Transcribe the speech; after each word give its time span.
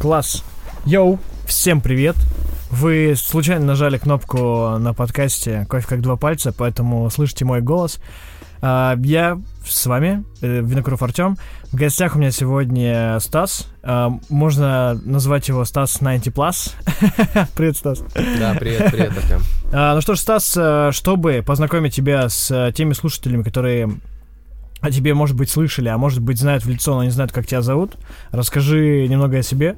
Класс. 0.00 0.42
Йоу, 0.86 1.18
всем 1.44 1.82
привет. 1.82 2.16
Вы 2.70 3.12
случайно 3.18 3.66
нажали 3.66 3.98
кнопку 3.98 4.78
на 4.78 4.94
подкасте 4.94 5.66
«Кофе 5.68 5.86
как 5.86 6.00
два 6.00 6.16
пальца», 6.16 6.54
поэтому 6.56 7.10
слышите 7.10 7.44
мой 7.44 7.60
голос. 7.60 8.00
А, 8.62 8.96
Я 9.04 9.38
с 9.62 9.84
вами, 9.84 10.24
э, 10.40 10.62
Винокуров 10.62 11.02
Артем. 11.02 11.36
В 11.70 11.76
гостях 11.76 12.16
у 12.16 12.18
меня 12.18 12.30
сегодня 12.30 13.20
Стас. 13.20 13.66
А, 13.82 14.10
Можно 14.30 14.98
назвать 15.04 15.48
его 15.48 15.66
Стас 15.66 16.00
90+. 16.00 16.74
Привет, 17.54 17.76
Стас. 17.76 18.02
Да, 18.38 18.54
привет, 18.58 18.90
привет, 18.90 19.12
Артем. 19.14 19.42
А, 19.70 19.94
Ну 19.96 20.00
что 20.00 20.14
ж, 20.14 20.18
Стас, 20.18 20.54
э, 20.56 20.92
чтобы 20.92 21.44
познакомить 21.46 21.94
тебя 21.94 22.26
с 22.30 22.50
э, 22.50 22.72
теми 22.72 22.94
слушателями, 22.94 23.42
которые 23.42 23.90
о 24.80 24.90
тебе, 24.90 25.14
может 25.14 25.36
быть, 25.36 25.50
слышали, 25.50 25.88
а 25.88 25.98
может 25.98 26.20
быть, 26.20 26.38
знают 26.38 26.64
в 26.64 26.68
лицо, 26.70 26.94
но 26.94 27.04
не 27.04 27.10
знают, 27.10 27.32
как 27.32 27.46
тебя 27.46 27.62
зовут, 27.62 27.96
расскажи 28.32 29.06
немного 29.08 29.38
о 29.38 29.42
себе. 29.42 29.76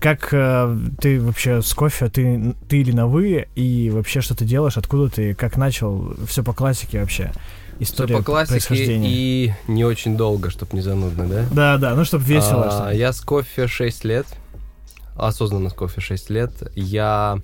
Как 0.00 0.28
э, 0.32 0.78
ты 1.00 1.20
вообще 1.20 1.60
с 1.60 1.74
кофе, 1.74 2.08
ты, 2.08 2.54
ты 2.68 2.78
или 2.82 2.92
на 2.92 3.08
вы, 3.08 3.48
и 3.56 3.90
вообще 3.90 4.20
что 4.20 4.36
ты 4.36 4.44
делаешь, 4.44 4.76
откуда 4.76 5.10
ты, 5.10 5.34
как 5.34 5.56
начал, 5.56 6.14
все 6.26 6.44
по 6.44 6.52
классике 6.52 7.00
вообще, 7.00 7.32
Все 7.32 7.82
история 7.84 8.16
по 8.16 8.22
классике 8.22 8.76
и 9.02 9.52
не 9.66 9.84
очень 9.84 10.16
долго, 10.16 10.50
чтобы 10.50 10.76
не 10.76 10.82
занудно, 10.82 11.26
да? 11.26 11.44
Да, 11.50 11.78
да, 11.78 11.94
ну 11.96 12.04
чтобы 12.04 12.22
весело. 12.24 12.66
А, 12.68 12.90
чтоб- 12.90 12.98
Я 13.00 13.12
с 13.12 13.20
кофе 13.20 13.66
6 13.66 14.04
лет, 14.04 14.26
осознанно 15.16 15.68
с 15.70 15.72
кофе 15.72 16.00
6 16.00 16.30
лет. 16.30 16.52
Я, 16.76 17.40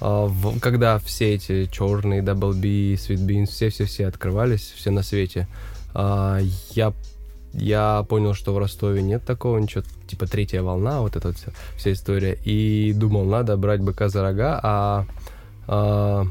а, 0.00 0.26
в- 0.26 0.60
когда 0.60 0.98
все 1.00 1.34
эти 1.34 1.66
черные 1.66 2.22
Double 2.22 2.52
B, 2.54 2.94
Sweet 2.94 3.26
Beans, 3.26 3.46
все-все-все 3.46 4.06
открывались, 4.06 4.72
все 4.76 4.90
на 4.90 5.02
свете, 5.02 5.48
а, 5.94 6.38
я 6.70 6.92
я 7.54 8.04
понял, 8.08 8.32
что 8.32 8.54
в 8.54 8.58
Ростове 8.58 9.02
нет 9.02 9.24
такого, 9.24 9.58
ничего, 9.58 9.84
типа 10.06 10.26
третья 10.26 10.62
волна, 10.62 11.00
вот 11.02 11.16
эта 11.16 11.28
вот 11.28 11.36
вся, 11.36 11.52
вся 11.76 11.92
история, 11.92 12.38
и 12.44 12.94
думал, 12.94 13.26
надо 13.26 13.58
брать 13.58 13.82
быка 13.82 14.08
за 14.08 14.22
рога, 14.22 14.58
а, 14.62 15.06
а, 15.66 16.24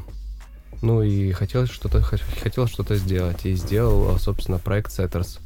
ну 0.82 1.02
и 1.02 1.30
хотел 1.30 1.66
что-то, 1.66 2.02
хотел 2.02 2.66
что-то 2.66 2.96
сделать, 2.96 3.46
и 3.46 3.54
сделал, 3.54 4.16
а, 4.16 4.18
собственно, 4.18 4.58
проект 4.58 4.90
Setters 4.90 5.38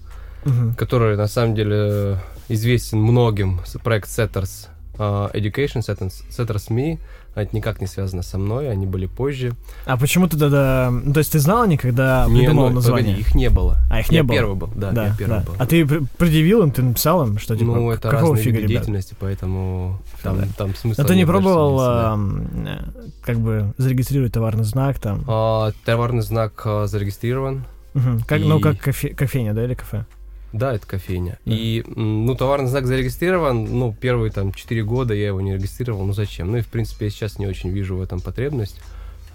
Мгм. 0.46 0.74
который 0.74 1.16
на 1.16 1.26
самом 1.26 1.56
деле 1.56 2.20
известен 2.48 3.00
многим, 3.00 3.60
проект 3.82 4.08
Setters 4.08 4.68
uh, 4.96 5.32
Education, 5.32 5.80
Setters, 5.80 6.22
Setters 6.30 6.68
Me, 6.70 6.98
это 7.42 7.54
никак 7.56 7.80
не 7.80 7.86
связано 7.86 8.22
со 8.22 8.38
мной, 8.38 8.70
они 8.70 8.86
были 8.86 9.06
позже. 9.06 9.52
А 9.84 9.96
почему 9.96 10.26
ты 10.28 10.38
тогда... 10.38 10.90
ну, 10.90 11.12
То 11.12 11.18
есть 11.18 11.32
ты 11.32 11.38
знал 11.38 11.62
они, 11.62 11.76
когда 11.76 12.26
Не, 12.28 12.40
придумал 12.40 12.68
ну, 12.70 12.76
название? 12.76 13.06
погоди, 13.14 13.20
их 13.28 13.34
не 13.34 13.50
было. 13.50 13.76
А, 13.90 14.00
их 14.00 14.10
я 14.10 14.18
не 14.18 14.22
было? 14.22 14.34
первый 14.36 14.56
был, 14.56 14.70
да, 14.74 15.06
я 15.06 15.14
первый 15.16 15.40
был. 15.44 15.54
А 15.58 15.66
ты 15.66 15.86
пр- 15.86 16.02
предъявил 16.18 16.62
им, 16.62 16.70
ты 16.70 16.82
написал 16.82 17.26
им, 17.26 17.38
что 17.38 17.54
типа, 17.56 17.72
ну, 17.72 17.90
это 17.90 18.10
разные 18.10 18.36
фига, 18.42 18.56
виды 18.56 18.68
ребят? 18.68 18.82
деятельности, 18.82 19.14
поэтому 19.20 20.00
там, 20.22 20.40
Да. 20.40 20.46
там 20.56 20.74
смысл... 20.74 21.00
Но 21.02 21.06
ты 21.06 21.14
не 21.14 21.24
кажется, 21.24 21.42
пробовал 21.44 21.78
да. 21.78 22.18
э, 22.66 22.78
как 23.22 23.38
бы 23.38 23.74
зарегистрировать 23.78 24.32
товарный 24.32 24.64
знак 24.64 24.98
там? 24.98 25.24
А, 25.28 25.72
товарный 25.84 26.22
знак 26.22 26.60
а, 26.64 26.86
зарегистрирован. 26.86 27.64
Мгм. 27.94 28.20
Как, 28.26 28.40
Ну, 28.40 28.58
и- 28.58 28.62
как 28.62 28.76
кофе- 28.80 29.14
кофейня, 29.14 29.52
да, 29.54 29.64
или 29.64 29.74
кафе? 29.74 30.04
Да, 30.52 30.74
это 30.74 30.86
кофейня. 30.86 31.38
Да. 31.44 31.54
И, 31.54 31.82
ну, 31.86 32.34
товарный 32.34 32.68
знак 32.68 32.86
зарегистрирован, 32.86 33.64
ну, 33.64 33.94
первые 33.98 34.30
там 34.30 34.52
4 34.52 34.84
года 34.84 35.12
я 35.14 35.26
его 35.26 35.40
не 35.40 35.54
регистрировал, 35.54 36.04
ну 36.06 36.12
зачем? 36.12 36.50
Ну 36.50 36.58
и, 36.58 36.62
в 36.62 36.68
принципе, 36.68 37.06
я 37.06 37.10
сейчас 37.10 37.38
не 37.38 37.46
очень 37.46 37.70
вижу 37.70 37.96
в 37.96 38.02
этом 38.02 38.20
потребность, 38.20 38.80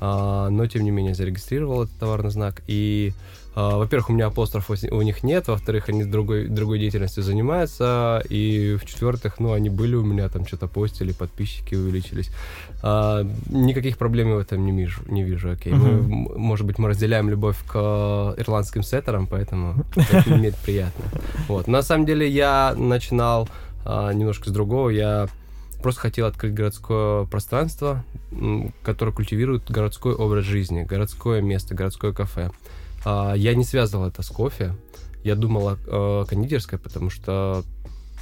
А, 0.04 0.50
но, 0.50 0.66
тем 0.66 0.84
не 0.84 0.90
менее, 0.90 1.14
зарегистрировал 1.14 1.84
этот 1.84 1.96
товарный 2.00 2.32
знак. 2.32 2.64
И, 2.66 3.14
во-первых, 3.56 4.10
у 4.10 4.14
меня 4.14 4.28
апостроф 4.28 4.70
у 4.70 5.02
них 5.02 5.24
нет, 5.24 5.48
во-вторых, 5.48 5.90
они 5.90 6.06
другой, 6.06 6.48
другой 6.48 6.80
деятельностью 6.80 7.22
занимаются, 7.24 8.24
и, 8.30 8.78
в-четвертых, 8.82 9.40
ну, 9.40 9.52
они 9.52 9.70
были 9.70 9.96
у 9.96 10.04
меня, 10.04 10.30
там 10.30 10.46
что-то 10.48 10.68
постили, 10.68 11.12
подписчики 11.12 11.76
увеличились. 11.76 12.32
А, 12.82 13.28
никаких 13.50 13.98
проблем 13.98 14.34
в 14.34 14.38
этом 14.38 14.66
не 14.66 14.72
вижу, 14.72 15.02
не 15.08 15.24
вижу 15.24 15.52
окей. 15.52 15.74
Мы, 15.74 15.90
м- 15.90 16.32
может 16.38 16.66
быть, 16.66 16.80
мы 16.80 16.90
разделяем 16.90 17.30
любовь 17.30 17.58
к 17.68 17.74
э, 17.76 18.42
ирландским 18.42 18.84
сеттерам, 18.84 19.28
поэтому 19.28 19.84
это 19.96 20.30
мне 20.30 20.54
приятно. 20.66 21.04
Вот. 21.48 21.68
На 21.68 21.82
самом 21.82 22.06
деле 22.06 22.30
я 22.30 22.74
начинал 22.78 23.50
а, 23.86 24.14
немножко 24.14 24.50
с 24.50 24.54
другого. 24.54 24.90
Я 24.90 25.28
просто 25.84 26.02
хотел 26.02 26.28
открыть 26.28 26.54
городское 26.54 27.26
пространство, 27.26 28.04
которое 28.84 29.12
культивирует 29.12 29.70
городской 29.70 30.14
образ 30.14 30.46
жизни, 30.46 30.84
городское 30.84 31.42
место, 31.42 31.76
городское 31.76 32.14
кафе. 32.14 32.50
А, 32.50 32.52
я 33.06 33.56
не 33.56 33.64
связывал 33.64 34.08
это 34.08 34.22
с 34.24 34.28
кофе. 34.30 34.76
Я 35.24 35.36
думал 35.36 35.70
о, 35.70 35.78
о 35.88 36.26
кондитерской, 36.26 36.80
потому 36.80 37.10
что 37.10 37.64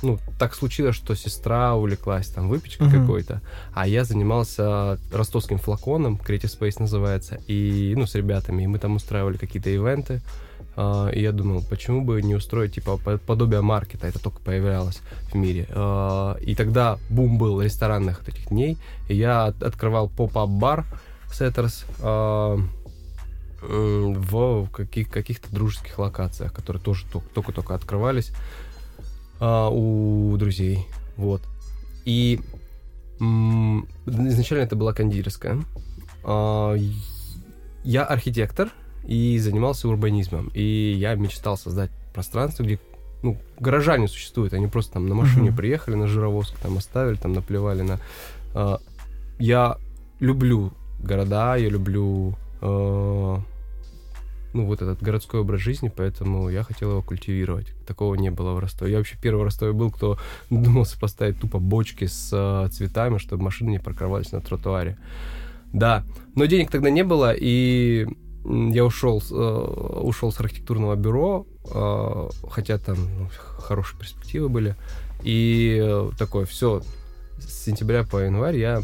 ну, 0.01 0.17
так 0.40 0.56
случилось, 0.56 0.95
что 0.95 1.13
сестра 1.16 1.75
увлеклась 1.75 2.28
там 2.28 2.47
выпечкой 2.47 2.88
Мгм. 2.88 3.01
какой-то, 3.01 3.41
а 3.73 3.85
я 3.85 4.06
занимался 4.06 4.97
ростовским 5.12 5.57
флаконом, 5.57 6.16
Creative 6.25 6.50
Space 6.59 6.79
называется, 6.79 7.38
и, 7.47 7.94
ну, 7.97 8.06
с 8.06 8.16
ребятами, 8.16 8.63
и 8.63 8.68
мы 8.68 8.79
там 8.79 8.95
устраивали 8.95 9.35
какие-то 9.35 9.69
ивенты, 9.69 10.22
а, 10.78 11.09
и 11.09 11.22
я 11.22 11.34
думал, 11.34 11.63
почему 11.69 12.01
бы 12.06 12.22
не 12.22 12.34
устроить, 12.35 12.75
типа, 12.75 12.95
по- 12.95 13.18
подобие 13.18 13.59
маркета, 13.62 14.07
это 14.07 14.19
только 14.19 14.39
появлялось 14.39 15.01
в 15.34 15.35
мире. 15.35 15.68
А, 15.72 16.38
И 16.39 16.56
тогда 16.56 16.97
бум 17.09 17.38
был 17.38 17.62
ресторанных 17.62 18.25
этих 18.25 18.47
дней, 18.47 18.78
и 19.09 19.16
я 19.16 19.47
от- 19.47 19.62
открывал 19.63 20.07
поп-ап-бар 20.07 20.85
Setters 21.29 21.84
а, 22.01 22.53
м, 22.56 22.69
в 23.62 24.68
каких- 24.72 25.09
каких-то 25.09 25.53
дружеских 25.53 25.97
локациях, 26.00 26.53
которые 26.53 26.81
тоже 26.81 27.06
тол- 27.12 27.24
только-только 27.34 27.75
открывались 27.75 28.31
а, 29.40 29.70
у 29.70 30.36
друзей, 30.38 30.86
вот. 31.18 31.42
И 32.06 32.40
м, 33.19 33.88
изначально 34.06 34.64
это 34.64 34.75
была 34.75 34.94
кондитерская. 34.94 35.59
А, 36.24 36.75
я 37.84 38.03
архитектор 38.06 38.69
и 39.06 39.38
занимался 39.40 39.88
урбанизмом. 39.88 40.52
И 40.53 40.94
я 40.98 41.16
мечтал 41.16 41.58
создать 41.58 41.90
пространство, 42.14 42.64
где 42.64 42.80
ну, 43.24 43.38
горожане 43.59 44.08
существуют. 44.08 44.53
Они 44.53 44.68
просто 44.68 44.94
там 44.94 45.08
на 45.08 45.16
машине 45.16 45.50
Мгм. 45.50 45.58
приехали, 45.58 45.96
на 45.96 46.08
жировозку 46.08 46.58
там 46.62 46.78
оставили, 46.78 47.16
там 47.16 47.34
наплевали 47.34 47.81
на... 47.81 48.00
А, 48.53 48.80
я 49.40 49.78
люблю 50.19 50.72
города, 51.02 51.56
я 51.56 51.69
люблю 51.69 52.36
э, 52.62 53.38
ну, 54.54 54.66
вот 54.66 54.82
этот 54.82 55.02
городской 55.02 55.42
образ 55.42 55.62
жизни, 55.62 55.92
поэтому 55.96 56.50
я 56.50 56.64
хотел 56.64 56.92
его 56.92 57.02
культивировать. 57.02 57.68
Такого 57.86 58.16
не 58.16 58.32
было 58.32 58.54
в 58.54 58.60
Ростове. 58.60 58.92
Я 58.92 58.98
вообще 58.98 59.18
первый 59.22 59.42
в 59.42 59.44
Ростове 59.44 59.74
был, 59.74 59.92
кто 59.92 60.18
думался 60.50 61.00
поставить 61.00 61.40
тупо 61.40 61.60
бочки 61.60 62.06
с 62.06 62.30
э, 62.32 62.70
цветами, 62.70 63.18
чтобы 63.18 63.44
машины 63.44 63.72
не 63.72 63.80
парковались 63.80 64.32
на 64.32 64.42
тротуаре. 64.42 64.98
Да, 65.72 66.04
но 66.36 66.46
денег 66.46 66.72
тогда 66.72 66.90
не 66.90 67.04
было, 67.04 67.32
и 67.32 68.08
я 68.44 68.86
ушел, 68.86 69.22
э, 69.30 70.00
ушел 70.02 70.32
с 70.32 70.40
архитектурного 70.40 70.96
бюро, 70.96 71.46
э, 71.72 72.30
хотя 72.50 72.78
там 72.78 72.98
ну, 72.98 73.30
хорошие 73.60 74.00
перспективы 74.00 74.50
были. 74.50 74.76
И 75.22 76.08
такое, 76.18 76.46
все, 76.46 76.81
с 77.40 77.66
сентября 77.66 78.04
по 78.04 78.18
январь 78.18 78.58
я 78.58 78.81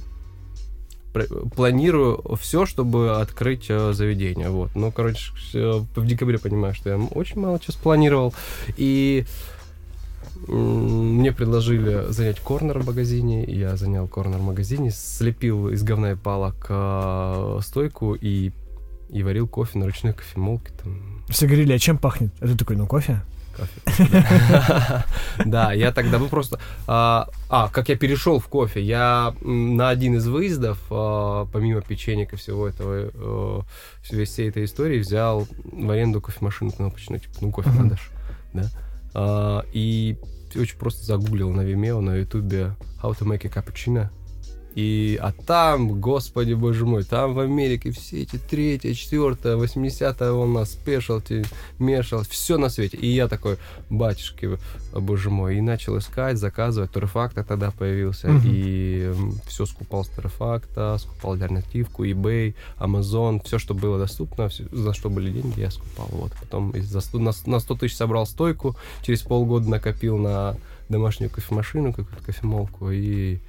планирую 1.56 2.22
все, 2.40 2.66
чтобы 2.66 3.20
открыть 3.20 3.66
э, 3.70 3.94
заведение. 3.94 4.50
Вот. 4.50 4.76
Ну, 4.76 4.92
короче, 4.92 5.32
э, 5.54 5.82
в 5.96 6.06
декабре 6.06 6.38
понимаю, 6.38 6.74
что 6.74 6.90
я 6.90 6.98
очень 6.98 7.40
мало 7.40 7.60
чего 7.60 7.74
спланировал. 7.74 8.34
И 8.78 9.26
мне 10.48 11.32
предложили 11.32 12.12
занять 12.12 12.40
корнер 12.40 12.80
в 12.80 12.88
магазине. 12.88 13.44
Я 13.46 13.78
занял 13.78 14.08
корнер 14.08 14.38
в 14.38 14.44
магазине, 14.44 14.92
слепил 14.92 15.70
из 15.70 15.84
говна 15.84 16.12
и 16.12 16.16
палок 16.16 16.68
э, 16.70 17.60
стойку 17.64 18.16
и, 18.16 18.52
и 19.10 19.24
варил 19.24 19.48
кофе 19.48 19.80
на 19.80 19.86
ручной 19.86 20.14
кофемолке. 20.14 20.72
Там, 20.84 21.24
Все 21.30 21.48
говорили, 21.48 21.74
а 21.74 21.80
чем 21.80 21.98
пахнет? 21.98 22.32
А 22.40 22.48
ты 22.48 22.56
такой, 22.56 22.76
ну 22.76 22.86
кофе? 22.86 23.22
Кофе. 23.56 25.04
Да, 25.46 25.74
я 25.74 25.92
тогда 25.92 26.20
был 26.20 26.30
просто... 26.30 26.60
А, 26.88 27.30
а, 27.50 27.70
как 27.70 27.90
я 27.90 27.96
перешел 27.96 28.40
в 28.40 28.48
кофе. 28.48 28.82
Я 28.82 29.36
на 29.42 29.90
один 29.90 30.16
из 30.16 30.28
выездов, 30.28 30.80
а, 30.90 31.46
помимо 31.52 31.82
печенек 31.82 32.34
и 32.34 32.36
всего 32.36 32.68
этого, 32.68 33.12
э, 33.14 34.24
всей 34.26 34.50
этой 34.50 34.66
истории, 34.66 35.00
взял 35.00 35.48
в 35.64 35.90
аренду 35.90 36.22
кофемашину 36.22 36.72
кнопочную. 36.72 37.20
Типа, 37.20 37.34
ну, 37.42 37.52
кофе 37.52 37.70
надо 37.70 37.96
ж. 37.96 38.10
Да. 38.54 38.70
А, 39.14 39.66
И 39.74 40.18
очень 40.56 40.78
просто 40.78 41.04
загуглил 41.04 41.52
на 41.52 41.62
Vimeo, 41.62 42.00
на 42.00 42.16
ютубе 42.16 42.76
How 43.02 43.18
to 43.18 43.26
make 43.26 43.46
a 43.46 43.50
cappuccino. 43.50 44.10
И, 44.76 45.18
а 45.22 45.32
там, 45.32 46.02
господи 46.02 46.52
боже 46.54 46.86
мой, 46.86 47.04
там 47.06 47.34
в 47.34 47.40
Америке 47.40 47.92
все 47.92 48.24
эти 48.24 48.36
третья, 48.38 48.94
четвертая, 48.94 49.56
80-я 49.56 50.34
волна, 50.34 50.66
спешалти, 50.66 51.46
мешал, 51.80 52.24
все 52.30 52.58
на 52.58 52.68
свете. 52.70 52.98
И 52.98 53.08
я 53.08 53.30
такой, 53.30 53.56
батюшки, 53.90 54.58
боже 54.94 55.30
мой, 55.30 55.58
и 55.58 55.62
начал 55.62 55.98
искать, 55.98 56.38
заказывать. 56.38 56.92
Торрефакта 56.92 57.46
тогда 57.46 57.72
появился, 57.72 58.28
Мгм. 58.28 58.42
и 58.46 59.14
все 59.48 59.66
скупал 59.66 60.04
с 60.04 60.10
Торрефакта, 60.10 60.98
скупал 61.00 61.34
альтернативку, 61.34 62.04
eBay, 62.04 62.54
Amazon, 62.78 63.42
все, 63.46 63.60
что 63.60 63.74
было 63.74 63.98
доступно, 63.98 64.50
всё, 64.50 64.66
за 64.74 64.94
что 64.94 65.10
были 65.10 65.32
деньги, 65.32 65.62
я 65.62 65.72
скупал. 65.72 66.08
Вот. 66.12 66.34
Потом 66.42 66.74
за 66.82 67.00
сто- 67.00 67.20
на, 67.20 67.32
на 67.46 67.60
100 67.60 67.76
тысяч 67.76 67.96
собрал 67.96 68.26
стойку, 68.28 68.76
через 69.04 69.22
полгода 69.22 69.70
накопил 69.70 70.18
на 70.18 70.58
домашнюю 70.90 71.30
кофемашину, 71.32 71.94
какую-то 71.94 72.24
кофемолку, 72.26 72.92
и 72.92 73.40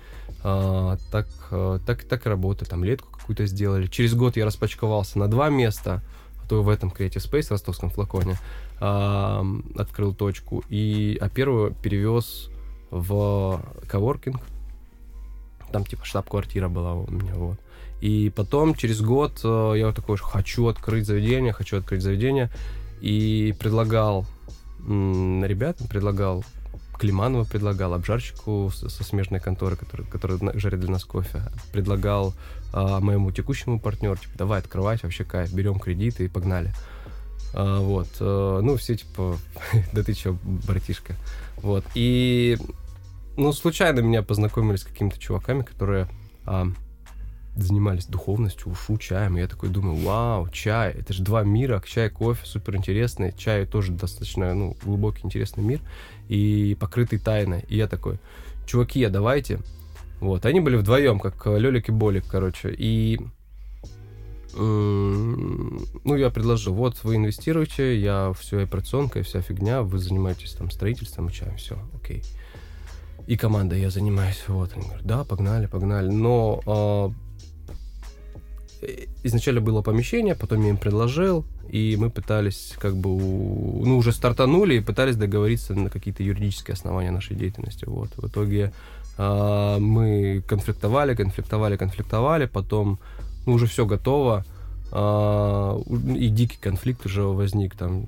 а, 0.48 0.96
так, 1.10 1.26
а, 1.50 1.80
так, 1.84 2.04
так 2.04 2.24
и 2.24 2.28
работаю. 2.28 2.68
Там 2.68 2.84
летку 2.84 3.10
какую-то 3.10 3.46
сделали. 3.46 3.88
Через 3.88 4.14
год 4.14 4.36
я 4.36 4.46
распачковался 4.46 5.18
на 5.18 5.26
два 5.26 5.48
места, 5.48 6.02
а 6.40 6.48
то 6.48 6.62
в 6.62 6.68
этом 6.68 6.90
Creative 6.90 7.16
Space, 7.16 7.48
ростовском 7.50 7.90
флаконе, 7.90 8.36
а, 8.78 9.44
открыл 9.76 10.14
точку, 10.14 10.62
и, 10.68 11.18
а 11.20 11.28
первую 11.28 11.74
перевез 11.74 12.48
в 12.92 13.60
коворкинг, 13.88 14.40
там 15.72 15.84
типа 15.84 16.04
штаб-квартира 16.04 16.68
была 16.68 16.94
у 16.94 17.10
меня, 17.10 17.34
вот. 17.34 17.58
И 18.00 18.30
потом, 18.30 18.76
через 18.76 19.00
год, 19.00 19.40
э, 19.42 19.72
я 19.76 19.86
вот 19.86 19.96
такой, 19.96 20.16
хочу 20.18 20.68
открыть 20.68 21.06
заведение, 21.06 21.52
хочу 21.52 21.78
открыть 21.78 22.02
заведение. 22.02 22.50
И 23.00 23.54
предлагал 23.58 24.26
ребятам, 24.86 25.88
предлагал 25.88 26.44
Климанова 26.98 27.44
предлагал, 27.44 27.94
обжарщику 27.94 28.70
со, 28.74 28.88
смежной 29.04 29.40
конторы, 29.40 29.76
который, 29.76 30.06
который 30.06 30.38
жарит 30.58 30.80
для 30.80 30.90
нас 30.90 31.04
кофе, 31.04 31.42
предлагал 31.72 32.34
а, 32.72 33.00
моему 33.00 33.30
текущему 33.30 33.78
партнеру, 33.78 34.16
типа, 34.16 34.32
давай 34.36 34.60
открывать, 34.60 35.02
вообще 35.02 35.24
кайф, 35.24 35.52
берем 35.52 35.78
кредиты 35.78 36.24
и 36.24 36.28
погнали. 36.28 36.72
А, 37.54 37.80
вот, 37.80 38.08
а, 38.20 38.60
ну, 38.60 38.76
все 38.76 38.96
типа, 38.96 39.36
да 39.92 40.02
ты 40.02 40.14
чё, 40.14 40.36
братишка. 40.42 41.14
Вот, 41.56 41.84
и, 41.94 42.58
ну, 43.36 43.52
случайно 43.52 44.00
меня 44.00 44.22
познакомили 44.22 44.76
с 44.76 44.84
какими-то 44.84 45.18
чуваками, 45.18 45.62
которые 45.62 46.08
а, 46.44 46.68
занимались 47.56 48.06
духовностью, 48.06 48.70
ушу, 48.70 48.98
чаем. 48.98 49.36
И 49.36 49.40
я 49.40 49.48
такой 49.48 49.68
думаю, 49.68 49.96
вау, 49.96 50.48
чай, 50.48 50.92
это 50.92 51.12
же 51.12 51.22
два 51.22 51.42
мира, 51.42 51.82
чай, 51.86 52.10
кофе, 52.10 52.44
супер 52.44 52.76
интересный. 52.76 53.32
Чай 53.36 53.66
тоже 53.66 53.92
достаточно, 53.92 54.54
ну, 54.54 54.76
глубокий, 54.84 55.24
интересный 55.24 55.64
мир 55.64 55.80
и 56.28 56.76
покрытый 56.78 57.18
тайной. 57.18 57.64
И 57.68 57.76
я 57.76 57.88
такой, 57.88 58.18
чуваки, 58.66 59.02
а 59.04 59.10
давайте. 59.10 59.60
Вот, 60.20 60.46
они 60.46 60.60
были 60.60 60.76
вдвоем, 60.76 61.18
как 61.18 61.46
Лёлик 61.46 61.88
и 61.88 61.92
Болик, 61.92 62.26
короче. 62.26 62.74
И 62.76 63.20
ну, 64.58 66.16
я 66.16 66.30
предложил, 66.30 66.72
вот 66.72 67.04
вы 67.04 67.16
инвестируете, 67.16 68.00
я 68.00 68.32
все 68.38 68.62
операционка 68.62 69.18
и 69.18 69.22
вся 69.22 69.42
фигня, 69.42 69.82
вы 69.82 69.98
занимаетесь 69.98 70.52
там 70.52 70.70
строительством 70.70 71.28
и 71.28 71.32
чаем, 71.32 71.56
все, 71.56 71.78
окей. 71.94 72.22
И 73.26 73.36
команда, 73.36 73.76
я 73.76 73.90
занимаюсь, 73.90 74.42
вот. 74.46 74.72
Они 74.74 74.84
говорят, 74.84 75.04
да, 75.04 75.24
погнали, 75.24 75.66
погнали. 75.66 76.08
Но 76.08 76.62
а, 76.64 77.12
изначально 79.22 79.60
было 79.60 79.82
помещение, 79.82 80.34
потом 80.34 80.62
я 80.62 80.70
им 80.70 80.76
предложил, 80.76 81.44
и 81.68 81.96
мы 81.98 82.10
пытались 82.10 82.74
как 82.78 82.96
бы, 82.96 83.08
ну, 83.10 83.96
уже 83.98 84.12
стартанули 84.12 84.76
и 84.76 84.80
пытались 84.80 85.16
договориться 85.16 85.74
на 85.74 85.90
какие-то 85.90 86.22
юридические 86.22 86.74
основания 86.74 87.10
нашей 87.10 87.36
деятельности. 87.36 87.84
Вот. 87.86 88.10
В 88.16 88.28
итоге 88.28 88.72
э, 89.18 89.76
мы 89.78 90.42
конфликтовали, 90.46 91.14
конфликтовали, 91.14 91.76
конфликтовали, 91.76 92.46
потом 92.46 92.98
ну, 93.46 93.54
уже 93.54 93.66
все 93.66 93.86
готово, 93.86 94.44
э, 94.92 95.82
и 96.16 96.28
дикий 96.28 96.58
конфликт 96.60 97.06
уже 97.06 97.22
возник 97.22 97.74
там. 97.74 98.06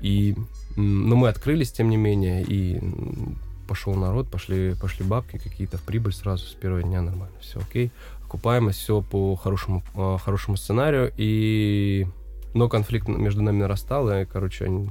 И, 0.00 0.36
но 0.76 1.16
мы 1.16 1.28
открылись, 1.28 1.72
тем 1.72 1.88
не 1.88 1.96
менее, 1.96 2.42
и 2.42 2.80
пошел 3.66 3.94
народ, 3.94 4.28
пошли, 4.28 4.74
пошли 4.74 5.06
бабки 5.06 5.38
какие-то 5.38 5.78
в 5.78 5.82
прибыль 5.82 6.12
сразу 6.12 6.44
с 6.46 6.52
первого 6.52 6.82
дня 6.82 7.00
нормально, 7.00 7.34
все 7.40 7.60
окей 7.60 7.90
окупаемость, 8.34 8.80
все 8.80 9.00
по 9.00 9.36
хорошему, 9.36 9.82
а, 9.94 10.18
хорошему 10.18 10.56
сценарию, 10.56 11.12
и... 11.16 12.06
но 12.52 12.68
конфликт 12.68 13.06
между 13.08 13.42
нами 13.42 13.60
нарастал, 13.60 14.10
и, 14.10 14.24
короче, 14.24 14.64
они... 14.64 14.90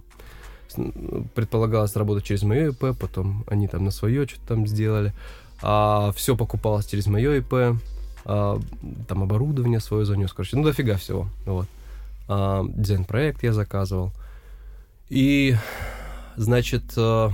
предполагалось 1.36 1.96
работать 1.96 2.24
через 2.24 2.44
мое 2.44 2.70
ИП, 2.70 2.98
потом 2.98 3.44
они 3.48 3.68
там 3.68 3.84
на 3.84 3.92
свое 3.92 4.28
что-то 4.28 4.48
там 4.48 4.68
сделали, 4.68 5.14
а 5.62 6.12
все 6.16 6.38
покупалось 6.38 6.86
через 6.86 7.08
мое 7.08 7.40
ИП, 7.40 7.78
а, 8.26 8.60
там 9.08 9.24
оборудование 9.24 9.82
свое 9.82 10.06
занес, 10.06 10.32
короче, 10.32 10.56
ну 10.56 10.64
дофига 10.64 10.96
всего, 10.96 11.28
вот. 11.46 11.68
А, 12.30 12.64
дизайн-проект 12.66 13.44
я 13.44 13.52
заказывал, 13.52 14.14
и, 15.10 15.56
значит, 16.38 16.84
а, 16.96 17.32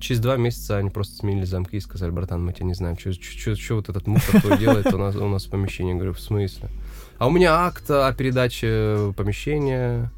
через 0.00 0.20
два 0.20 0.36
месяца 0.36 0.76
они 0.78 0.90
просто 0.90 1.16
сменили 1.16 1.44
замки 1.44 1.76
и 1.76 1.80
сказали, 1.80 2.10
братан, 2.10 2.44
мы 2.44 2.52
тебя 2.52 2.66
не 2.66 2.74
знаем, 2.74 2.96
что 2.98 3.74
вот 3.74 3.88
этот 3.88 4.06
мусор 4.06 4.40
твой 4.40 4.58
делает 4.58 4.92
у 4.92 4.98
нас, 4.98 5.14
у 5.16 5.28
нас 5.28 5.46
в 5.46 5.50
помещении. 5.50 5.92
Я 5.92 5.96
говорю, 5.96 6.12
в 6.12 6.20
смысле? 6.20 6.70
А 7.18 7.26
у 7.26 7.30
меня 7.30 7.54
акт 7.66 7.90
о 7.90 8.12
передаче 8.12 9.12
помещения, 9.16 10.10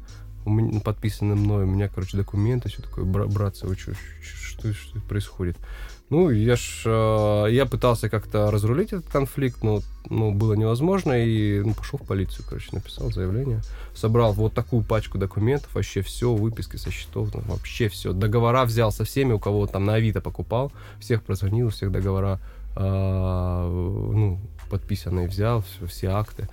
подписанный 0.83 1.35
мной, 1.35 1.63
у 1.63 1.67
меня, 1.67 1.87
короче, 1.87 2.17
документы, 2.17 2.69
все 2.69 2.81
такое, 2.81 3.05
братцы, 3.05 3.67
вы 3.67 3.75
что, 3.75 3.93
что, 4.21 4.73
что 4.73 4.99
происходит? 5.01 5.57
Ну, 6.11 6.29
я 6.29 6.55
ж, 6.55 6.83
э, 6.85 7.47
я 7.49 7.65
пытался 7.65 8.09
как-то 8.09 8.51
разрулить 8.51 8.93
этот 8.93 9.07
конфликт, 9.07 9.63
но 9.63 9.81
ну, 10.07 10.31
было 10.31 10.53
невозможно, 10.53 11.13
и 11.13 11.61
ну, 11.61 11.73
пошел 11.73 11.97
в 11.97 12.05
полицию, 12.05 12.45
короче, 12.47 12.69
написал 12.73 13.11
заявление, 13.11 13.61
собрал 13.95 14.33
вот 14.33 14.53
такую 14.53 14.83
пачку 14.83 15.17
документов, 15.17 15.73
вообще 15.73 16.01
все, 16.01 16.31
выписки 16.31 16.77
со 16.77 16.91
счетов, 16.91 17.33
ну, 17.33 17.41
вообще 17.47 17.89
все, 17.89 18.13
договора 18.13 18.65
взял 18.65 18.91
со 18.91 19.03
всеми, 19.03 19.33
у 19.33 19.39
кого 19.39 19.65
там 19.65 19.85
на 19.85 19.95
Авито 19.95 20.21
покупал, 20.21 20.71
всех 20.99 21.23
прозвонил, 21.23 21.69
всех 21.69 21.91
договора, 21.91 22.39
э, 22.75 22.79
ну, 22.79 24.39
подписанные 24.69 25.27
взял, 25.27 25.63
все, 25.63 25.87
все 25.87 26.07
акты. 26.09 26.47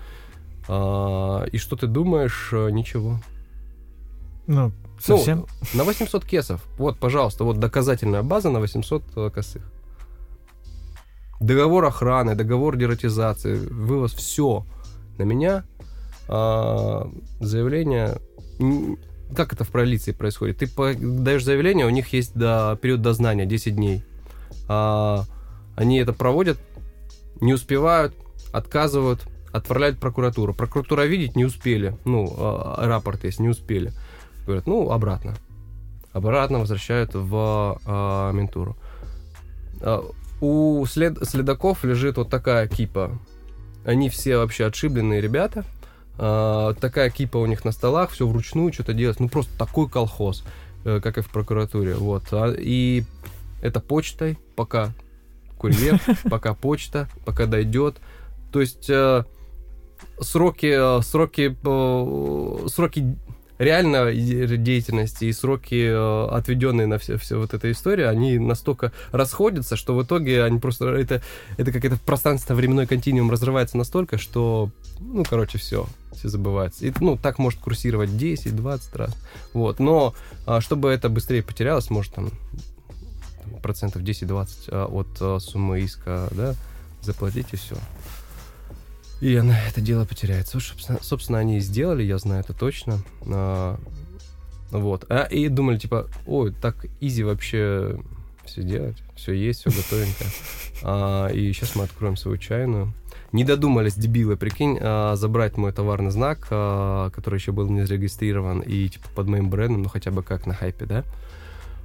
Э, 0.67 1.47
и 1.53 1.59
что 1.59 1.77
ты 1.77 1.87
думаешь? 1.87 2.53
Ничего. 2.53 3.19
Ну, 4.47 4.73
Совсем? 5.01 5.47
Ну, 5.73 5.79
на 5.79 5.85
800 5.85 6.25
кесов. 6.25 6.65
Вот, 6.79 6.99
пожалуйста, 6.99 7.45
вот 7.45 7.59
доказательная 7.59 8.23
база 8.23 8.51
на 8.51 8.61
800 8.61 9.03
э, 9.17 9.31
косых. 9.31 9.63
Договор 11.41 11.85
охраны, 11.85 12.37
договор 12.37 12.77
дератизации, 12.77 13.57
вывоз, 13.57 14.15
все. 14.15 14.65
На 15.19 15.25
меня 15.25 15.65
а, 16.29 17.11
заявление... 17.41 18.19
Как 19.35 19.53
это 19.53 19.65
в 19.65 19.71
полиции 19.71 20.13
происходит? 20.13 20.59
Ты 20.59 20.69
даешь 20.99 21.45
заявление, 21.45 21.87
у 21.87 21.91
них 21.91 22.13
есть 22.13 22.35
до, 22.35 22.79
период 22.81 23.03
дознания 23.03 23.45
10 23.45 23.75
дней. 23.75 24.05
А, 24.69 25.25
они 25.75 25.99
это 25.99 26.13
проводят, 26.13 26.59
не 27.41 27.55
успевают, 27.55 28.15
отказывают, 28.53 29.23
отправляют 29.53 29.97
в 29.97 30.01
прокуратуру. 30.01 30.55
Прокуратура 30.55 31.03
видеть 31.03 31.35
не 31.35 31.45
успели. 31.45 31.97
Ну, 32.05 32.33
а, 32.39 32.87
рапорт 32.87 33.25
есть, 33.25 33.41
не 33.41 33.49
успели. 33.49 33.93
Говорят, 34.47 34.67
ну, 34.67 34.91
обратно. 34.91 35.35
Обратно 36.13 36.59
возвращают 36.59 37.15
в 37.15 37.81
а, 37.87 38.33
ментуру. 38.33 38.77
А, 39.81 40.05
у 40.41 40.85
след, 40.87 41.17
следаков 41.27 41.85
лежит 41.85 42.17
вот 42.17 42.29
такая 42.29 42.69
кипа. 42.69 43.19
Они 43.85 44.09
все 44.09 44.37
вообще 44.37 44.67
отшибленные 44.67 45.21
ребята. 45.21 45.65
А, 46.19 46.75
такая 46.75 47.11
кипа 47.11 47.39
у 47.39 47.47
них 47.47 47.65
на 47.65 47.73
столах, 47.73 48.11
все 48.11 48.27
вручную 48.27 48.73
что-то 48.73 48.93
делать. 48.93 49.21
Ну, 49.21 49.29
просто 49.29 49.57
такой 49.57 49.89
колхоз, 49.89 50.45
э, 50.85 51.01
как 51.03 51.19
и 51.19 51.23
в 51.23 51.31
прокуратуре. 51.31 51.95
Вот. 51.95 52.25
И 52.59 53.05
это 53.63 53.81
почтой, 53.81 54.39
пока 54.57 54.93
курьер, 55.57 56.01
пока 56.31 56.55
почта, 56.55 57.09
пока 57.25 57.47
дойдет. 57.47 57.97
То 58.53 58.61
есть 58.61 58.91
э, 58.91 59.25
сроки, 60.21 60.99
э, 60.99 61.03
сроки, 61.03 61.57
сроки 62.69 63.17
реально 63.63 64.13
деятельности 64.13 65.27
и 65.27 65.33
сроки, 65.33 65.87
э, 65.89 66.29
отведенные 66.31 66.87
на 66.87 66.99
все, 66.99 67.17
все 67.17 67.39
вот 67.39 67.55
эта 67.55 67.71
история, 67.71 68.09
они 68.09 68.39
настолько 68.39 68.93
расходятся, 69.13 69.77
что 69.77 69.95
в 69.95 70.03
итоге 70.03 70.45
они 70.45 70.59
просто... 70.59 70.89
Это, 70.89 71.23
это 71.57 71.73
как 71.73 71.85
это 71.85 71.97
пространственно-временной 72.05 72.87
континуум 72.87 73.31
разрывается 73.31 73.77
настолько, 73.77 74.19
что, 74.19 74.71
ну, 75.01 75.25
короче, 75.25 75.59
все, 75.59 75.87
все 76.13 76.29
забывается. 76.29 76.87
И, 76.87 76.93
ну, 77.01 77.17
так 77.17 77.39
может 77.39 77.61
курсировать 77.61 78.11
10-20 78.11 78.99
раз. 78.99 79.17
Вот. 79.53 79.79
Но 79.79 80.15
а, 80.47 80.61
чтобы 80.61 80.91
это 80.91 81.09
быстрее 81.09 81.43
потерялось, 81.43 81.91
может, 81.91 82.15
там, 82.15 82.31
процентов 83.63 84.03
10-20 84.03 84.49
а, 84.69 84.87
от 84.87 85.09
а, 85.21 85.39
суммы 85.39 85.81
иска, 85.81 86.29
да, 86.33 86.55
заплатить 87.01 87.49
и 87.53 87.57
все. 87.57 87.77
И 89.23 89.37
она 89.37 89.57
это 89.69 89.81
дело 89.81 90.05
потеряет. 90.05 90.49
Собственно, 90.49 90.99
собственно, 91.01 91.39
они 91.39 91.59
и 91.59 91.61
сделали, 91.61 92.03
я 92.03 92.19
знаю 92.19 92.41
это 92.41 92.55
точно. 92.55 92.99
А, 93.25 93.79
вот. 94.73 95.07
А, 95.09 95.23
и 95.27 95.47
думали, 95.47 95.79
типа, 95.79 96.09
ой, 96.27 96.53
так 96.53 96.87
изи 97.01 97.23
вообще 97.23 98.01
все 98.45 98.65
делать, 98.65 98.97
все 99.15 99.33
есть, 99.33 99.61
все 99.61 99.71
готовенько. 99.71 100.25
А, 100.83 101.29
и 101.29 101.53
сейчас 101.53 101.77
мы 101.77 101.85
откроем 101.85 102.17
свою 102.17 102.37
чайную. 102.37 102.93
Не 103.31 103.45
додумались, 103.45 103.95
дебилы, 103.95 104.37
прикинь, 104.37 104.77
а, 104.81 105.15
забрать 105.15 105.57
мой 105.57 105.71
товарный 105.71 106.11
знак, 106.11 106.49
а, 106.51 107.11
который 107.11 107.39
еще 107.39 107.53
был 107.53 107.69
не 107.69 107.87
зарегистрирован, 107.87 108.59
и 108.59 108.89
типа 108.89 109.09
под 109.15 109.29
моим 109.29 109.51
брендом, 109.51 109.83
ну 109.83 109.89
хотя 109.89 110.11
бы 110.11 110.25
как 110.25 110.47
на 110.47 110.55
хайпе, 110.55 110.85
да? 110.85 111.05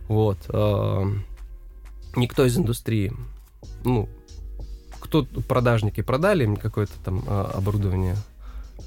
Вот. 0.08 0.40
А, 0.50 1.06
никто 2.16 2.48
из 2.48 2.58
индустрии, 2.58 3.14
ну, 3.84 4.10
кто 5.08 5.26
продажники 5.48 6.02
продали 6.02 6.44
им 6.44 6.58
какое-то 6.58 6.94
там 7.04 7.24
а, 7.28 7.52
оборудование, 7.56 8.16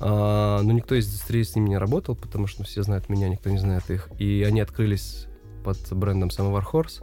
а, 0.00 0.60
но 0.62 0.72
никто 0.72 0.94
из 0.94 1.08
индустрии 1.08 1.42
с 1.42 1.54
ними 1.56 1.70
не 1.70 1.78
работал, 1.78 2.14
потому 2.14 2.46
что 2.46 2.62
все 2.62 2.82
знают 2.82 3.08
меня, 3.08 3.28
никто 3.28 3.50
не 3.50 3.58
знает 3.58 3.90
их. 3.90 4.08
И 4.18 4.44
они 4.46 4.60
открылись 4.60 5.26
под 5.64 5.78
брендом 5.92 6.28
Samovar 6.28 6.64
Horse. 6.70 7.02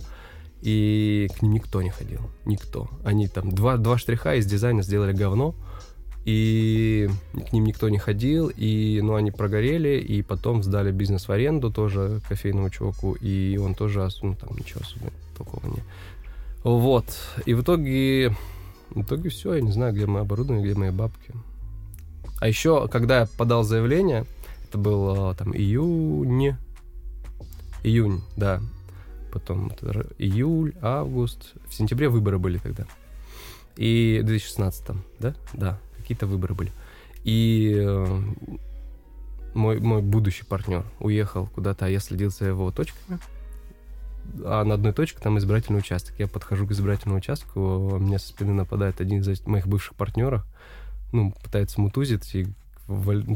и 0.61 1.29
к 1.37 1.41
ним 1.41 1.53
никто 1.53 1.81
не 1.81 1.89
ходил. 1.89 2.21
Никто. 2.45 2.89
Они 3.03 3.27
там 3.27 3.51
два, 3.51 3.77
два 3.77 3.97
штриха 3.97 4.35
из 4.35 4.45
дизайна 4.45 4.83
сделали 4.83 5.13
говно, 5.13 5.55
и 6.25 7.09
к 7.49 7.53
ним 7.53 7.65
никто 7.65 7.89
не 7.89 7.97
ходил, 7.97 8.49
и, 8.49 8.99
ну, 9.01 9.15
они 9.15 9.31
прогорели, 9.31 9.99
и 9.99 10.21
потом 10.21 10.61
сдали 10.61 10.91
бизнес 10.91 11.27
в 11.27 11.31
аренду 11.31 11.71
тоже 11.71 12.21
кофейному 12.27 12.69
чуваку, 12.69 13.13
и 13.13 13.57
он 13.57 13.73
тоже, 13.73 14.07
ну, 14.21 14.35
там 14.35 14.49
ничего 14.57 14.81
особо 14.81 15.11
такого 15.37 15.65
не... 15.65 15.81
Вот. 16.63 17.05
И 17.45 17.53
в 17.53 17.61
итоге, 17.61 18.35
в 18.89 19.01
итоге 19.01 19.29
все, 19.29 19.55
я 19.55 19.61
не 19.61 19.71
знаю, 19.71 19.93
где 19.93 20.05
мое 20.05 20.23
оборудование, 20.23 20.65
где 20.65 20.79
мои 20.79 20.91
бабки. 20.91 21.33
А 22.39 22.47
еще, 22.47 22.87
когда 22.87 23.21
я 23.21 23.27
подал 23.37 23.63
заявление, 23.63 24.25
это 24.67 24.77
был 24.77 25.33
там 25.35 25.55
июнь, 25.55 26.55
июнь, 27.83 28.21
да, 28.35 28.61
потом 29.31 29.71
июль, 30.17 30.73
август, 30.81 31.53
в 31.67 31.73
сентябре 31.73 32.09
выборы 32.09 32.39
были 32.39 32.57
тогда. 32.57 32.85
И 33.75 34.19
в 34.23 34.25
2016, 34.25 34.97
да? 35.19 35.35
Да, 35.53 35.79
какие-то 35.97 36.25
выборы 36.25 36.55
были. 36.55 36.71
И 37.23 37.75
э, 37.77 38.21
мой, 39.53 39.79
мой 39.79 40.01
будущий 40.01 40.45
партнер 40.45 40.85
уехал 40.99 41.47
куда-то, 41.47 41.85
а 41.85 41.89
я 41.89 41.99
следил 41.99 42.31
за 42.31 42.45
его 42.45 42.71
точками. 42.71 43.19
А 44.43 44.63
на 44.63 44.75
одной 44.75 44.93
точке 44.93 45.19
там 45.19 45.37
избирательный 45.37 45.79
участок. 45.79 46.15
Я 46.19 46.27
подхожу 46.27 46.67
к 46.67 46.71
избирательному 46.71 47.19
участку, 47.19 47.97
мне 47.99 48.19
со 48.19 48.29
спины 48.29 48.53
нападает 48.53 49.01
один 49.01 49.21
из 49.21 49.45
моих 49.45 49.67
бывших 49.67 49.95
партнеров, 49.95 50.45
ну, 51.11 51.33
пытается 51.43 51.81
мутузить 51.81 52.35
и 52.35 52.47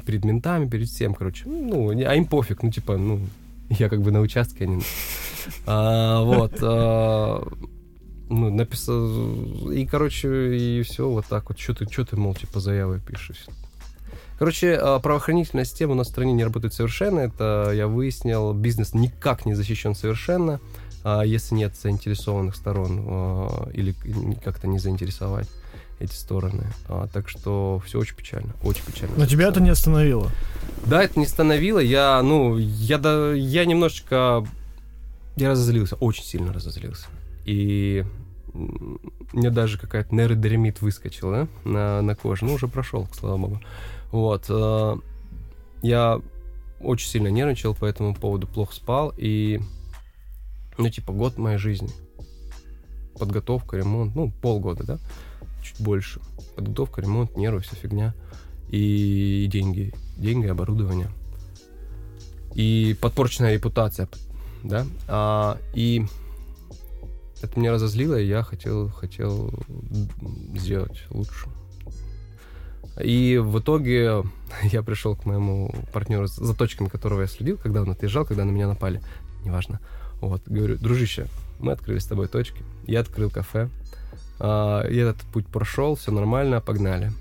перед 0.06 0.24
ментами, 0.24 0.70
перед 0.70 0.88
всем, 0.88 1.14
короче. 1.14 1.44
Ну, 1.48 1.90
а 1.90 2.16
им 2.16 2.26
пофиг, 2.26 2.64
ну, 2.64 2.72
типа, 2.72 2.98
ну, 2.98 3.20
я 3.70 3.90
как 3.90 4.02
бы 4.02 4.12
на 4.12 4.22
участке, 4.22 4.66
они... 4.66 4.82
А, 5.66 6.22
вот. 6.22 6.54
А, 6.62 7.44
ну, 8.30 8.50
написал... 8.52 9.72
И, 9.72 9.86
короче, 9.88 10.56
и 10.56 10.84
все 10.84 11.10
вот 11.10 11.26
так 11.26 11.50
вот. 11.50 11.58
Что 11.60 11.74
ты, 11.74 11.92
что 11.92 12.06
ты, 12.06 12.16
мол, 12.16 12.36
типа, 12.36 12.60
заявы 12.60 13.00
пишешь? 13.00 13.48
Короче, 14.38 14.76
а, 14.76 15.00
правоохранительная 15.00 15.66
система 15.66 15.94
у 15.94 15.96
нас 15.96 16.08
в 16.08 16.12
стране 16.12 16.34
не 16.34 16.44
работает 16.44 16.74
совершенно. 16.74 17.20
Это 17.20 17.72
я 17.74 17.88
выяснил. 17.88 18.54
Бизнес 18.54 18.94
никак 18.94 19.46
не 19.46 19.56
защищен 19.56 19.96
совершенно, 19.96 20.60
а, 21.04 21.24
если 21.24 21.56
нет 21.56 21.76
заинтересованных 21.76 22.56
сторон 22.56 23.04
а, 23.08 23.70
или 23.74 23.96
как-то 24.44 24.68
не 24.68 24.80
заинтересовать 24.80 25.48
эти 26.00 26.14
стороны. 26.14 26.68
А, 26.88 27.08
так 27.08 27.30
что 27.30 27.82
все 27.86 28.00
очень 28.00 28.16
печально, 28.16 28.54
очень 28.64 28.84
печально. 28.84 29.16
Но 29.18 29.26
тебя 29.26 29.48
это 29.48 29.62
не 29.62 29.70
остановило? 29.70 30.32
Да, 30.86 31.04
это 31.04 31.20
не 31.20 31.26
остановило. 31.26 31.80
Я, 31.80 32.22
ну, 32.24 32.58
я, 32.58 32.98
да, 32.98 33.34
я 33.34 33.66
немножечко, 33.66 34.46
я 35.36 35.50
разозлился, 35.50 35.96
очень 35.96 36.24
сильно 36.24 36.54
разозлился. 36.54 37.08
И 37.46 38.06
мне 38.54 39.50
даже 39.50 39.78
какая-то 39.78 40.14
нейродеремит 40.14 40.82
выскочила 40.82 41.48
да, 41.64 41.70
на, 41.70 42.02
на 42.02 42.16
коже. 42.16 42.46
Ну, 42.46 42.54
уже 42.54 42.68
прошел, 42.68 43.08
слава 43.14 43.38
богу. 43.38 43.62
Вот. 44.12 44.46
Э, 44.50 44.98
я 45.82 46.20
очень 46.82 47.08
сильно 47.08 47.30
нервничал 47.30 47.74
по 47.74 47.86
этому 47.86 48.14
поводу, 48.14 48.48
плохо 48.48 48.76
спал. 48.76 49.14
И, 49.18 49.62
ну, 50.82 50.90
типа, 50.90 51.14
год 51.14 51.38
моей 51.38 51.58
жизни. 51.58 51.90
Подготовка, 53.18 53.78
ремонт, 53.78 54.16
ну, 54.16 54.32
полгода, 54.42 54.84
да? 54.84 55.00
чуть 55.62 55.80
больше. 55.80 56.20
Подготовка, 56.56 57.02
ремонт, 57.02 57.38
нервы, 57.38 57.62
вся 57.62 57.76
фигня. 57.76 58.14
И 58.70 59.48
деньги. 59.52 59.94
Деньги, 60.18 60.48
оборудование. 60.48 61.10
И 62.54 62.96
подпорченная 63.00 63.54
репутация, 63.54 64.10
да. 64.64 64.86
А, 65.08 65.58
и 65.74 66.06
это 67.42 67.60
меня 67.60 67.72
разозлило, 67.72 68.20
и 68.20 68.28
я 68.28 68.44
хотел, 68.44 68.90
хотел 68.90 69.52
сделать 70.56 71.04
лучше. 71.10 71.48
И 73.02 73.38
в 73.38 73.60
итоге 73.60 74.24
я 74.64 74.84
пришел 74.84 75.16
к 75.16 75.26
моему 75.26 75.74
партнеру, 75.94 76.28
за 76.28 76.54
точками 76.54 76.90
которого 76.90 77.22
я 77.22 77.28
следил, 77.28 77.58
когда 77.58 77.82
он 77.82 77.92
отъезжал, 77.92 78.26
когда 78.26 78.44
на 78.44 78.52
меня 78.52 78.68
напали, 78.68 79.02
неважно. 79.46 79.80
Вот, 80.22 80.42
говорю, 80.46 80.78
дружище, 80.78 81.28
мы 81.60 81.74
открыли 81.74 82.00
с 82.00 82.06
тобой 82.06 82.28
точки, 82.28 82.64
я 82.86 83.02
открыл 83.02 83.30
кафе, 83.30 83.70
а, 84.40 84.84
и 84.88 84.98
этот 84.98 85.22
путь 85.28 85.46
прошел, 85.48 85.96
все 85.96 86.12
нормально, 86.12 86.62
погнали. 86.62 87.12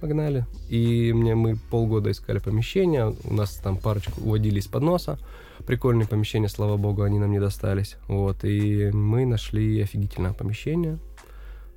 Погнали. 0.00 0.46
И 0.68 1.12
мне 1.12 1.34
мы 1.34 1.56
полгода 1.56 2.10
искали 2.10 2.38
помещение, 2.38 3.14
у 3.24 3.34
нас 3.34 3.54
там 3.54 3.76
парочку 3.76 4.20
уводили 4.20 4.58
из-под 4.58 4.82
носа. 4.82 5.18
Прикольные 5.66 6.08
помещения, 6.08 6.48
слава 6.48 6.76
богу, 6.76 7.02
они 7.02 7.20
нам 7.20 7.30
не 7.30 7.38
достались. 7.38 7.96
Вот, 8.08 8.44
и 8.44 8.90
мы 8.92 9.26
нашли 9.26 9.80
офигительное 9.80 10.32
помещение 10.32 10.98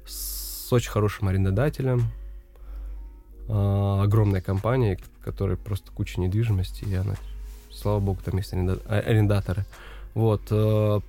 с 0.07 0.71
очень 0.73 0.91
хорошим 0.91 1.27
арендодателем, 1.27 2.03
а, 3.47 4.03
огромная 4.03 4.41
компания, 4.41 4.99
которая 5.23 5.57
просто 5.57 5.91
куча 5.91 6.19
недвижимости, 6.19 6.85
и 6.85 6.93
она, 6.93 7.15
слава 7.71 7.99
богу, 7.99 8.19
там 8.23 8.37
есть 8.37 8.53
арендаторы. 8.53 9.65
Вот, 10.15 10.41
э, 10.49 10.99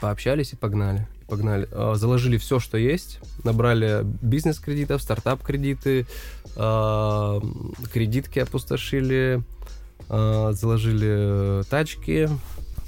пообщались 0.00 0.52
и 0.52 0.56
погнали 0.56 1.06
погнали. 1.26 1.68
А, 1.72 1.94
заложили 1.94 2.36
все, 2.36 2.58
что 2.58 2.78
есть, 2.78 3.20
набрали 3.44 4.02
бизнес-кредитов, 4.04 5.02
стартап-кредиты, 5.02 6.06
а, 6.56 7.40
кредитки 7.92 8.38
опустошили, 8.38 9.42
а, 10.08 10.52
заложили 10.52 11.62
тачки. 11.64 12.28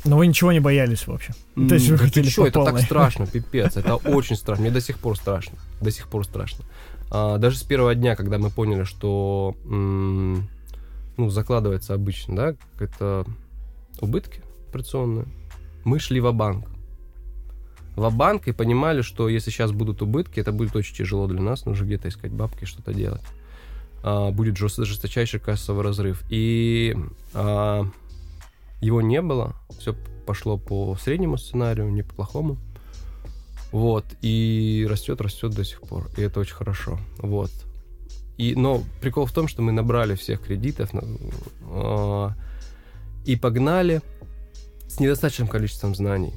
Но 0.05 0.19
вы 0.19 0.27
ничего 0.29 0.53
не 0.53 0.61
боялись 0.61 1.07
вообще? 1.07 1.33
То 1.55 1.75
есть 1.75 1.89
вы 1.89 1.99
хотели 1.99 2.29
что, 2.29 2.47
это 2.47 2.65
так 2.65 2.79
страшно, 2.81 3.27
пипец, 3.33 3.77
это 3.77 3.97
очень 3.97 4.37
страшно, 4.37 4.63
мне 4.63 4.73
до 4.73 4.81
сих 4.81 4.99
пор 4.99 5.17
страшно, 5.17 5.59
до 5.81 5.91
сих 5.91 6.09
пор 6.09 6.25
страшно. 6.25 6.65
Даже 7.11 7.57
с 7.57 7.63
первого 7.63 7.95
дня, 7.95 8.17
когда 8.17 8.39
мы 8.39 8.51
поняли, 8.51 8.85
что 8.85 9.57
ну, 9.65 11.31
закладывается 11.31 11.95
обычно, 11.95 12.37
да, 12.37 12.55
это 12.79 13.25
убытки 14.01 14.43
операционные, 14.77 15.27
мы 15.85 15.99
шли 15.99 16.21
в 16.21 16.33
банк 16.33 16.67
в 17.97 18.15
банк 18.15 18.47
и 18.47 18.53
понимали, 18.53 19.01
что 19.01 19.29
если 19.29 19.51
сейчас 19.51 19.73
будут 19.73 20.03
убытки, 20.03 20.39
это 20.39 20.53
будет 20.53 20.77
очень 20.77 20.95
тяжело 20.95 21.27
для 21.27 21.41
нас, 21.41 21.65
нужно 21.65 21.87
где-то 21.87 22.09
искать 22.09 22.31
бабки, 22.31 22.67
что-то 22.67 22.93
делать. 22.93 23.23
А, 24.03 24.31
будет 24.31 24.59
жест, 24.59 24.77
жесточайший 24.85 25.41
кассовый 25.41 25.83
разрыв. 25.83 26.23
И 26.29 26.95
а, 27.33 27.87
его 28.83 29.01
не 29.01 29.23
было, 29.23 29.55
все 29.79 29.95
пошло 30.27 30.59
по 30.59 30.95
среднему 30.97 31.39
сценарию, 31.39 31.91
не 31.91 32.03
по 32.03 32.15
плохому. 32.15 32.59
Вот, 33.73 34.05
и 34.23 34.87
растет, 34.89 35.21
растет 35.21 35.55
до 35.55 35.65
сих 35.65 35.81
пор, 35.81 36.09
и 36.17 36.23
это 36.23 36.39
очень 36.41 36.55
хорошо. 36.55 36.99
Вот. 37.19 37.51
И, 38.37 38.55
но 38.55 38.83
прикол 39.01 39.27
в 39.27 39.33
том, 39.33 39.49
что 39.49 39.63
мы 39.63 39.73
набрали 39.73 40.15
всех 40.15 40.43
кредитов 40.43 40.91
э, 40.93 42.29
и 43.25 43.37
погнали 43.37 44.03
с 44.89 45.01
недостаточным 45.01 45.49
количеством 45.49 45.95
знаний 45.95 46.35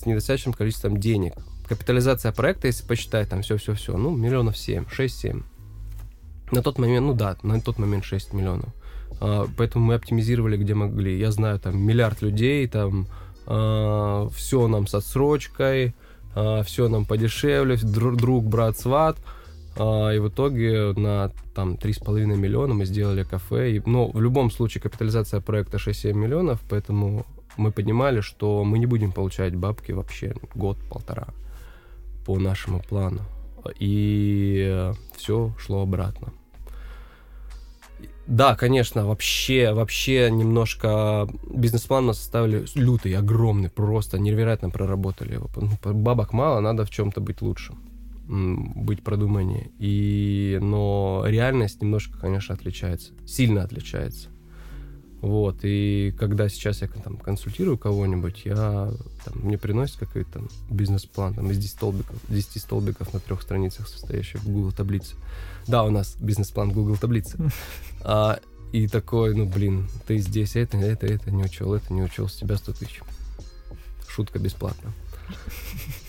с 0.00 0.06
недостаточным 0.06 0.54
количеством 0.54 0.96
денег. 0.98 1.34
Капитализация 1.68 2.32
проекта, 2.32 2.66
если 2.66 2.84
посчитать 2.84 3.28
там 3.28 3.42
все-все-все, 3.42 3.96
ну, 3.96 4.10
миллионов 4.10 4.56
7, 4.56 4.84
6-7. 4.84 5.42
На 6.52 6.62
тот 6.62 6.78
момент, 6.78 7.06
ну 7.06 7.14
да, 7.14 7.36
на 7.42 7.60
тот 7.60 7.78
момент 7.78 8.04
6 8.04 8.32
миллионов. 8.32 8.70
А, 9.20 9.46
поэтому 9.56 9.84
мы 9.84 9.94
оптимизировали, 9.94 10.56
где 10.56 10.74
могли. 10.74 11.18
Я 11.18 11.30
знаю, 11.30 11.60
там, 11.60 11.78
миллиард 11.78 12.22
людей, 12.22 12.66
там, 12.66 13.06
а, 13.46 14.28
все 14.34 14.66
нам 14.66 14.86
с 14.86 14.94
отсрочкой, 14.94 15.94
а, 16.34 16.62
все 16.62 16.88
нам 16.88 17.04
подешевле, 17.04 17.76
друг, 17.76 18.44
брат, 18.44 18.78
сват. 18.78 19.18
А, 19.76 20.10
и 20.10 20.18
в 20.18 20.28
итоге 20.28 20.92
на 20.96 21.30
там 21.54 21.74
3,5 21.74 22.36
миллиона 22.36 22.74
мы 22.74 22.84
сделали 22.86 23.22
кафе. 23.22 23.80
Но 23.86 24.08
в 24.08 24.20
любом 24.20 24.50
случае 24.50 24.82
капитализация 24.82 25.40
проекта 25.40 25.76
6-7 25.76 26.14
миллионов, 26.14 26.60
поэтому 26.68 27.26
мы 27.60 27.72
понимали, 27.72 28.20
что 28.20 28.64
мы 28.64 28.78
не 28.78 28.86
будем 28.86 29.12
получать 29.12 29.54
бабки 29.54 29.92
вообще 29.92 30.34
год-полтора 30.54 31.28
по 32.26 32.38
нашему 32.38 32.80
плану. 32.80 33.20
И 33.78 34.92
все 35.16 35.52
шло 35.58 35.82
обратно. 35.82 36.32
Да, 38.26 38.54
конечно, 38.54 39.06
вообще, 39.06 39.72
вообще 39.72 40.30
немножко 40.30 41.28
бизнес-план 41.52 42.06
мы 42.06 42.14
составили 42.14 42.64
лютый, 42.74 43.12
огромный, 43.14 43.68
просто 43.70 44.18
невероятно 44.18 44.70
проработали 44.70 45.34
его. 45.34 45.50
Ну, 45.56 45.94
бабок 45.94 46.32
мало, 46.32 46.60
надо 46.60 46.84
в 46.84 46.90
чем-то 46.90 47.20
быть 47.20 47.42
лучше, 47.42 47.74
быть 48.28 49.02
продуманнее. 49.02 49.72
И, 49.80 50.58
но 50.62 51.24
реальность 51.26 51.82
немножко, 51.82 52.18
конечно, 52.18 52.54
отличается, 52.54 53.12
сильно 53.26 53.64
отличается. 53.64 54.28
Вот, 55.20 55.58
и 55.64 56.14
когда 56.18 56.48
сейчас 56.48 56.80
я 56.80 56.88
там 56.88 57.18
консультирую 57.18 57.76
кого-нибудь, 57.76 58.42
я, 58.46 58.90
там, 59.24 59.34
мне 59.42 59.58
приносят 59.58 59.98
какой-то 59.98 60.32
там 60.32 60.48
бизнес-план 60.70 61.34
там, 61.34 61.50
из 61.50 61.58
10 61.58 61.70
столбиков, 61.72 62.16
10 62.28 62.62
столбиков 62.62 63.12
на 63.12 63.20
трех 63.20 63.42
страницах, 63.42 63.86
состоящий 63.86 64.38
в 64.38 64.48
Google 64.48 64.72
таблице. 64.72 65.16
Да, 65.66 65.84
у 65.84 65.90
нас 65.90 66.16
бизнес-план 66.18 66.72
Google 66.72 66.96
таблице. 66.96 67.38
А, 68.02 68.40
и 68.72 68.88
такой, 68.88 69.34
ну, 69.34 69.44
блин, 69.44 69.86
ты 70.06 70.16
здесь 70.16 70.56
это, 70.56 70.78
это, 70.78 71.06
это 71.06 71.30
не 71.30 71.44
учел, 71.44 71.74
это 71.74 71.92
не 71.92 72.02
учел, 72.02 72.28
с 72.28 72.36
тебя 72.36 72.56
100 72.56 72.72
тысяч. 72.72 73.02
Шутка 74.08 74.38
бесплатно. 74.38 74.92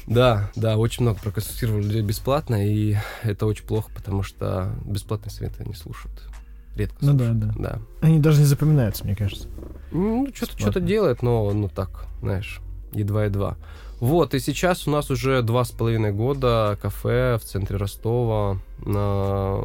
Да, 0.08 0.50
да, 0.56 0.77
очень 0.77 1.03
много 1.03 1.20
проконсультировали 1.20 1.84
людей 1.84 2.01
бесплатно, 2.01 2.68
и 2.68 2.98
это 3.22 3.46
очень 3.46 3.65
плохо, 3.65 3.91
потому 3.94 4.24
что 4.24 4.75
бесплатные 4.84 5.32
советы 5.32 5.63
не 5.63 5.75
слушают. 5.75 6.27
Редко 6.75 6.98
Ну 7.01 7.13
да, 7.13 7.25
слушают. 7.32 7.40
да. 7.40 7.54
да. 7.58 7.80
Они 8.01 8.20
даже 8.20 8.40
не 8.40 8.46
запоминаются, 8.46 9.04
мне 9.04 9.16
кажется. 9.16 9.48
Ну, 9.92 10.28
что-то 10.34 10.54
Бесплатно. 10.54 10.72
что 10.72 10.80
делает, 10.80 11.22
но 11.22 11.51
ну 11.51 11.68
так, 11.68 12.06
знаешь, 12.22 12.62
едва-едва. 12.94 13.58
Вот, 14.00 14.34
и 14.34 14.40
сейчас 14.40 14.88
у 14.88 14.92
нас 14.92 15.12
уже 15.12 15.42
два 15.44 15.63
с 15.63 15.72
половиной 15.72 16.12
года 16.12 16.78
кафе 16.82 17.38
в 17.40 17.44
центре 17.46 17.78
Ростова. 17.78 18.58
На... 18.84 19.58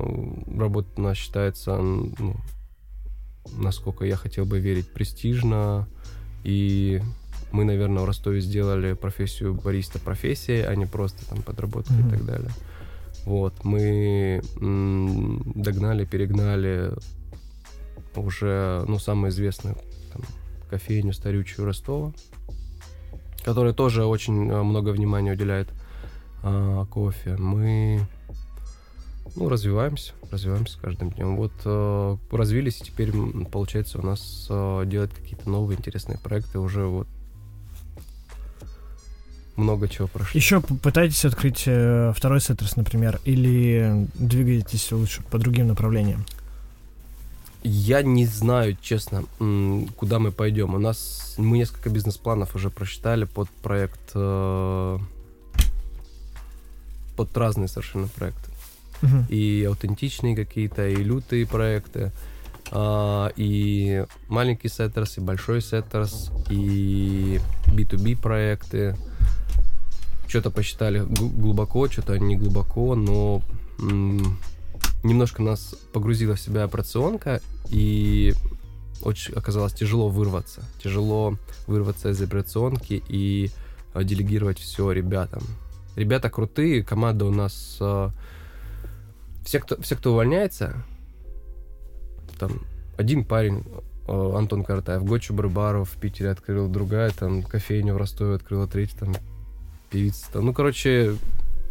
Работа 0.58 0.88
у 0.96 1.00
нас 1.00 1.16
считается, 1.16 1.76
ну, 1.76 2.36
насколько 3.56 4.04
я 4.04 4.16
хотел 4.16 4.44
бы 4.44 4.58
верить, 4.58 4.92
престижно. 4.92 5.88
И 6.44 7.00
мы, 7.52 7.64
наверное, 7.64 8.02
в 8.02 8.06
Ростове 8.06 8.40
сделали 8.40 8.92
профессию 8.92 9.54
бариста 9.54 9.98
профессией, 9.98 10.62
а 10.66 10.74
не 10.74 10.86
просто 10.86 11.26
там 11.28 11.42
подработка 11.42 11.92
Мгм. 11.94 12.08
и 12.08 12.10
так 12.10 12.24
далее. 12.26 12.50
Вот, 13.26 13.64
мы 13.64 14.40
догнали, 14.54 16.04
перегнали 16.04 16.92
уже, 18.14 18.84
ну, 18.86 19.00
самую 19.00 19.30
известную 19.30 19.76
там, 20.12 20.22
кофейню 20.70 21.12
старючую 21.12 21.66
Ростова, 21.66 22.12
которая 23.44 23.74
тоже 23.74 24.04
очень 24.04 24.48
э, 24.48 24.62
много 24.62 24.90
внимания 24.90 25.32
уделяет 25.32 25.68
а, 26.42 26.86
кофе. 26.86 27.36
Мы 27.36 28.00
ну, 29.34 29.48
развиваемся, 29.48 30.12
развиваемся 30.30 30.74
с 30.74 30.76
каждым 30.76 31.10
днем. 31.10 31.36
Вот 31.36 31.52
э, 31.64 32.16
развились, 32.30 32.80
и 32.80 32.84
теперь, 32.84 33.12
получается, 33.50 33.98
у 33.98 34.02
нас 34.06 34.46
э, 34.48 34.84
делать 34.86 35.12
какие-то 35.12 35.50
новые 35.50 35.76
интересные 35.76 36.18
проекты 36.18 36.60
уже 36.60 36.86
вот 36.86 37.08
много 39.56 39.88
чего 39.88 40.08
прошло. 40.08 40.30
Еще 40.34 40.60
пытаетесь 40.60 41.24
открыть 41.24 41.64
э, 41.66 42.12
второй 42.14 42.40
Setters, 42.40 42.76
например, 42.76 43.20
или 43.24 44.06
двигаетесь 44.14 44.92
лучше 44.92 45.22
по 45.22 45.38
другим 45.38 45.68
направлениям? 45.68 46.24
Я 47.62 48.02
не 48.02 48.26
знаю, 48.26 48.76
честно, 48.80 49.24
куда 49.96 50.18
мы 50.18 50.30
пойдем. 50.30 50.74
У 50.74 50.78
нас 50.78 51.34
мы 51.36 51.58
несколько 51.58 51.90
бизнес-планов 51.90 52.54
уже 52.54 52.70
просчитали 52.70 53.24
под 53.24 53.50
проект, 53.50 54.12
э, 54.14 54.98
под 57.16 57.36
разные 57.36 57.68
совершенно 57.68 58.06
проекты. 58.08 58.50
Мгм. 59.02 59.26
И 59.28 59.64
аутентичные 59.68 60.36
какие-то, 60.36 60.88
и 60.88 60.96
лютые 60.96 61.46
проекты, 61.46 62.12
а, 62.70 63.32
и 63.36 64.04
маленький 64.28 64.68
Setters, 64.68 65.18
и 65.18 65.20
большой 65.20 65.60
Setters, 65.60 66.30
и 66.50 67.40
B2B 67.66 68.16
проекты. 68.20 68.96
Что-то 70.28 70.50
посчитали 70.50 71.00
гл- 71.00 71.28
глубоко, 71.28 71.88
что-то 71.88 72.18
не 72.18 72.36
глубоко, 72.36 72.94
но 72.94 73.42
немножко 75.02 75.42
нас 75.42 75.74
погрузила 75.92 76.34
в 76.34 76.40
себя 76.40 76.64
операционка, 76.64 77.40
и 77.68 78.34
очень 79.02 79.34
оказалось 79.34 79.72
тяжело 79.72 80.08
вырваться. 80.08 80.62
Тяжело 80.82 81.38
вырваться 81.66 82.10
из 82.10 82.20
операционки 82.20 83.02
и 83.08 83.50
э, 83.94 84.04
делегировать 84.04 84.58
все 84.58 84.90
ребятам. 84.90 85.42
Ребята 85.94 86.28
крутые, 86.30 86.82
команда 86.82 87.26
у 87.26 87.30
нас... 87.30 87.76
э, 87.80 88.10
все, 89.44 89.60
кто, 89.60 89.80
все, 89.80 89.96
кто 89.96 90.12
увольняется, 90.12 90.82
там, 92.38 92.62
один 92.96 93.24
парень, 93.24 93.64
э, 94.08 94.32
Антон 94.36 94.64
Картаев, 94.64 95.04
Гочу 95.04 95.34
Барбаров 95.34 95.90
в 95.90 96.00
Питере 96.00 96.30
открыл, 96.30 96.68
другая 96.68 97.10
там 97.10 97.42
кофейню 97.42 97.94
в 97.94 97.96
Ростове 97.98 98.34
открыла, 98.34 98.66
третья 98.66 98.98
там 98.98 99.14
певица. 99.96 100.26
Там, 100.32 100.44
ну, 100.46 100.52
короче, 100.52 101.16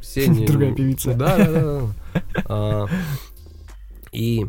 все 0.01 0.27
не... 0.27 0.45
Другая 0.47 0.73
певица. 0.73 1.13
Да, 1.13 1.37
да, 1.37 1.51
да. 1.51 1.61
да. 2.13 2.43
А, 2.45 2.87
И, 4.11 4.45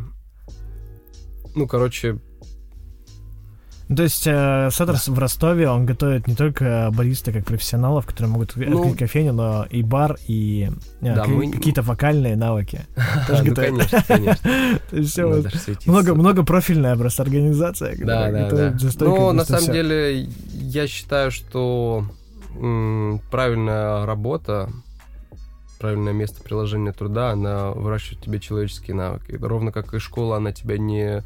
ну, 1.55 1.67
короче, 1.67 2.19
Ну, 3.89 3.97
То 3.97 4.03
есть 4.03 4.27
э, 4.27 4.69
Сеттерс 4.73 5.09
в 5.09 5.19
Ростове, 5.19 5.69
он 5.69 5.87
готовит 5.87 6.27
не 6.27 6.35
только 6.35 6.91
бариста 6.93 7.33
как 7.33 7.45
профессионалов, 7.45 8.05
которые 8.07 8.31
могут 8.33 8.57
Ну, 8.57 8.81
открыть 8.81 8.99
кофейню, 8.99 9.33
но 9.33 9.65
и 9.71 9.83
бар, 9.83 10.17
и 10.27 10.71
э, 11.01 11.15
Да, 11.15 11.23
ка- 11.25 11.31
мы- 11.31 11.53
какие-то 11.53 11.83
вокальные 11.83 12.37
навыки. 12.37 12.81
Тоже 13.29 13.45
ну, 13.45 13.51
готовит. 13.51 13.91
конечно, 13.91 14.05
конечно. 14.09 14.51
Светиться. 15.61 15.91
много, 15.91 16.15
многопрофильная 16.15 16.97
просто 16.97 17.23
организация, 17.23 17.97
Да, 17.99 18.31
да, 18.31 18.51
да. 18.51 18.77
Но 19.01 19.33
на 19.33 19.45
самом 19.45 19.73
деле 19.73 20.29
я 20.53 20.87
считаю, 20.89 21.31
что 21.31 22.05
правильная 23.31 24.07
работа, 24.07 24.71
правильное 25.79 26.13
место 26.13 26.43
приложения 26.43 26.93
труда, 26.93 27.31
она 27.31 27.71
выращивает 27.71 28.21
в 28.21 28.25
тебе 28.25 28.41
человеческие 28.41 28.97
навыки. 28.97 29.39
Ровно 29.41 29.73
как 29.73 29.93
и 29.95 29.99
школа, 29.99 30.37
она 30.37 30.53
тебя 30.53 30.79
не 30.79 31.23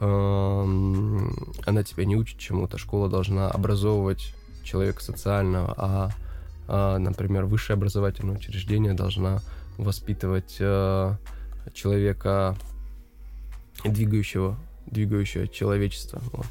эм, 0.00 1.54
она 1.64 1.82
тебя 1.82 2.04
не 2.04 2.16
учит 2.16 2.38
чему-то. 2.38 2.78
Школа 2.78 3.08
должна 3.08 3.50
образовывать 3.50 4.34
человека 4.62 5.02
социального, 5.02 5.74
а, 5.76 6.10
а, 6.68 6.98
например, 6.98 7.44
высшее 7.46 7.76
образовательное 7.76 8.36
учреждение 8.36 8.94
должна 8.94 9.40
воспитывать 9.78 10.56
э, 10.58 11.12
человека 11.74 12.56
двигающего, 13.84 14.56
двигающего 14.86 15.48
человечество. 15.48 16.20
Вот 16.32 16.46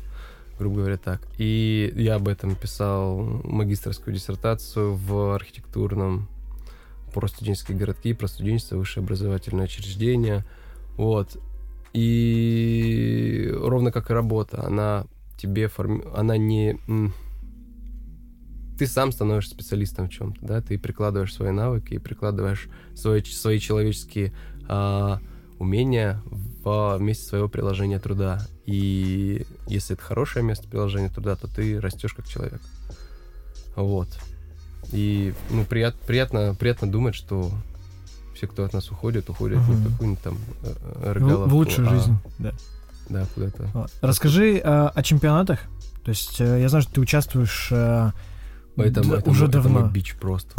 грубо 0.58 0.78
говоря, 0.78 0.98
так. 0.98 1.22
И 1.38 1.92
я 1.96 2.16
об 2.16 2.28
этом 2.28 2.56
писал 2.56 3.20
магистрскую 3.44 4.14
диссертацию 4.14 4.96
в 4.96 5.36
архитектурном 5.36 6.28
про 7.14 7.28
студенческие 7.28 7.78
городки, 7.78 8.14
про 8.14 8.28
студенчество, 8.28 8.78
высшее 8.78 9.04
образовательное 9.04 9.66
учреждение. 9.66 10.46
Вот. 10.98 11.38
И 11.94 13.50
ровно 13.54 13.92
как 13.92 14.12
и 14.12 14.14
работа, 14.14 14.66
она 14.66 15.06
тебе 15.38 15.68
форми... 15.68 16.04
она 16.14 16.38
не... 16.38 16.78
Ты 18.78 18.88
сам 18.88 19.14
становишься 19.14 19.52
специалистом 19.52 20.10
в 20.10 20.12
чем-то, 20.12 20.46
да, 20.46 20.62
ты 20.62 20.78
прикладываешь 20.78 21.34
свои 21.34 21.52
навыки 21.52 21.94
и 21.94 21.98
прикладываешь 21.98 22.68
свои, 22.94 23.24
свои 23.24 23.60
человеческие 23.60 24.34
а, 24.68 25.22
умения 25.60 26.22
в 26.26 26.98
месте 27.00 27.26
своего 27.26 27.48
приложения 27.48 28.00
труда. 28.00 28.46
И 28.66 29.46
если 29.68 29.96
это 29.96 30.04
хорошее 30.04 30.44
место 30.44 30.68
приложения 30.68 31.10
труда, 31.10 31.36
то 31.36 31.48
ты 31.48 31.80
растешь 31.80 32.14
как 32.14 32.28
человек. 32.28 32.62
Вот. 33.76 34.08
И 34.92 35.34
ну, 35.50 35.66
прият, 35.66 35.96
приятно, 35.96 36.56
приятно 36.58 36.90
думать, 36.90 37.16
что 37.16 37.52
все, 38.36 38.48
кто 38.48 38.64
от 38.66 38.74
нас 38.74 38.90
уходит, 38.92 39.30
уходят 39.30 39.60
не 39.68 39.76
в 39.76 39.92
какую-нибудь 39.92 40.24
там 40.24 40.38
э, 40.64 40.74
э, 40.74 41.02
В, 41.04 41.08
эрголовку, 41.08 41.50
в 41.50 41.54
лучшую 41.54 41.88
а, 41.88 41.92
жизнь, 41.92 42.18
да. 42.40 42.54
Да, 43.10 43.26
куда-то. 43.34 43.88
Расскажи 44.02 44.58
э, 44.58 44.62
о 44.62 45.04
чемпионатах. 45.04 45.60
То 46.04 46.10
есть 46.10 46.42
э, 46.42 46.62
я 46.62 46.70
знаю, 46.70 46.82
что 46.84 46.94
ты 46.94 47.02
участвуешь 47.02 47.72
э, 48.78 48.84
Это, 48.84 49.02
д- 49.02 49.16
это 49.18 49.30
уже 49.30 49.46
это 49.46 49.54
давно. 49.62 49.80
мой 49.82 49.90
бич 49.90 50.16
просто. 50.16 50.54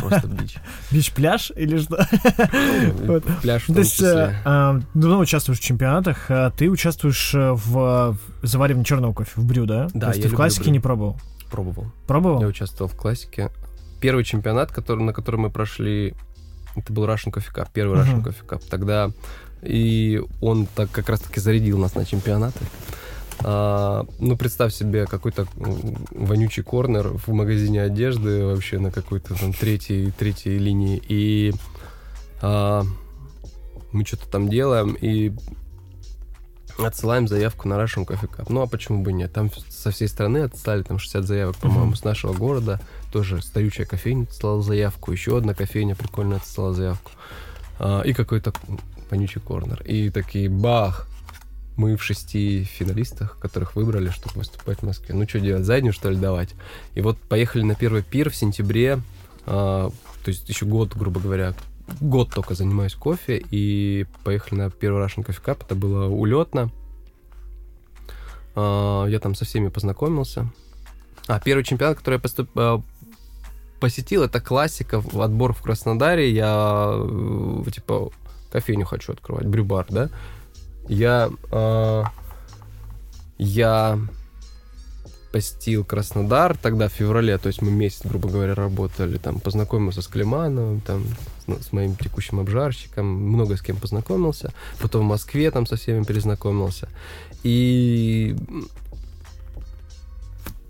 Просто 0.00 0.26
бич. 0.28 0.56
Бич-пляж 0.90 1.52
или 1.56 1.78
что? 1.78 2.06
Ну. 3.04 3.20
Пляж 3.42 3.62
в 3.64 3.66
То 3.66 3.72
том 3.74 3.82
есть 3.82 3.92
числе. 3.94 4.36
э, 4.44 4.80
давно 4.94 5.18
участвуешь 5.18 5.58
в 5.60 5.62
чемпионатах, 5.62 6.26
а 6.30 6.50
ты 6.50 6.68
участвуешь 6.70 7.34
э, 7.34 7.52
в 7.52 8.16
заваривании 8.42 8.84
черного 8.84 9.12
кофе, 9.12 9.32
в 9.36 9.44
брю, 9.44 9.66
да? 9.66 9.88
Да, 9.94 10.06
То 10.08 10.12
есть 10.16 10.22
ты 10.22 10.28
в 10.28 10.34
классике 10.34 10.70
не 10.70 10.80
пробовал? 10.80 11.18
Пробовал. 11.50 11.86
Пробовал? 12.06 12.40
Я 12.40 12.46
участвовал 12.46 12.90
в 12.90 12.94
классике. 12.94 13.50
Первый 14.00 14.24
чемпионат, 14.24 14.70
который, 14.70 15.02
на 15.02 15.12
который 15.12 15.36
мы 15.40 15.50
прошли, 15.50 16.14
это 16.76 16.92
был 16.92 17.04
Russian 17.06 17.32
Coffee 17.32 17.52
Cup, 17.54 17.68
первый 17.72 17.98
Russian. 18.00 18.22
Coffee 18.22 18.46
Cup. 18.46 18.62
Тогда 18.70 19.10
и 19.62 20.22
он 20.40 20.66
так 20.66 20.90
как 20.92 21.08
раз-таки 21.08 21.40
зарядил 21.40 21.78
нас 21.78 21.94
на 21.96 22.04
чемпионаты. 22.04 22.60
А, 23.44 24.04
ну, 24.18 24.36
представь 24.36 24.74
себе 24.74 25.06
какой-то 25.06 25.46
вонючий 26.10 26.62
корнер 26.62 27.08
в 27.08 27.28
магазине 27.28 27.82
одежды 27.82 28.44
вообще 28.44 28.78
на 28.78 28.90
какой-то 28.90 29.34
там 29.34 29.52
третьей, 29.52 30.10
третьей 30.10 30.58
линии. 30.58 31.00
И 31.08 31.52
а, 32.42 32.82
мы 33.92 34.04
что-то 34.04 34.28
там 34.28 34.48
делаем, 34.48 34.94
и 35.00 35.32
отсылаем 36.78 37.26
заявку 37.26 37.68
на 37.68 37.74
Russian 37.74 38.06
Coffee 38.06 38.28
Cup. 38.30 38.46
Ну, 38.48 38.62
а 38.62 38.66
почему 38.66 39.02
бы 39.02 39.12
нет? 39.12 39.32
Там 39.32 39.50
со 39.68 39.90
всей 39.90 40.08
страны 40.08 40.38
отсылали 40.38 40.82
там 40.82 40.98
60 40.98 41.24
заявок, 41.24 41.56
по-моему, 41.56 41.86
Мгм. 41.86 41.96
с 41.96 42.04
нашего 42.04 42.32
города. 42.32 42.80
Тоже 43.12 43.42
стоючая 43.42 43.86
кофейня 43.86 44.24
отсылала 44.24 44.62
заявку, 44.62 45.10
еще 45.12 45.36
одна 45.38 45.54
кофейня 45.54 45.96
прикольно 45.96 46.36
отсылала 46.36 46.74
заявку. 46.74 47.10
А, 47.80 48.02
и 48.02 48.12
какой-то 48.12 48.52
вонючий 49.10 49.40
корнер. 49.40 49.82
И 49.82 50.10
такие 50.10 50.48
бах! 50.48 51.08
Мы 51.78 51.96
в 51.96 52.02
шести 52.02 52.64
финалистах, 52.64 53.38
которых 53.38 53.76
выбрали, 53.76 54.10
чтобы 54.10 54.34
выступать 54.40 54.80
в 54.80 54.82
Москве. 54.82 55.14
Ну, 55.14 55.28
что 55.28 55.38
делать, 55.38 55.64
заднюю, 55.64 55.92
что 55.92 56.10
ли, 56.10 56.16
давать? 56.16 56.50
И 56.94 57.00
вот 57.00 57.16
поехали 57.18 57.62
на 57.62 57.76
первый 57.76 58.02
пир 58.02 58.30
в 58.30 58.34
сентябре, 58.36 59.00
а, 59.46 59.90
то 60.24 60.28
есть 60.28 60.48
еще 60.48 60.66
год, 60.66 60.96
грубо 60.96 61.20
говоря, 61.20 61.54
год 62.00 62.34
только 62.34 62.54
занимаюсь 62.54 62.94
кофе, 62.94 63.40
и 63.52 64.06
поехали 64.24 64.58
на 64.58 64.70
первый 64.70 65.04
Russian 65.04 65.24
Coffee 65.24 65.42
Cup, 65.42 65.64
это 65.64 65.76
было 65.76 66.06
улетно. 66.06 66.70
А, 68.56 69.06
Я 69.06 69.20
там 69.20 69.36
со 69.36 69.44
всеми 69.44 69.68
познакомился, 69.68 70.50
А 71.28 71.38
первый 71.38 71.62
чемпионат, 71.62 71.96
который 71.98 72.14
я 72.14 72.20
поступ... 72.20 72.50
э, 72.56 72.80
посетил, 73.78 74.24
это 74.24 74.40
классика, 74.40 75.00
отбор 75.14 75.52
в 75.52 75.62
Краснодаре. 75.62 76.32
Я, 76.32 76.90
э, 76.92 77.70
типа, 77.72 78.10
кофейню 78.50 78.84
хочу 78.84 79.12
открывать, 79.12 79.46
брюбар, 79.46 79.86
да? 79.88 80.10
Я... 80.88 81.30
э, 81.50 82.04
я 83.38 83.98
посетил 85.32 85.84
Краснодар 85.84 86.56
тогда 86.56 86.88
в 86.88 86.92
феврале, 86.92 87.36
то 87.38 87.48
есть 87.48 87.62
мы 87.62 87.70
месяц, 87.70 88.00
грубо 88.04 88.28
говоря, 88.28 88.54
работали, 88.54 89.18
там 89.18 89.40
познакомился 89.40 90.02
с 90.02 90.08
Климановым, 90.08 90.80
там 90.80 91.04
с, 91.46 91.66
с 91.66 91.72
моим 91.72 91.96
текущим 91.96 92.40
обжарщиком, 92.40 93.06
много 93.06 93.56
с 93.56 93.62
кем 93.62 93.76
познакомился, 93.76 94.52
потом 94.80 95.02
в 95.02 95.08
Москве 95.08 95.50
там 95.50 95.66
со 95.66 95.76
всеми 95.76 96.02
перезнакомился, 96.04 96.88
и 97.42 98.36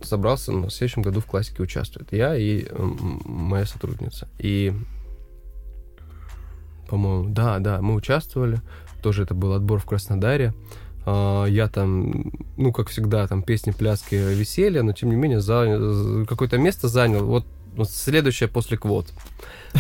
собрался, 0.03 0.53
ну, 0.53 0.67
в 0.67 0.73
следующем 0.73 1.03
году 1.03 1.21
в 1.21 1.27
классике 1.27 1.63
участвует 1.63 2.13
я 2.13 2.37
и 2.37 2.67
моя 2.75 3.67
сотрудница, 3.67 4.29
и 4.39 4.75
по-моему, 6.89 7.29
да, 7.29 7.59
да, 7.59 7.81
мы 7.81 7.95
участвовали, 7.95 8.61
тоже 9.03 9.23
это 9.23 9.35
был 9.35 9.53
отбор 9.53 9.79
в 9.79 9.85
Краснодаре, 9.85 10.55
а, 11.07 11.47
я 11.47 11.69
там, 11.69 12.33
ну, 12.57 12.73
как 12.73 12.89
всегда, 12.89 13.27
там 13.27 13.43
песни, 13.43 13.71
пляски, 13.71 14.15
веселье, 14.15 14.83
но 14.83 14.93
тем 14.93 15.11
не 15.11 15.17
менее 15.17 15.41
за- 15.41 16.25
какое-то 16.29 16.59
место 16.59 16.89
занял, 16.89 17.25
вот, 17.25 17.47
вот 17.75 17.91
следующее 17.91 18.49
после 18.49 18.77
квот. 18.77 19.13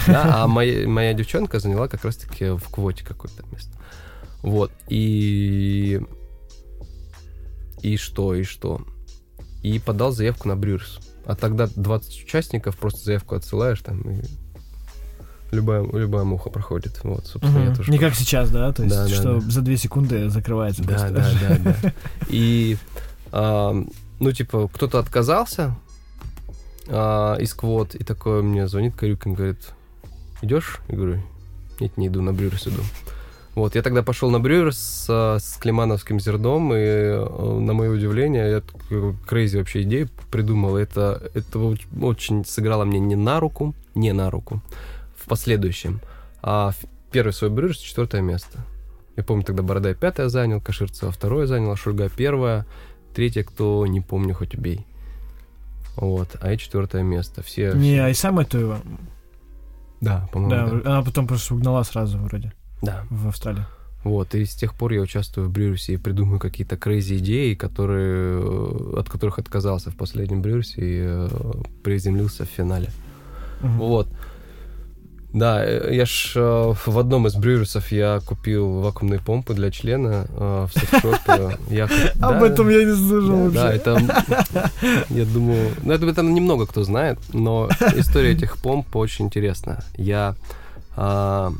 Да, 0.06 0.44
а 0.44 0.46
моя, 0.46 0.88
моя 0.88 1.12
девчонка 1.14 1.58
заняла 1.60 1.88
как 1.88 2.04
раз-таки 2.04 2.50
в 2.50 2.68
квоте 2.70 3.04
какое-то 3.04 3.44
место. 3.52 3.76
Вот, 4.42 4.70
и... 4.88 6.00
И 7.82 7.96
что, 7.96 8.34
и 8.34 8.42
что? 8.42 8.80
И 9.62 9.78
подал 9.78 10.12
заявку 10.12 10.48
на 10.48 10.56
Брюрс. 10.56 10.98
А 11.24 11.34
тогда 11.36 11.68
20 11.74 12.24
участников, 12.24 12.76
просто 12.76 13.04
заявку 13.04 13.34
отсылаешь 13.34 13.80
там, 13.80 14.00
и 14.00 14.22
любая, 15.50 15.82
любая 15.92 16.24
муха 16.24 16.50
проходит. 16.50 17.00
Вот, 17.04 17.26
собственно, 17.26 17.58
я 17.58 17.64
Мгм. 17.66 17.76
тоже 17.76 17.90
Не 17.92 17.98
как 17.98 18.14
сейчас, 18.14 18.50
да? 18.50 18.72
То 18.72 18.82
есть, 18.84 18.94
Да, 18.94 19.08
что 19.08 19.34
да. 19.34 19.50
за 19.50 19.60
две 19.62 19.76
секунды 19.76 20.28
закрывается 20.28 20.82
Да, 20.82 20.88
просто. 20.88 21.10
да, 21.10 21.58
да, 21.64 21.76
да. 21.82 21.92
И, 22.28 22.76
а, 23.32 23.74
ну, 24.20 24.32
типа, 24.32 24.68
кто-то 24.72 24.98
отказался 24.98 25.74
а, 26.88 27.36
из 27.36 27.52
квот, 27.54 27.94
и 27.94 28.04
такой 28.04 28.42
мне 28.42 28.66
звонит 28.68 28.94
Карюкин, 28.96 29.34
говорит, 29.34 29.58
идешь? 30.42 30.80
Я 30.88 30.96
говорю, 30.96 31.22
нет, 31.80 31.96
не 31.96 32.08
иду, 32.08 32.22
на 32.22 32.32
Brewers 32.32 32.66
иду. 32.66 32.82
Вот, 33.54 33.74
я 33.74 33.82
тогда 33.82 34.02
пошел 34.02 34.30
на 34.30 34.38
Brewers 34.38 34.78
с, 34.78 35.38
с 35.40 35.56
Климановским 35.60 36.20
зерном, 36.20 36.72
и, 36.72 36.76
э, 36.78 37.58
на 37.60 37.72
мое 37.72 37.90
удивление, 37.90 38.62
я 38.90 39.10
crazy 39.26 39.56
вообще 39.58 39.82
идею 39.82 40.08
придумал. 40.30 40.76
Это, 40.76 41.20
это 41.34 41.58
оч- 41.58 41.86
очень 42.02 42.44
сыграло 42.44 42.84
мне 42.84 43.00
не 43.00 43.16
на 43.16 43.40
руку, 43.40 43.74
не 43.94 44.12
на 44.12 44.30
руку 44.30 44.62
в 45.28 45.30
последующем. 45.30 46.00
А 46.42 46.72
первый 47.12 47.32
свой 47.32 47.50
Brewers 47.50 47.76
четвертое 47.78 48.22
место. 48.22 48.60
Я 49.16 49.22
помню, 49.24 49.44
тогда 49.44 49.62
Бородай 49.62 49.94
пятое 49.94 50.28
занял, 50.30 50.60
Каширцева 50.60 51.12
второе 51.12 51.46
занял, 51.46 51.76
Шульга 51.76 52.08
первое, 52.08 52.66
третье, 53.14 53.42
кто 53.42 53.86
не 53.86 54.00
помню, 54.00 54.34
хоть 54.34 54.54
убей. 54.54 54.86
Вот, 55.96 56.36
а 56.40 56.50
я 56.50 56.56
четвертое 56.56 57.02
место. 57.02 57.42
Все. 57.42 57.72
Не, 57.74 57.94
все- 57.96 58.02
Айсам 58.02 58.38
эту 58.38 58.58
его. 58.58 58.76
Да, 60.00 60.28
по-моему. 60.32 60.50
Да, 60.50 60.80
Да, 60.80 60.90
она 60.92 61.02
потом 61.02 61.26
просто 61.26 61.54
угнала 61.54 61.82
сразу 61.82 62.16
вроде 62.18 62.52
да. 62.80 63.04
в 63.10 63.28
Австралии. 63.28 63.64
Вот, 64.04 64.34
и 64.34 64.44
с 64.46 64.54
тех 64.54 64.74
пор 64.74 64.92
я 64.92 65.00
участвую 65.02 65.48
в 65.48 65.50
Брюерсе 65.52 65.94
и 65.94 65.96
придумываю 65.96 66.38
какие-то 66.38 66.76
крейзи 66.76 67.18
идеи, 67.18 67.54
которые, 67.54 68.40
э, 68.40 68.98
от 69.00 69.10
которых 69.10 69.40
отказался 69.40 69.90
в 69.90 69.96
последнем 69.96 70.40
Брюерсе 70.40 70.80
и 70.80 71.00
э, 71.02 71.28
приземлился 71.82 72.44
в 72.44 72.48
финале. 72.48 72.90
Мгм. 73.60 73.78
Вот. 73.78 74.08
Да, 75.38 75.64
э, 75.64 75.94
я 75.94 76.04
ж 76.04 76.32
э, 76.34 76.74
в 76.86 76.98
одном 76.98 77.26
из 77.28 77.34
брюерсов 77.36 77.92
я 77.92 78.20
купил 78.26 78.80
вакуумные 78.80 79.20
помпы 79.20 79.54
для 79.54 79.70
члена 79.70 80.26
э, 80.28 80.66
в 80.68 80.72
секс-шопе. 80.78 81.56
Я 81.70 81.84
Об 82.20 82.40
да, 82.40 82.46
этом 82.46 82.68
я 82.68 82.84
не 82.84 82.94
слышал 82.94 83.50
Да, 83.52 83.66
вообще. 83.70 83.76
это, 83.76 84.70
я 85.10 85.24
думаю, 85.24 85.70
ну, 85.82 85.92
это, 85.92 86.06
это 86.06 86.22
немного 86.22 86.66
кто 86.66 86.82
знает, 86.82 87.18
но 87.32 87.68
история 87.96 88.32
этих 88.32 88.56
помп 88.58 88.96
очень 88.96 89.26
интересна. 89.26 89.84
Я 89.96 90.34
а, 90.96 91.52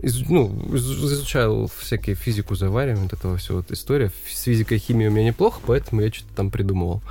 из- 0.00 0.28
ну, 0.30 0.48
из- 0.74 1.04
изучал 1.04 1.68
всякие 1.76 2.16
физику 2.16 2.54
заваривания, 2.54 3.02
вот 3.02 3.12
этого 3.12 3.36
всего, 3.36 3.58
вот 3.58 3.70
история. 3.70 4.10
С 4.32 4.42
физикой 4.42 4.78
и 4.78 4.80
химией 4.80 5.10
у 5.10 5.12
меня 5.12 5.26
неплохо, 5.26 5.60
поэтому 5.66 6.00
я 6.00 6.10
что-то 6.12 6.32
там 6.36 6.50
придумывал. 6.50 7.02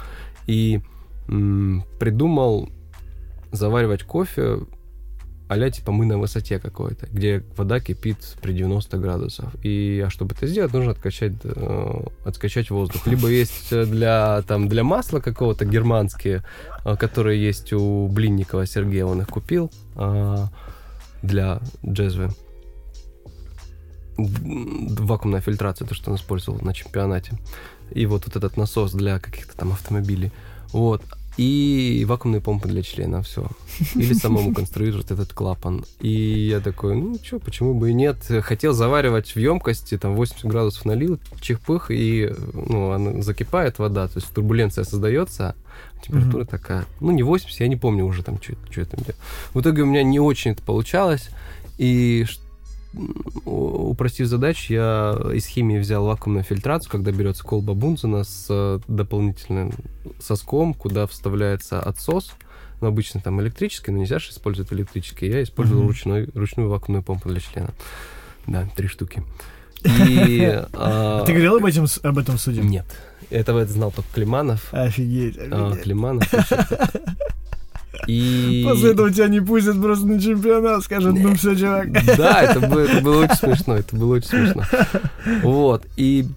И 0.48 0.82
м, 1.28 1.84
придумал 2.00 2.70
заваривать 3.52 4.04
кофе 4.04 4.60
а 5.48 5.70
типа 5.70 5.92
мы 5.92 6.06
на 6.06 6.18
высоте 6.18 6.60
какой-то, 6.60 7.08
где 7.08 7.44
вода 7.56 7.80
кипит 7.80 8.18
при 8.42 8.52
90 8.52 8.98
градусов. 8.98 9.54
И 9.64 10.04
а 10.06 10.10
чтобы 10.10 10.36
это 10.36 10.46
сделать, 10.46 10.74
нужно 10.74 10.92
откачать, 10.92 11.34
э, 11.44 12.04
откачать 12.26 12.70
воздух. 12.70 13.08
Либо 13.08 13.30
есть 13.30 13.72
э, 13.72 13.86
для, 13.86 14.42
там, 14.42 14.68
для 14.68 14.84
масла 14.84 15.20
какого-то 15.20 15.64
германские, 15.64 16.44
э, 16.84 16.96
которые 16.98 17.42
есть 17.42 17.72
у 17.72 18.08
Блинникова 18.08 18.66
Сергея, 18.66 19.06
он 19.06 19.22
их 19.22 19.30
купил 19.30 19.72
э, 19.96 20.36
для 21.24 21.62
джезвы. 21.86 22.30
Вакуумная 24.18 25.42
фильтрация, 25.42 25.88
то, 25.88 25.94
что 25.94 26.12
он 26.12 26.18
использовал 26.18 26.60
на 26.62 26.74
чемпионате. 26.74 27.38
И 27.92 28.06
вот, 28.06 28.26
вот 28.26 28.36
этот 28.36 28.58
насос 28.58 28.92
для 28.92 29.20
каких-то 29.20 29.56
там 29.56 29.72
автомобилей. 29.72 30.32
Вот. 30.74 31.04
И 31.38 32.04
вакуумные 32.08 32.42
помпы 32.42 32.68
для 32.68 32.82
члена, 32.82 33.22
все. 33.22 33.48
Или 33.94 34.14
самому 34.14 34.54
конструировать 34.56 35.12
этот 35.12 35.34
клапан. 35.34 35.86
И 36.02 36.10
я 36.50 36.60
такой, 36.60 36.96
ну 36.96 37.16
что, 37.24 37.38
почему 37.38 37.76
бы 37.76 37.92
и 37.92 37.94
нет. 37.94 38.18
Хотел 38.42 38.74
заваривать 38.74 39.36
в 39.36 39.38
емкости, 39.38 39.98
там 40.00 40.16
80 40.16 40.46
градусов 40.46 40.86
налил, 40.86 41.20
чих-пых, 41.40 41.92
и 41.92 42.34
ну, 42.54 42.90
она 42.92 43.22
закипает 43.22 43.78
вода, 43.78 44.08
то 44.08 44.14
есть 44.18 44.34
турбуленция 44.34 44.84
создается, 44.84 45.56
температура 46.04 46.42
Мгм. 46.42 46.48
такая. 46.48 46.86
Ну, 47.02 47.12
не 47.12 47.22
80, 47.22 47.60
я 47.60 47.68
не 47.68 47.76
помню 47.76 48.06
уже 48.06 48.24
там, 48.24 48.42
что 48.42 48.56
там 48.86 49.00
делал. 49.06 49.20
В 49.54 49.62
итоге 49.62 49.84
у 49.84 49.86
меня 49.86 50.02
не 50.02 50.20
очень 50.20 50.52
это 50.52 50.64
получалось, 50.64 51.30
и 51.78 52.26
у- 52.28 52.47
упростив 53.46 54.28
задачу, 54.28 54.74
я 54.74 55.18
из 55.34 55.46
химии 55.46 55.78
взял 55.80 56.06
вакуумную 56.06 56.44
фильтрацию, 56.44 56.92
когда 56.92 57.12
берется 57.12 57.44
колба 57.44 57.74
Бунзена 57.74 58.24
с 58.24 58.48
э, 58.50 58.80
дополнительным 58.88 59.72
соском, 60.20 60.74
куда 60.74 61.06
вставляется 61.08 61.82
отсос, 61.82 62.34
ну, 62.82 62.88
обычно 62.88 63.22
там 63.22 63.42
электрический, 63.42 63.92
но 63.92 63.98
нельзя 64.00 64.20
же 64.20 64.30
использовать 64.30 64.72
электрический. 64.72 65.28
Я 65.28 65.44
использовал 65.44 65.82
Мгм. 65.82 65.88
ручной, 65.90 66.30
ручную 66.34 66.70
вакуумную 66.70 67.04
помпу 67.04 67.30
для 67.30 67.40
члена. 67.40 67.70
Да, 68.46 68.68
три 68.76 68.88
штуки. 68.88 69.24
И... 69.84 70.42
а, 70.44 70.70
А 70.74 71.26
Ты 71.26 71.34
говорил 71.34 71.58
об 71.58 71.66
этом, 71.66 71.86
об 72.04 72.18
этом 72.18 72.38
судье? 72.38 72.64
Нет. 72.64 72.86
Этого 73.30 73.60
это 73.60 73.72
знал 73.74 73.92
только 73.92 74.10
Климанов. 74.14 74.74
Офигеть, 74.74 75.38
А, 75.38 75.68
офигеть. 75.70 75.84
Климанов. 75.84 76.28
И... 78.06 78.64
После 78.68 78.92
этого 78.92 79.12
тебя 79.12 79.28
не 79.28 79.42
пустят 79.42 79.82
просто 79.82 80.06
на 80.06 80.22
чемпионат, 80.22 80.84
скажут, 80.84 81.18
ну 81.20 81.36
все, 81.36 81.56
чувак. 81.56 81.92
Да, 82.18 82.42
это 82.44 82.60
было, 82.68 82.80
это 82.80 83.02
было 83.02 83.24
очень 83.24 83.36
смешно, 83.36 83.76
это 83.78 83.96
было 83.96 84.16
очень 84.16 84.28
смешно. 84.28 84.64
Вот, 85.44 85.86
и 85.96 86.28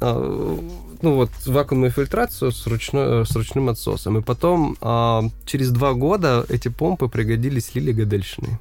а, 0.00 0.58
ну 1.02 1.14
вот 1.14 1.30
вакуумную 1.46 1.90
фильтрацию 1.90 2.52
с, 2.52 2.66
ручной, 2.66 3.26
с 3.26 3.34
ручным 3.34 3.68
отсосом. 3.68 4.18
И 4.18 4.22
потом 4.22 4.76
а, 4.80 5.22
через 5.44 5.70
два 5.70 5.94
года 5.94 6.44
эти 6.48 6.68
помпы 6.68 7.08
пригодились 7.08 7.74
Лиле 7.74 7.92
Гадельшиной. 7.92 8.58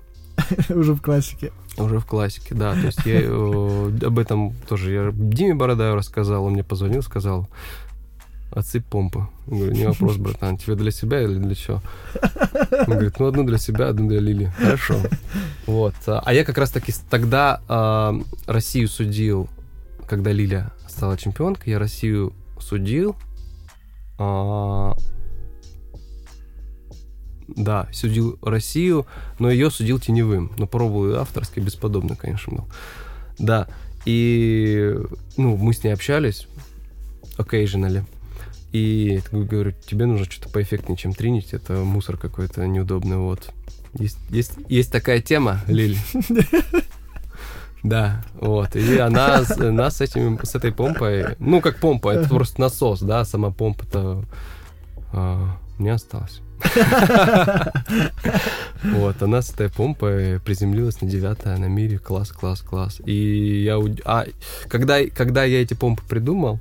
Уже 0.69 0.93
в 0.93 1.01
классике. 1.01 1.51
Уже 1.77 1.99
в 1.99 2.05
классике, 2.05 2.55
да. 2.55 2.73
То 2.73 2.87
есть 2.87 3.05
я 3.05 3.21
э, 3.21 3.91
об 4.05 4.19
этом 4.19 4.53
тоже 4.67 4.91
я 4.91 5.11
Диме 5.13 5.53
Бородаю 5.53 5.95
рассказал, 5.95 6.45
он 6.45 6.53
мне 6.53 6.63
позвонил, 6.63 7.01
сказал, 7.01 7.47
отсыпь 8.51 8.85
помпы. 8.85 9.27
Я 9.47 9.57
говорю, 9.57 9.71
не 9.73 9.85
вопрос, 9.85 10.17
братан, 10.17 10.57
тебе 10.57 10.75
для 10.75 10.91
себя 10.91 11.21
или 11.21 11.35
для 11.35 11.55
чего? 11.55 11.81
Он 12.87 12.93
говорит, 12.93 13.19
ну 13.19 13.27
одну 13.27 13.43
для 13.43 13.57
себя, 13.57 13.89
одну 13.89 14.07
для 14.07 14.19
Лили. 14.19 14.51
Хорошо. 14.57 14.95
Вот. 15.65 15.93
А 16.07 16.21
а 16.25 16.33
я 16.33 16.43
как 16.43 16.57
раз 16.57 16.71
таки 16.71 16.93
тогда 17.09 17.61
а, 17.67 18.19
Россию 18.47 18.87
судил, 18.87 19.49
когда 20.07 20.31
Лиля 20.31 20.71
стала 20.87 21.17
чемпионкой, 21.17 21.73
я 21.73 21.79
Россию 21.79 22.33
судил. 22.59 23.15
а, 24.17 24.95
да, 27.55 27.87
судил 27.91 28.37
Россию, 28.41 29.07
но 29.39 29.49
ее 29.49 29.71
судил 29.71 29.99
теневым. 29.99 30.51
Но 30.57 30.67
пробовал 30.67 31.19
авторский, 31.19 31.61
бесподобно, 31.61 32.15
конечно, 32.15 32.57
был. 32.57 32.67
Да, 33.37 33.67
и 34.05 34.95
ну, 35.37 35.57
мы 35.57 35.73
с 35.73 35.83
ней 35.83 35.91
общались 35.91 36.47
occasionally. 37.37 38.03
И 38.71 39.21
говорю, 39.31 39.71
тебе 39.71 40.05
нужно 40.05 40.25
что-то 40.25 40.49
поэффектнее, 40.49 40.95
чем 40.97 41.13
тринить, 41.13 41.53
это 41.53 41.73
мусор 41.73 42.17
какой-то 42.17 42.67
неудобный, 42.67 43.17
вот. 43.17 43.49
Есть, 43.93 44.19
есть, 44.29 44.53
есть 44.67 44.91
такая 44.91 45.21
тема, 45.21 45.61
Лили. 45.67 45.97
Да, 47.81 48.23
вот. 48.33 48.75
И 48.75 48.97
она, 48.97 49.43
с- 49.43 49.57
она 49.57 49.89
с, 49.89 50.01
этим, 50.01 50.37
с 50.43 50.53
этой 50.53 50.71
помпой, 50.71 51.35
ну, 51.39 51.61
как 51.61 51.77
помпа, 51.77 52.09
это 52.09 52.27
просто 52.29 52.59
насос, 52.61 52.99
да, 52.99 53.23
сама 53.25 53.51
помпа-то 53.51 54.25
а, 55.13 55.57
мне 55.77 55.93
осталось. 55.93 56.41
Вот, 58.83 59.21
она 59.21 59.41
с 59.41 59.51
этой 59.51 59.69
помпой 59.69 60.39
приземлилась 60.39 61.01
на 61.01 61.07
девятое 61.07 61.57
на 61.57 61.65
мире. 61.65 61.99
Класс, 61.99 62.31
класс, 62.31 62.61
класс. 62.61 63.01
И 63.05 63.63
я... 63.63 63.77
А, 64.05 64.25
когда, 64.67 65.05
когда 65.07 65.43
я 65.43 65.61
эти 65.61 65.73
помпы 65.73 66.03
придумал, 66.07 66.59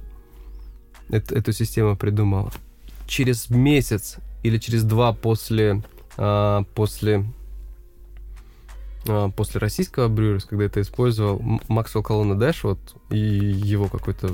эту, 1.10 1.34
эту 1.34 1.52
систему 1.52 1.96
придумал, 1.96 2.50
через 3.06 3.50
месяц 3.50 4.18
или 4.42 4.58
через 4.58 4.84
два 4.84 5.12
после, 5.12 5.82
а, 6.16 6.64
после, 6.74 7.24
а, 9.08 9.30
после 9.30 9.60
российского 9.60 10.08
Брюерс, 10.08 10.44
когда 10.44 10.64
это 10.64 10.80
использовал, 10.80 11.40
Максвелл 11.68 12.02
Колонна 12.02 12.36
Дэш, 12.36 12.64
вот, 12.64 12.78
и 13.10 13.18
его 13.18 13.88
какой-то 13.88 14.30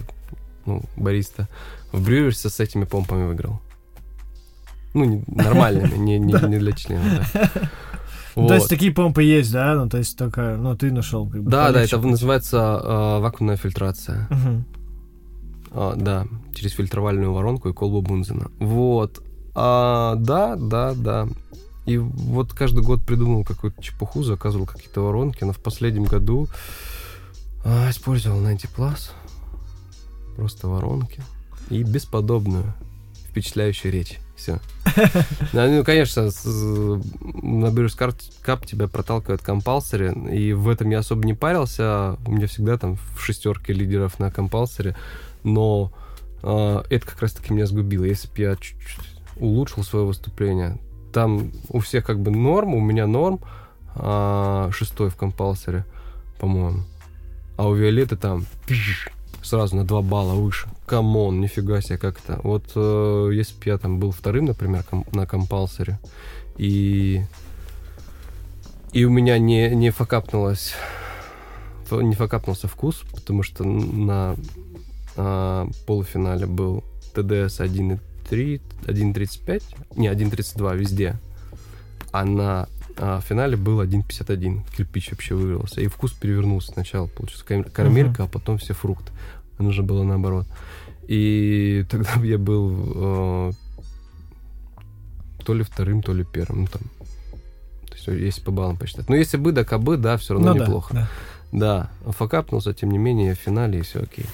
ну, 0.67 0.83
бариста, 0.97 1.49
в 1.93 2.05
Брюерсе 2.05 2.49
с 2.49 2.61
этими 2.61 2.85
помпами 2.85 3.27
выиграл. 3.27 3.61
Ну, 4.95 5.05
не, 5.05 5.25
нормальными, 5.27 5.97
не, 5.97 6.19
не, 6.19 6.33
не 6.33 6.59
для 6.59 6.73
члена. 6.73 7.27
Да. 7.33 7.51
Вот. 8.35 8.49
То 8.49 8.55
есть 8.55 8.69
такие 8.69 8.93
помпы 8.93 9.23
есть, 9.23 9.53
да? 9.53 9.75
Ну, 9.75 9.89
то 9.89 9.99
есть 9.99 10.17
только, 10.17 10.57
ну, 10.57 10.77
ты 10.77 10.91
нашел. 10.93 11.29
Как 11.29 11.43
бы, 11.43 11.51
да, 11.51 11.73
да, 11.73 11.83
это 11.83 11.99
называется 11.99 12.81
э, 12.83 13.19
вакуумная 13.21 13.57
фильтрация. 13.57 14.29
Угу. 14.31 14.65
А, 15.77 15.95
да, 15.97 16.27
через 16.55 16.73
фильтровальную 16.73 17.33
воронку 17.33 17.69
и 17.69 17.73
колбу 17.73 18.01
Бунзена. 18.01 18.51
Вот. 18.61 19.23
А, 19.55 20.15
да, 20.17 20.55
да, 20.57 20.95
да. 20.95 21.29
И 21.85 21.99
вот 21.99 22.55
каждый 22.55 22.83
год 22.83 23.05
придумал 23.05 23.45
какую-то 23.45 23.83
чепуху, 23.83 24.23
заказывал 24.23 24.67
какие-то 24.67 25.03
воронки, 25.03 25.45
но 25.45 25.53
в 25.53 25.59
последнем 25.59 26.05
году 26.05 26.49
а, 27.65 27.91
использовал 27.91 28.39
90 28.39 28.69
Plus. 28.69 29.11
Просто 30.37 30.69
воронки. 30.69 31.23
И 31.71 31.83
бесподобную, 31.83 32.73
впечатляющую 33.31 33.93
речь. 33.93 34.21
Все. 34.37 34.61
Ну, 35.53 35.85
конечно, 35.85 36.23
на 36.23 37.67
Brewers 37.67 38.17
Cup 38.45 38.67
тебя 38.67 38.87
проталкивает 38.87 39.43
compulsory, 39.43 40.13
и 40.33 40.53
в 40.53 40.69
этом 40.69 40.91
я 40.91 41.01
особо 41.01 41.25
не 41.25 41.35
парился. 41.35 42.17
У 42.27 42.33
меня 42.33 42.47
всегда 42.47 42.79
там 42.79 42.97
в 43.17 43.21
шестерке 43.21 43.73
лидеров 43.73 44.19
на 44.19 44.31
compulsory, 44.31 44.97
но 45.45 45.93
э, 46.43 46.83
это 46.91 47.07
как 47.07 47.21
раз-таки 47.21 47.53
меня 47.53 47.67
сгубило. 47.67 48.05
Если 48.05 48.29
бы 48.29 48.35
я 48.39 48.57
чуть-чуть 48.57 49.07
улучшил 49.37 49.85
свое 49.85 50.05
выступление, 50.05 50.79
там 51.13 51.53
у 51.69 51.79
всех 51.79 52.05
как 52.05 52.19
бы 52.19 52.31
норм, 52.31 52.75
у 52.75 52.81
меня 52.81 53.07
норм, 53.07 53.41
э, 53.95 54.71
шестой 54.73 55.11
в 55.11 55.17
compulsory, 55.17 55.85
по-моему. 56.41 56.83
А 57.57 57.69
у 57.69 57.75
Виолетты 57.75 58.17
там 58.17 58.47
сразу 59.43 59.77
на 59.77 59.85
2 59.85 60.03
балла 60.03 60.35
выше. 60.35 60.69
Come 60.87 61.17
on, 61.17 61.41
нифига 61.41 61.81
себе, 61.81 61.99
как 61.99 62.19
это. 62.19 62.41
Вот 62.43 62.73
э, 62.75 63.31
если 63.33 63.55
бы 63.55 63.63
я 63.67 63.79
там 63.79 64.01
был 64.01 64.11
вторым, 64.11 64.47
например, 64.47 64.83
ком- 64.83 65.07
на 65.13 65.27
compulsory, 65.27 65.99
и 66.57 67.23
и 68.93 69.05
у 69.05 69.11
меня 69.11 69.39
не, 69.39 69.71
не 69.71 69.91
факапнулось 69.91 70.75
не 71.91 72.15
факапнулся 72.15 72.69
вкус, 72.69 73.03
потому 73.13 73.43
что 73.43 73.65
на 73.65 74.37
а, 75.17 75.69
полуфинале 75.87 76.47
был 76.47 76.85
ТДС 77.13 77.61
1.3, 77.61 77.99
1.35, 78.87 79.63
не, 79.97 80.09
1.32 80.09 80.77
везде, 80.77 81.17
а 82.13 82.25
на 82.25 82.69
а 82.97 83.21
финале 83.21 83.57
был 83.57 83.83
1.51. 83.83 84.61
Кирпич 84.77 85.11
вообще 85.11 85.35
вывелся. 85.35 85.81
И 85.81 85.89
вкус 85.89 86.13
перевернулся. 86.13 86.73
Сначала 86.73 87.07
получился 87.07 87.45
карамелька, 87.45 88.23
uh-huh. 88.23 88.27
а 88.27 88.29
потом 88.29 88.59
все 88.59 88.73
фрукты. 88.73 89.11
Нужно 89.59 89.83
было 89.83 90.05
наоборот. 90.05 90.47
И 91.09 91.85
тогда 91.91 92.13
я 92.23 92.39
был 92.39 92.73
э, 92.95 93.53
то 95.45 95.55
ли 95.55 95.63
вторым, 95.63 96.03
то 96.03 96.13
ли 96.13 96.25
первым. 96.25 96.63
Ну, 96.63 96.67
там, 96.69 96.83
то 97.89 97.95
есть, 97.95 98.07
если 98.07 98.41
по 98.43 98.51
баллам 98.51 98.77
посчитать. 98.77 99.09
Но 99.09 99.17
если 99.17 99.37
бы 99.37 99.53
да 99.53 99.65
кабы, 99.65 99.97
да, 99.97 100.17
все 100.17 100.35
равно 100.35 100.55
ну, 100.55 100.63
неплохо. 100.63 100.95
Да, 100.95 101.09
да. 101.53 101.91
да, 102.05 102.13
факапнулся, 102.13 102.73
тем 102.73 102.91
не 102.91 102.99
менее, 102.99 103.35
в 103.35 103.39
финале 103.39 103.81
и 103.81 103.83
все 103.83 104.03
окей. 104.03 104.27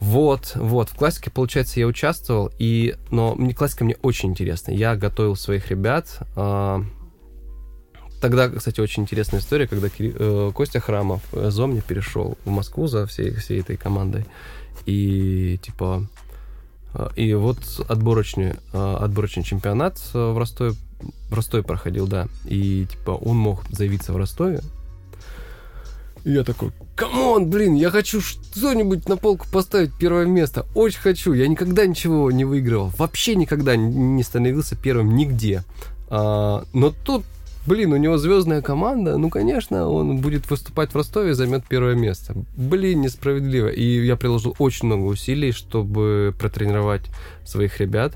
Вот, 0.00 0.52
вот, 0.54 0.90
в 0.90 0.94
классике, 0.94 1.30
получается, 1.30 1.80
я 1.80 1.86
участвовал, 1.86 2.52
и, 2.58 2.96
но 3.10 3.34
мне 3.34 3.52
классика 3.52 3.84
мне 3.84 3.96
очень 4.02 4.30
интересна. 4.30 4.70
Я 4.70 4.94
готовил 4.94 5.34
своих 5.34 5.70
ребят, 5.70 6.20
э, 6.36 6.82
Тогда, 8.20 8.48
кстати, 8.48 8.80
очень 8.80 9.04
интересная 9.04 9.40
история, 9.40 9.68
когда 9.68 9.88
Кири... 9.88 10.12
э, 10.18 10.50
Костя 10.52 10.80
Храмов 10.80 11.22
э, 11.32 11.50
Зомни 11.50 11.80
перешел 11.80 12.36
в 12.44 12.50
Москву 12.50 12.88
за 12.88 13.06
всей, 13.06 13.32
всей 13.34 13.60
этой 13.60 13.76
командой. 13.76 14.24
И 14.86 15.58
типа 15.62 16.04
э, 16.94 17.08
и 17.14 17.34
вот 17.34 17.58
отборочный, 17.88 18.54
э, 18.72 18.96
отборочный 19.00 19.44
чемпионат 19.44 20.00
в 20.12 20.36
Ростове, 20.36 20.72
в 21.30 21.34
Ростове 21.34 21.62
проходил, 21.62 22.08
да. 22.08 22.26
И 22.44 22.86
типа 22.90 23.12
он 23.12 23.36
мог 23.36 23.62
заявиться 23.70 24.12
в 24.12 24.16
Ростове. 24.16 24.62
И 26.24 26.32
я 26.32 26.44
такой, 26.44 26.70
come 26.96 27.26
on, 27.26 27.48
блин, 27.48 27.74
я 27.74 27.90
хочу 27.90 28.20
что-нибудь 28.20 29.08
на 29.08 29.16
полку 29.16 29.46
поставить 29.50 29.92
первое 29.98 30.26
место. 30.26 30.66
Очень 30.74 31.00
хочу. 31.00 31.32
Я 31.32 31.48
никогда 31.48 31.86
ничего 31.86 32.30
не 32.30 32.44
выигрывал. 32.44 32.92
Вообще 32.98 33.34
никогда 33.34 33.76
не 33.76 34.22
становился 34.22 34.76
первым 34.76 35.14
нигде. 35.14 35.64
А, 36.08 36.64
но 36.72 36.92
тут 37.04 37.24
Блин, 37.68 37.92
у 37.92 37.98
него 37.98 38.16
звездная 38.16 38.62
команда, 38.62 39.18
ну, 39.18 39.28
конечно, 39.28 39.90
он 39.90 40.22
будет 40.22 40.48
выступать 40.48 40.92
в 40.92 40.96
Ростове 40.96 41.32
и 41.32 41.34
займет 41.34 41.64
первое 41.68 41.94
место. 41.94 42.34
Блин, 42.56 43.02
несправедливо. 43.02 43.68
И 43.68 44.06
я 44.06 44.16
приложил 44.16 44.56
очень 44.58 44.86
много 44.86 45.04
усилий, 45.04 45.52
чтобы 45.52 46.34
протренировать 46.38 47.02
своих 47.44 47.78
ребят, 47.78 48.14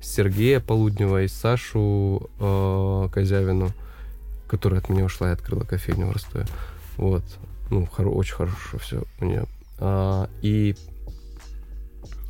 Сергея 0.00 0.58
Полуднева 0.58 1.22
и 1.22 1.28
Сашу 1.28 2.30
э, 2.40 3.08
Козявину, 3.12 3.72
которая 4.48 4.80
от 4.80 4.88
меня 4.88 5.04
ушла 5.04 5.28
и 5.28 5.32
открыла 5.34 5.64
кофейню 5.64 6.06
в 6.06 6.12
Ростове. 6.12 6.46
Вот. 6.96 7.24
Ну, 7.70 7.84
хоро- 7.84 8.10
очень 8.10 8.34
хорошо 8.34 8.78
все 8.78 9.02
у 9.20 9.24
нее. 9.24 9.46
А, 9.78 10.28
и 10.42 10.76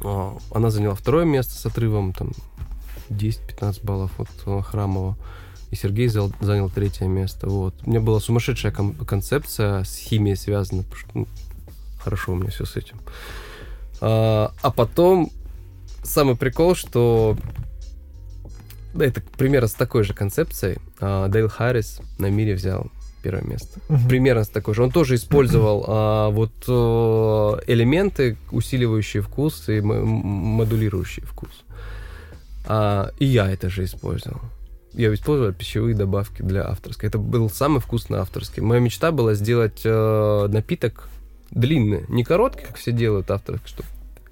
а, 0.02 0.36
она 0.52 0.70
заняла 0.70 0.94
второе 0.94 1.24
место 1.24 1.54
с 1.54 1.66
отрывом 1.66 2.12
там 2.12 2.32
10-15 3.10 3.84
баллов 3.84 4.18
от 4.18 4.28
э, 4.46 4.60
Храмова 4.62 5.16
и 5.70 5.76
Сергей 5.76 6.08
занял 6.08 6.70
третье 6.70 7.06
место. 7.06 7.48
Вот. 7.48 7.74
У 7.84 7.90
меня 7.90 8.00
была 8.00 8.20
сумасшедшая 8.20 8.72
кон- 8.72 8.94
концепция 8.94 9.82
с 9.82 9.96
химией 9.96 10.36
связана, 10.36 10.84
потому 10.84 11.00
что 11.00 11.10
ну, 11.14 11.28
хорошо 11.98 12.32
у 12.32 12.36
меня 12.36 12.50
все 12.50 12.64
с 12.64 12.76
этим. 12.76 12.96
А, 14.00 14.52
а 14.62 14.70
потом 14.70 15.30
самый 16.04 16.36
прикол, 16.36 16.74
что 16.76 17.36
да, 18.94 19.04
это 19.04 19.20
примерно 19.36 19.66
с 19.66 19.74
такой 19.74 20.04
же 20.04 20.14
концепцией. 20.14 20.78
А, 21.00 21.28
Дейл 21.28 21.48
Харрис 21.48 22.00
на 22.18 22.30
мире 22.30 22.54
взял 22.54 22.86
первое 23.24 23.42
место. 23.42 23.80
Uh-huh. 23.88 24.08
Примерно 24.08 24.44
такой 24.44 24.74
же. 24.74 24.82
Он 24.82 24.90
тоже 24.90 25.14
использовал 25.14 25.84
а, 25.88 26.30
вот 26.30 26.52
а, 26.68 27.58
элементы, 27.66 28.36
усиливающие 28.52 29.22
вкус 29.22 29.68
и 29.68 29.80
модулирующие 29.80 31.24
вкус. 31.24 31.64
А, 32.66 33.10
и 33.18 33.24
я 33.24 33.50
это 33.50 33.70
же 33.70 33.84
использовал 33.84 34.40
я 34.96 35.12
использовал 35.12 35.52
пищевые 35.52 35.96
добавки 35.96 36.42
для 36.42 36.68
авторской. 36.68 37.08
Это 37.08 37.18
был 37.18 37.50
самый 37.50 37.80
вкусный 37.80 38.18
авторский. 38.18 38.62
Моя 38.62 38.80
мечта 38.80 39.10
была 39.10 39.34
сделать 39.34 39.80
э, 39.84 40.46
напиток 40.48 41.08
длинный, 41.50 42.04
не 42.08 42.22
короткий, 42.24 42.64
как 42.64 42.76
все 42.76 42.92
делают 42.92 43.30
авторский, 43.30 43.68
что 43.68 43.82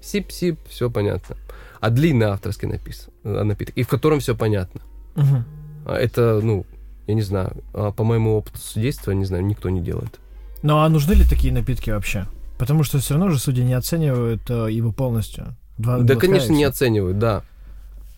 сип-сип, 0.01 0.57
все 0.69 0.89
понятно, 0.89 1.35
а 1.79 1.89
длинный 1.89 2.27
авторский 2.27 2.67
напис, 2.67 3.09
э, 3.23 3.43
напиток, 3.43 3.75
и 3.75 3.83
в 3.83 3.87
котором 3.87 4.19
все 4.19 4.35
понятно. 4.35 4.81
Угу. 5.15 5.91
Это, 5.91 6.39
ну, 6.41 6.65
я 7.07 7.13
не 7.13 7.21
знаю, 7.21 7.63
а 7.73 7.91
по 7.91 8.03
моему 8.03 8.35
опыту 8.35 8.59
судейства, 8.59 9.11
не 9.11 9.25
знаю, 9.25 9.45
никто 9.45 9.69
не 9.69 9.81
делает. 9.81 10.19
Ну 10.61 10.77
а 10.77 10.89
нужны 10.89 11.13
ли 11.13 11.25
такие 11.25 11.53
напитки 11.53 11.89
вообще? 11.89 12.27
Потому 12.57 12.83
что 12.83 12.99
все 12.99 13.15
равно 13.15 13.29
же 13.29 13.39
судьи 13.39 13.63
не 13.63 13.73
оценивают 13.73 14.49
э, 14.49 14.71
его 14.71 14.91
полностью. 14.91 15.55
Два, 15.77 15.99
да, 15.99 16.15
конечно, 16.15 16.53
не 16.53 16.63
оценивают, 16.63 17.19
да 17.19 17.43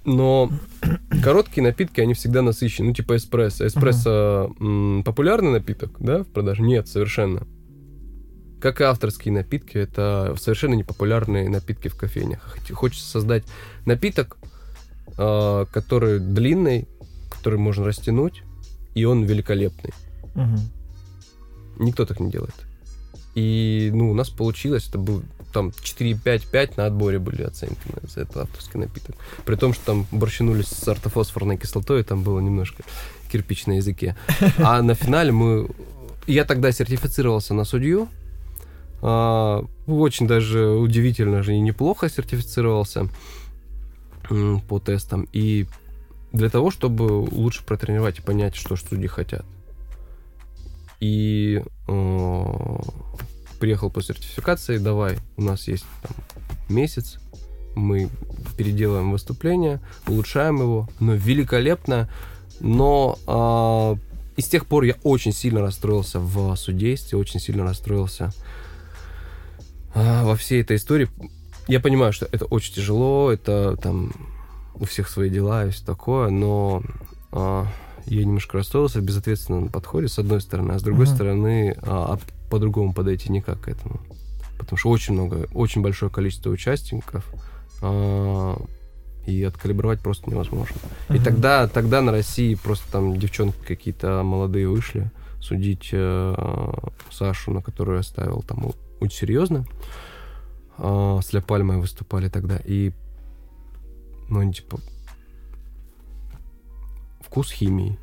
но 0.05 0.51
короткие 1.23 1.63
напитки, 1.63 1.99
они 1.99 2.13
всегда 2.13 2.41
насыщены. 2.41 2.89
Ну, 2.89 2.93
типа 2.93 3.17
эспрессо. 3.17 3.67
Эспрессо 3.67 4.53
uh-huh. 4.57 5.03
популярный 5.03 5.51
напиток, 5.51 5.97
да, 5.99 6.23
в 6.23 6.27
продаже? 6.27 6.61
Нет, 6.61 6.87
совершенно. 6.87 7.45
Как 8.61 8.81
и 8.81 8.83
авторские 8.83 9.33
напитки, 9.33 9.77
это 9.77 10.35
совершенно 10.39 10.75
непопулярные 10.75 11.49
напитки 11.49 11.87
в 11.87 11.95
кофейнях. 11.95 12.57
Хочется 12.71 13.07
создать 13.09 13.43
напиток, 13.85 14.37
э, 15.17 15.65
который 15.71 16.19
длинный, 16.19 16.87
который 17.29 17.59
можно 17.59 17.85
растянуть, 17.85 18.43
и 18.95 19.05
он 19.05 19.23
великолепный. 19.23 19.91
Uh-huh. 20.33 20.59
Никто 21.77 22.05
так 22.05 22.19
не 22.19 22.31
делает. 22.31 22.55
И, 23.35 23.91
ну, 23.93 24.09
у 24.09 24.13
нас 24.13 24.29
получилось, 24.29 24.87
это 24.87 24.97
был 24.97 25.21
там 25.55 25.69
4-5-5 25.69 26.73
на 26.75 26.85
отборе 26.85 27.17
были 27.17 27.43
оценки 27.43 27.79
за 28.13 28.21
этот 28.21 28.37
авторский 28.37 28.77
напиток. 28.77 29.15
При 29.45 29.55
том, 29.55 29.73
что 29.73 29.85
там 29.85 30.05
борщинулись 30.11 30.67
с 30.67 30.85
ортофосфорной 30.87 31.57
кислотой, 31.57 32.03
там 32.03 32.23
было 32.23 32.41
немножко 32.41 32.83
кирпич 33.31 33.65
на 33.65 33.77
языке. 33.77 34.17
А 34.57 34.81
на 34.81 34.95
финале 34.95 35.31
мы... 35.31 35.69
Я 36.27 36.43
тогда 36.43 36.73
сертифицировался 36.73 37.53
на 37.53 37.63
судью. 37.63 38.09
А, 39.01 39.63
очень 39.87 40.27
даже 40.27 40.67
удивительно 40.67 41.41
же 41.41 41.53
и 41.55 41.59
неплохо 41.61 42.09
сертифицировался. 42.09 43.07
по 44.67 44.79
тестам. 44.79 45.27
И 45.31 45.67
для 46.35 46.49
того, 46.49 46.69
чтобы 46.69 47.03
лучше 47.31 47.63
протренировать 47.63 48.19
и 48.19 48.21
понять, 48.21 48.55
что 48.55 48.75
судьи 48.75 49.07
хотят. 49.07 49.45
И 50.99 51.63
э, 51.87 52.77
приехал 53.59 53.89
по 53.89 54.01
сертификации, 54.01 54.77
давай, 54.77 55.17
у 55.37 55.43
нас 55.43 55.67
есть 55.67 55.85
там, 56.01 56.11
месяц, 56.69 57.19
мы 57.75 58.09
переделаем 58.57 59.11
выступление, 59.11 59.81
улучшаем 60.07 60.57
его, 60.57 60.89
но 60.99 61.13
великолепно, 61.13 62.09
но 62.59 63.17
а, 63.27 63.97
и 64.37 64.41
с 64.41 64.47
тех 64.47 64.65
пор 64.65 64.83
я 64.83 64.95
очень 65.03 65.33
сильно 65.33 65.61
расстроился 65.61 66.19
в 66.19 66.55
судействе, 66.55 67.17
очень 67.17 67.41
сильно 67.41 67.63
расстроился 67.63 68.31
а, 69.93 70.23
во 70.23 70.35
всей 70.35 70.61
этой 70.61 70.77
истории. 70.77 71.09
Я 71.67 71.81
понимаю, 71.81 72.13
что 72.13 72.27
это 72.31 72.45
очень 72.45 72.73
тяжело, 72.73 73.31
это 73.31 73.75
там 73.77 74.13
у 74.79 74.85
всех 74.85 75.09
свои 75.09 75.29
дела 75.29 75.65
и 75.65 75.69
все 75.69 75.85
такое, 75.85 76.29
но 76.29 76.81
а, 77.31 77.67
я 78.05 78.23
немножко 78.23 78.57
расстроился 78.57 78.99
в 78.99 79.03
безответственном 79.03 79.69
подходе, 79.69 80.07
с 80.07 80.19
одной 80.19 80.41
стороны, 80.41 80.73
а 80.73 80.79
с 80.79 80.83
другой 80.83 81.05
Мгм. 81.05 81.15
стороны, 81.15 81.75
а, 81.81 82.13
а 82.13 82.49
по-другому 82.49 82.93
подойти 82.93 83.31
никак 83.31 83.61
к 83.61 83.67
этому. 83.67 83.99
Потому 84.57 84.77
что 84.77 84.89
очень 84.89 85.13
много, 85.13 85.47
очень 85.53 85.81
большое 85.81 86.11
количество 86.11 86.49
участников, 86.49 87.25
а, 87.81 88.61
и 89.25 89.43
откалибровать 89.43 90.01
просто 90.01 90.29
невозможно. 90.29 90.75
И 91.09 91.13
Мгм. 91.15 91.23
тогда, 91.23 91.67
тогда 91.67 92.01
на 92.01 92.11
России 92.11 92.53
просто 92.55 92.91
там 92.91 93.17
девчонки 93.17 93.57
какие-то 93.65 94.21
молодые 94.23 94.67
вышли 94.69 95.11
судить 95.41 95.89
э, 95.91 96.73
Сашу, 97.11 97.51
на 97.51 97.61
которую 97.61 97.97
я 97.97 98.03
ставил 98.03 98.43
там 98.43 98.71
очень 98.99 99.17
серьезно. 99.17 99.65
А, 100.77 101.19
с 101.21 101.33
Ля 101.33 101.41
Пальмой 101.41 101.77
выступали 101.77 102.29
тогда. 102.29 102.59
И, 102.65 102.91
ну, 104.29 104.51
типа... 104.51 104.79
Вкус 107.21 107.51
химии. 107.51 107.97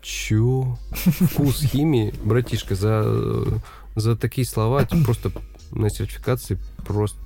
Чё? 0.00 0.76
Вкус 0.92 1.62
химии? 1.62 2.14
Братишка, 2.24 2.74
за, 2.74 3.60
за 3.94 4.16
такие 4.16 4.46
слова 4.46 4.84
ты 4.84 5.02
просто 5.04 5.30
на 5.70 5.90
сертификации 5.90 6.58
просто... 6.86 7.18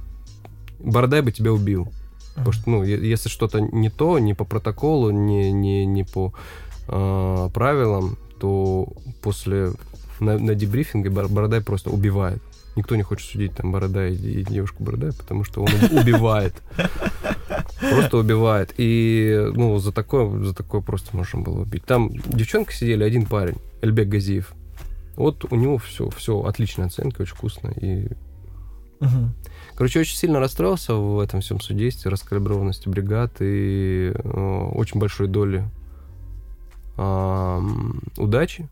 Бородай 0.78 1.22
бы 1.22 1.30
тебя 1.32 1.52
убил. 1.52 1.92
Потому 2.34 2.52
что, 2.52 2.70
ну, 2.70 2.82
если 2.82 3.28
что-то 3.28 3.60
не 3.60 3.90
то, 3.90 4.18
не 4.18 4.34
по 4.34 4.44
протоколу, 4.44 5.10
не, 5.10 5.52
не, 5.52 5.84
не 5.84 6.02
по 6.02 6.32
э, 6.88 7.48
правилам, 7.52 8.16
то 8.40 8.88
после 9.22 9.72
на, 10.18 10.38
на 10.38 10.54
дебрифинге 10.54 11.10
Бор- 11.10 11.28
Бородай 11.28 11.60
просто 11.60 11.90
убивает. 11.90 12.42
Никто 12.74 12.96
не 12.96 13.02
хочет 13.02 13.30
судить 13.30 13.54
там 13.54 13.70
Бородай 13.70 14.14
и, 14.14 14.40
и 14.40 14.44
девушку 14.44 14.82
Бородай, 14.82 15.12
потому 15.12 15.44
что 15.44 15.62
он 15.62 15.68
уби- 15.68 16.00
убивает. 16.00 16.54
Просто 17.90 18.18
убивает. 18.18 18.74
И, 18.78 19.50
ну, 19.54 19.78
за 19.78 19.92
такое, 19.92 20.42
за 20.44 20.54
такое 20.54 20.80
просто 20.80 21.16
можно 21.16 21.40
было 21.40 21.62
убить. 21.62 21.84
Там 21.84 22.10
девчонка 22.12 22.72
сидели, 22.72 23.04
один 23.04 23.26
парень, 23.26 23.56
Эльбек 23.80 24.08
Газиев. 24.08 24.52
Вот 25.16 25.44
у 25.50 25.56
него 25.56 25.78
все, 25.78 26.08
все 26.10 26.42
отличная 26.42 26.86
оценка, 26.86 27.22
очень 27.22 27.34
вкусно. 27.34 27.72
И 27.80 28.08
Мгм. 29.02 29.34
Короче, 29.74 29.98
очень 29.98 30.16
сильно 30.16 30.38
расстроился 30.38 30.94
в 30.94 31.18
этом 31.18 31.40
всем 31.40 31.60
судействе, 31.60 32.10
раскалиброванности 32.10 32.88
бригад 32.88 33.32
и 33.40 34.12
э, 34.14 34.68
очень 34.74 35.00
большой 35.00 35.26
доли 35.26 35.64
ам, 36.96 38.00
удачи. 38.16 38.68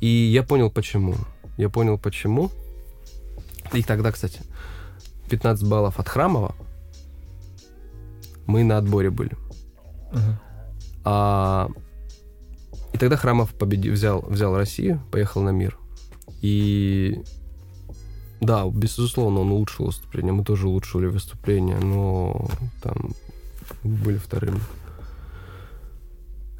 И 0.00 0.08
я 0.08 0.42
понял 0.42 0.70
почему. 0.70 1.14
Я 1.56 1.68
понял 1.68 1.98
почему. 1.98 2.50
И 3.72 3.84
тогда, 3.84 4.10
кстати, 4.10 4.40
15 5.30 5.66
баллов 5.66 5.98
от 5.98 6.08
Храмова 6.08 6.54
мы 8.46 8.64
на 8.64 8.78
отборе 8.78 9.10
были. 9.10 9.32
Мгм. 10.12 10.38
А, 11.04 11.68
и 12.92 12.98
тогда 12.98 13.16
Храмов 13.16 13.54
победи- 13.54 13.90
взял, 13.90 14.22
взял 14.28 14.56
Россию, 14.56 15.00
поехал 15.12 15.42
на 15.42 15.50
мир. 15.50 15.78
И 16.42 17.22
да, 18.40 18.68
безусловно, 18.68 19.40
он 19.40 19.52
улучшил 19.52 19.86
выступление. 19.86 20.32
Мы 20.32 20.44
тоже 20.44 20.66
улучшили 20.66 21.06
выступление, 21.06 21.78
но 21.78 22.48
там 22.82 23.12
были 23.84 24.16
вторыми. 24.18 24.60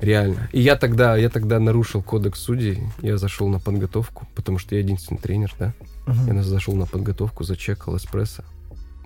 Реально. 0.00 0.48
И 0.52 0.60
я 0.60 0.76
тогда, 0.76 1.16
я 1.16 1.28
тогда 1.28 1.58
нарушил 1.58 2.02
кодекс 2.02 2.40
судей. 2.40 2.82
Я 3.02 3.18
зашел 3.18 3.48
на 3.48 3.58
подготовку, 3.58 4.26
потому 4.34 4.58
что 4.58 4.74
я 4.74 4.80
единственный 4.80 5.18
тренер, 5.18 5.54
да. 5.58 5.74
Мгм. 6.06 6.36
Я 6.36 6.42
зашел 6.42 6.74
на 6.74 6.86
подготовку, 6.86 7.44
зачекал 7.44 7.96
эспрессо. 7.96 8.44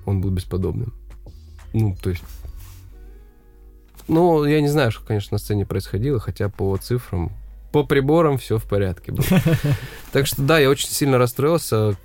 Он 0.06 0.20
был 0.20 0.30
бесподобным. 0.30 0.92
Ну, 1.72 1.96
то 2.00 2.10
есть... 2.10 2.22
Ну, 4.06 4.44
я 4.44 4.60
не 4.60 4.68
знаю, 4.68 4.90
что, 4.92 5.04
конечно, 5.04 5.34
на 5.34 5.38
сцене 5.38 5.64
происходило, 5.64 6.20
хотя 6.20 6.48
по 6.48 6.76
цифрам, 6.76 7.32
по 7.72 7.84
приборам 7.84 8.38
все 8.38 8.58
в 8.58 8.64
порядке 8.64 9.12
было. 9.12 9.24
Так 10.12 10.26
что 10.26 10.42
да, 10.42 10.58
я 10.58 10.70
очень 10.70 10.88
сильно 10.88 11.18
расстроился. 11.18 11.96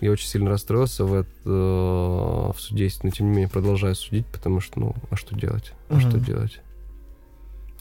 Я 0.00 0.10
очень 0.10 0.26
сильно 0.26 0.50
расстроился 0.50 1.04
в, 1.04 1.14
это, 1.14 1.28
э, 1.44 1.48
в 1.48 2.56
судействе, 2.58 3.08
но 3.08 3.14
тем 3.14 3.26
не 3.26 3.32
менее 3.32 3.48
продолжаю 3.48 3.94
судить, 3.94 4.26
потому 4.26 4.60
что, 4.60 4.80
ну, 4.80 4.94
а 5.10 5.16
что 5.16 5.36
делать? 5.36 5.74
А 5.90 6.00
что 6.00 6.16
Мгм. 6.16 6.24
делать? 6.24 6.60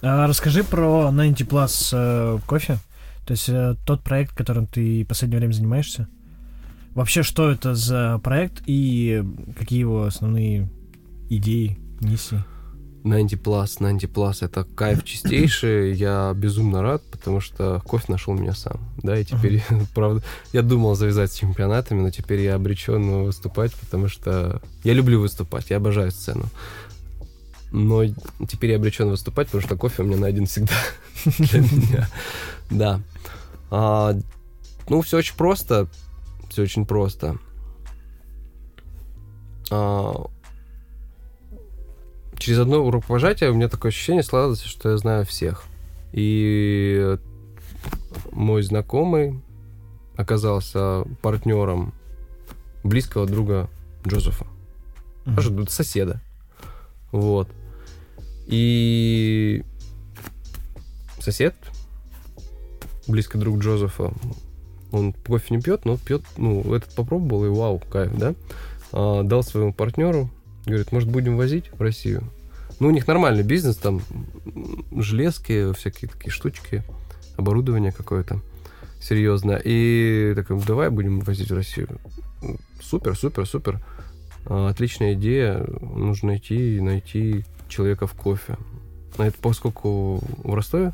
А 0.03 0.27
расскажи 0.27 0.63
про 0.63 1.09
90 1.11 1.43
Plus 1.45 1.89
э, 1.93 2.39
кофе. 2.45 2.77
То 3.25 3.31
есть 3.31 3.49
э, 3.49 3.75
тот 3.85 4.03
проект, 4.03 4.35
которым 4.35 4.67
ты 4.67 5.03
в 5.03 5.07
последнее 5.07 5.39
время 5.39 5.53
занимаешься. 5.53 6.07
Вообще, 6.93 7.23
что 7.23 7.49
это 7.49 7.73
за 7.73 8.19
проект 8.23 8.63
и 8.65 9.23
какие 9.57 9.79
его 9.79 10.03
основные 10.03 10.69
идеи, 11.29 11.79
миссии? 12.01 12.43
90 13.03 13.37
Plus, 13.37 13.77
90 13.79 14.07
Plus 14.07 14.45
это 14.45 14.63
кайф 14.63 15.03
чистейший. 15.05 15.93
Я 15.93 16.33
безумно 16.35 16.81
рад, 16.81 17.01
потому 17.09 17.39
что 17.39 17.81
кофе 17.85 18.05
нашел 18.09 18.33
меня 18.33 18.53
сам. 18.53 18.79
Да, 18.97 19.17
и 19.17 19.23
теперь, 19.23 19.63
правда, 19.95 20.23
я 20.53 20.61
думал 20.61 20.95
завязать 20.95 21.31
с 21.31 21.37
чемпионатами, 21.37 22.01
но 22.01 22.11
теперь 22.11 22.41
я 22.41 22.55
обречен 22.55 23.23
выступать, 23.23 23.73
потому 23.75 24.07
что 24.07 24.61
я 24.83 24.93
люблю 24.93 25.19
выступать, 25.19 25.69
я 25.69 25.77
обожаю 25.77 26.11
сцену. 26.11 26.45
Но 27.71 28.03
теперь 28.49 28.71
я 28.71 28.75
обречен 28.75 29.09
выступать, 29.09 29.47
потому 29.47 29.63
что 29.63 29.77
кофе 29.77 30.03
у 30.03 30.05
меня 30.05 30.17
найден 30.17 30.45
всегда 30.45 30.75
для 31.37 31.59
меня. 31.61 32.09
Да. 32.69 33.01
А, 33.69 34.17
ну, 34.89 35.01
все 35.01 35.17
очень 35.17 35.35
просто. 35.35 35.87
Все 36.51 36.63
очень 36.63 36.85
просто. 36.85 37.37
А, 39.71 40.25
через 42.37 42.59
одно 42.59 42.91
рукопожатие 42.91 43.51
у 43.51 43.53
меня 43.53 43.69
такое 43.69 43.89
ощущение 43.89 44.21
складывается, 44.21 44.67
что 44.67 44.89
я 44.89 44.97
знаю 44.97 45.25
всех. 45.25 45.63
И 46.11 47.17
мой 48.33 48.63
знакомый 48.63 49.41
оказался 50.17 51.05
партнером 51.21 51.93
близкого 52.83 53.25
друга 53.25 53.69
Джозефа, 54.05 54.45
Мгм. 55.23 55.35
даже 55.35 55.67
соседа. 55.69 56.21
Вот. 57.13 57.47
И 58.47 59.63
сосед, 61.21 61.55
близкий 63.07 63.37
друг 63.37 63.59
Джозефа, 63.59 64.11
он 64.91 65.13
кофе 65.13 65.55
не 65.55 65.61
пьет, 65.61 65.85
но 65.85 65.97
пьет, 65.97 66.23
ну, 66.37 66.73
этот 66.73 66.93
попробовал, 66.95 67.45
и 67.45 67.49
вау, 67.49 67.79
кайф, 67.79 68.15
да? 68.17 68.33
А, 68.91 69.23
дал 69.23 69.43
своему 69.43 69.73
партнеру, 69.73 70.29
говорит, 70.65 70.91
может, 70.91 71.09
будем 71.09 71.37
возить 71.37 71.71
в 71.71 71.81
Россию? 71.81 72.23
Ну, 72.79 72.87
у 72.87 72.91
них 72.91 73.07
нормальный 73.07 73.43
бизнес, 73.43 73.77
там 73.77 74.01
железки, 74.91 75.73
всякие 75.73 76.09
такие 76.09 76.31
штучки, 76.31 76.83
оборудование 77.37 77.91
какое-то 77.91 78.41
серьезное. 79.01 79.61
И 79.63 80.33
такой, 80.35 80.61
давай 80.63 80.89
будем 80.89 81.19
возить 81.19 81.51
в 81.51 81.55
Россию. 81.55 81.89
Супер, 82.81 83.15
супер, 83.15 83.45
супер. 83.45 83.79
А, 84.45 84.69
Отличная 84.69 85.13
идея. 85.13 85.65
Нужно 85.81 86.29
найти, 86.29 86.79
найти 86.81 87.45
человека 87.67 88.07
в 88.07 88.13
кофе. 88.13 88.57
А 89.17 89.25
это 89.25 89.37
поскольку 89.41 90.21
в 90.43 90.53
Ростове 90.53 90.93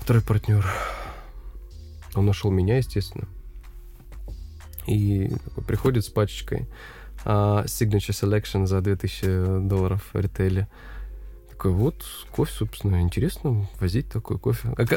второй 0.00 0.22
партнер, 0.22 0.66
он 2.14 2.26
нашел 2.26 2.50
меня, 2.50 2.78
естественно. 2.78 3.28
И 4.86 5.30
такой 5.44 5.64
приходит 5.64 6.04
с 6.04 6.08
пачечкой 6.08 6.68
а, 7.24 7.64
Signature 7.64 8.10
Selection 8.10 8.66
за 8.66 8.80
2000 8.80 9.68
долларов 9.68 10.08
в 10.12 10.18
ритейле. 10.18 10.68
Такой, 11.50 11.72
вот, 11.72 12.02
кофе, 12.30 12.52
собственно, 12.52 13.02
интересно 13.02 13.68
возить 13.80 14.08
такой 14.08 14.38
кофе. 14.38 14.72
А 14.78 14.86
ко, 14.86 14.96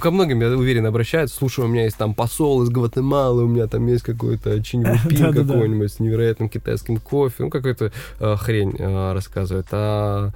ко 0.00 0.10
многим, 0.10 0.40
я 0.40 0.48
уверен, 0.48 0.84
обращаются. 0.84 1.36
Слушай, 1.36 1.64
у 1.64 1.68
меня 1.68 1.84
есть 1.84 1.96
там 1.96 2.14
посол 2.14 2.64
из 2.64 2.70
Гватемалы, 2.70 3.44
у 3.44 3.48
меня 3.48 3.68
там 3.68 3.86
есть 3.86 4.02
какой-то 4.02 4.60
чиньвупин 4.62 5.18
Да-да-да. 5.20 5.54
какой-нибудь 5.54 5.92
с 5.92 6.00
невероятным 6.00 6.48
китайским 6.48 6.98
кофе. 6.98 7.44
Ну, 7.44 7.50
какая-то 7.50 7.92
а, 8.18 8.36
хрень 8.36 8.76
а, 8.80 9.14
рассказывает. 9.14 9.66
А 9.70 10.32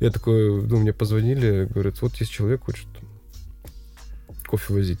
я 0.00 0.10
такой, 0.10 0.62
ну, 0.62 0.76
мне 0.76 0.92
позвонили, 0.92 1.66
говорят, 1.72 2.02
вот 2.02 2.14
есть 2.16 2.30
человек, 2.30 2.64
хочет 2.64 2.86
кофе 4.46 4.74
возить. 4.74 5.00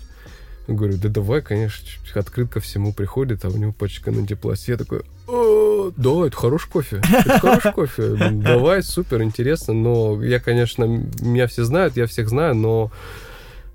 Говорю, 0.66 0.96
да 0.98 1.08
давай, 1.08 1.42
конечно, 1.42 1.86
открыт 2.14 2.50
ко 2.50 2.60
всему 2.60 2.92
приходит, 2.92 3.44
а 3.44 3.48
у 3.48 3.56
него 3.56 3.72
пачка 3.72 4.10
на 4.10 4.26
теплосе. 4.26 4.72
Я 4.72 4.78
такой, 4.78 5.02
«О, 5.28 5.90
да, 5.96 6.26
это 6.26 6.36
хороший 6.36 6.70
кофе. 6.70 7.00
Это 7.08 7.38
хороший 7.38 7.72
кофе. 7.72 8.16
Давай, 8.32 8.82
супер, 8.82 9.22
интересно. 9.22 9.74
Но 9.74 10.22
я, 10.22 10.40
конечно, 10.40 10.84
меня 10.84 11.46
все 11.46 11.64
знают, 11.64 11.96
я 11.96 12.06
всех 12.06 12.28
знаю, 12.28 12.54
но 12.54 12.90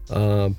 а, 0.09 0.51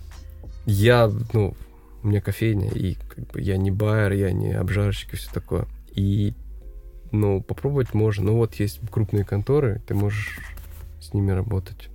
я, 0.66 1.11
ну, 1.33 1.55
у 2.03 2.09
меня 2.09 2.20
кофейня, 2.20 2.70
и 2.70 2.95
как 2.95 3.26
бы 3.28 3.41
я 3.41 3.57
не 3.57 3.70
байер, 3.70 4.12
я 4.12 4.33
не 4.33 4.53
обжарщик 4.53 5.14
и 5.14 5.16
все 5.16 5.30
такое. 5.33 5.66
И, 5.95 6.35
ну, 7.11 7.43
попробовать 7.43 7.95
можно. 7.95 8.24
Ну, 8.24 8.37
вот 8.37 8.55
есть 8.55 8.80
крупные 8.91 9.24
конторы, 9.24 9.83
ты 9.87 9.95
можешь 9.95 10.39
с 11.01 11.12
ними 11.12 11.30
работать. 11.30 11.89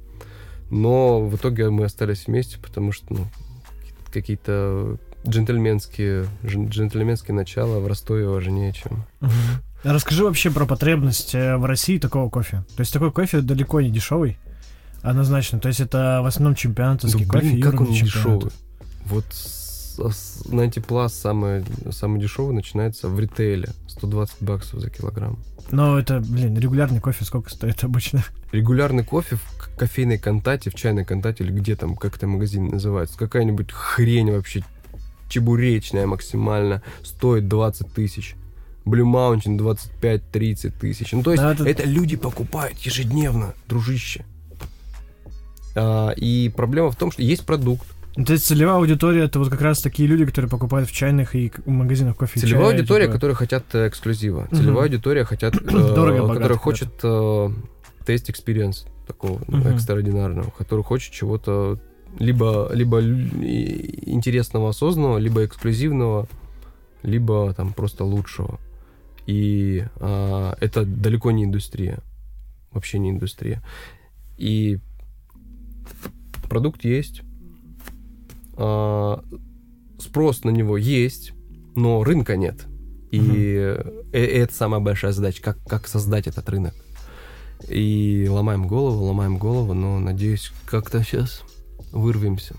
Но 0.69 1.21
в 1.21 1.35
итоге 1.35 1.69
мы 1.69 1.85
остались 1.85 2.27
вместе, 2.27 2.57
потому 2.59 2.91
что, 2.91 3.13
ну, 3.13 3.25
какие-то 4.09 4.97
джентльменские, 5.27 6.27
джентльменские 6.45 7.35
начала 7.35 7.79
в 7.79 7.87
Ростове 7.87 8.27
важнее, 8.27 8.73
чем... 8.73 9.05
Расскажи 9.83 10.23
вообще 10.23 10.49
про 10.49 10.65
потребность 10.65 11.35
э, 11.35 11.55
в 11.55 11.63
России 11.63 11.99
такого 11.99 12.29
кофе. 12.29 12.63
То 12.75 12.81
есть 12.81 12.91
такой 12.91 13.11
кофе 13.11 13.41
далеко 13.41 13.79
не 13.79 13.91
дешевый, 13.91 14.37
однозначно. 15.03 15.59
То 15.59 15.67
есть 15.67 15.79
это 15.79 16.21
в 16.23 16.25
основном 16.25 16.55
чемпионатовский 16.55 17.25
да, 17.25 17.31
кофе. 17.31 17.51
Блин, 17.51 17.61
как 17.61 17.81
он 17.81 17.93
дешевый? 17.93 18.51
Вот 19.05 19.25
на 19.97 20.63
антипласт 20.63 21.15
самый, 21.15 21.63
самый 21.91 22.21
дешевый 22.21 22.55
начинается 22.55 23.07
в 23.09 23.19
ритейле. 23.19 23.69
120 23.87 24.41
баксов 24.41 24.79
за 24.79 24.89
килограмм. 24.89 25.39
Но 25.71 25.99
это, 25.99 26.19
блин, 26.19 26.57
регулярный 26.57 27.01
кофе 27.01 27.25
сколько 27.25 27.49
стоит 27.49 27.83
обычно? 27.83 28.23
Регулярный 28.51 29.03
кофе 29.03 29.35
в 29.35 29.77
кофейной 29.77 30.17
контате, 30.17 30.69
в 30.69 30.75
чайной 30.75 31.03
контате 31.03 31.43
или 31.43 31.51
где 31.51 31.75
там, 31.75 31.95
как 31.95 32.15
это 32.15 32.27
магазин 32.27 32.67
называется, 32.67 33.17
какая-нибудь 33.17 33.71
хрень 33.71 34.31
вообще 34.31 34.63
чебуречная 35.29 36.07
максимально, 36.07 36.81
стоит 37.03 37.47
20 37.47 37.93
тысяч. 37.93 38.35
Blue 38.85 39.03
Mountain 39.03 39.57
25-30 39.57 40.73
тысяч. 40.79 41.11
Ну, 41.11 41.21
то 41.21 41.31
есть, 41.31 41.43
да, 41.43 41.51
это... 41.51 41.67
это 41.67 41.83
люди 41.83 42.15
покупают 42.15 42.77
ежедневно, 42.79 43.53
дружище. 43.67 44.23
А, 45.75 46.11
и 46.11 46.49
проблема 46.55 46.91
в 46.91 46.95
том, 46.95 47.11
что 47.11 47.21
есть 47.21 47.45
продукт, 47.45 47.85
то 48.25 48.33
есть 48.33 48.45
целевая 48.45 48.77
аудитория 48.77 49.23
это 49.23 49.39
вот 49.39 49.49
как 49.49 49.61
раз 49.61 49.81
такие 49.81 50.07
люди, 50.07 50.25
которые 50.25 50.49
покупают 50.49 50.89
в 50.89 50.93
чайных 50.93 51.35
и 51.35 51.51
магазинах 51.65 52.15
кофе. 52.15 52.39
Целевая 52.39 52.71
чая, 52.71 52.75
аудитория, 52.77 53.05
типа... 53.05 53.13
которые 53.13 53.35
хотят 53.35 53.63
э, 53.73 53.87
эксклюзива. 53.87 54.47
Целевая 54.51 54.85
аудитория 54.85 55.23
хотят, 55.23 55.55
э, 55.61 55.69
Дорого, 55.69 56.33
которая 56.33 56.57
хочет 56.57 56.89
э, 57.03 57.49
taste 58.05 58.29
experience 58.29 58.87
такого 59.05 59.33
угу. 59.33 59.69
экстраординарного, 59.69 60.49
который 60.57 60.83
хочет 60.83 61.13
чего-то 61.13 61.79
либо 62.19 62.69
либо 62.73 63.01
интересного, 63.01 64.69
осознанного, 64.69 65.17
либо 65.17 65.45
эксклюзивного, 65.45 66.27
либо 67.03 67.53
там 67.53 67.73
просто 67.73 68.03
лучшего. 68.03 68.59
И 69.27 69.85
э, 69.99 70.53
это 70.59 70.85
далеко 70.85 71.31
не 71.31 71.43
индустрия, 71.43 71.99
вообще 72.71 72.97
не 72.97 73.11
индустрия. 73.11 73.61
И 74.37 74.79
продукт 76.49 76.85
есть 76.85 77.21
э, 77.21 77.26
спрос 78.57 80.43
на 80.43 80.49
него 80.49 80.77
есть, 80.77 81.33
но 81.75 82.03
рынка 82.03 82.35
нет. 82.37 82.65
И 83.11 83.75
угу. 83.79 83.91
это 84.11 84.53
самая 84.53 84.79
большая 84.79 85.11
задача, 85.11 85.41
как, 85.41 85.57
как 85.65 85.87
создать 85.87 86.27
этот 86.27 86.49
рынок. 86.49 86.73
И 87.67 88.27
ломаем 88.29 88.67
голову, 88.67 89.05
ломаем 89.05 89.37
голову, 89.37 89.73
но 89.73 89.99
надеюсь, 89.99 90.51
как-то 90.65 91.03
сейчас 91.03 91.43
вырвемся. 91.91 92.55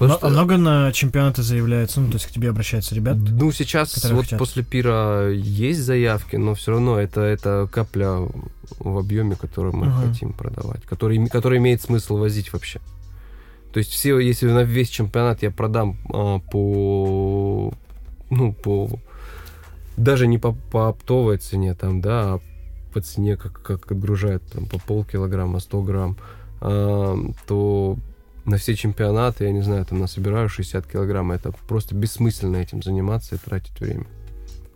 Но, 0.00 0.08
что... 0.08 0.28
Много 0.28 0.56
на 0.56 0.92
чемпионаты 0.92 1.42
заявляется, 1.42 2.00
ну, 2.00 2.08
то 2.08 2.14
есть 2.14 2.26
к 2.26 2.30
тебе 2.30 2.50
обращаются 2.50 2.94
ребята? 2.94 3.20
Ну, 3.20 3.52
сейчас 3.52 3.96
вот 4.10 4.24
хотят. 4.24 4.38
после 4.38 4.64
пира 4.64 5.30
есть 5.30 5.80
заявки, 5.80 6.36
но 6.36 6.54
все 6.54 6.72
равно 6.72 6.98
это, 6.98 7.20
это 7.20 7.68
капля 7.70 8.28
в 8.78 8.98
объеме, 8.98 9.36
который 9.36 9.72
мы 9.72 9.88
угу. 9.88 10.08
хотим 10.08 10.32
продавать, 10.32 10.82
который, 10.82 11.24
который 11.28 11.58
имеет 11.58 11.80
смысл 11.80 12.16
возить 12.16 12.52
вообще. 12.52 12.80
То 13.74 13.78
есть 13.78 13.90
все, 13.90 14.20
если 14.20 14.48
на 14.48 14.62
весь 14.62 14.88
чемпионат 14.88 15.42
я 15.42 15.50
продам 15.50 15.98
а, 16.08 16.38
по, 16.38 17.74
ну, 18.30 18.52
по, 18.52 18.88
даже 19.96 20.28
не 20.28 20.38
по, 20.38 20.52
по 20.52 20.90
оптовой 20.90 21.38
цене, 21.38 21.74
там, 21.74 22.00
да, 22.00 22.34
а 22.34 22.40
по 22.92 23.00
цене, 23.00 23.36
как, 23.36 23.60
как 23.62 23.90
отгружают, 23.90 24.44
там, 24.46 24.66
по 24.66 24.78
полкилограмма, 24.78 25.58
100 25.58 25.82
грамм, 25.82 26.16
а, 26.60 27.16
то 27.48 27.98
на 28.44 28.58
все 28.58 28.76
чемпионаты, 28.76 29.42
я 29.42 29.50
не 29.50 29.62
знаю, 29.62 29.84
там, 29.84 29.98
насобираю 29.98 30.48
60 30.48 30.86
килограмм, 30.86 31.32
это 31.32 31.50
просто 31.66 31.96
бессмысленно 31.96 32.58
этим 32.58 32.80
заниматься 32.80 33.34
и 33.34 33.38
тратить 33.38 33.80
время. 33.80 34.06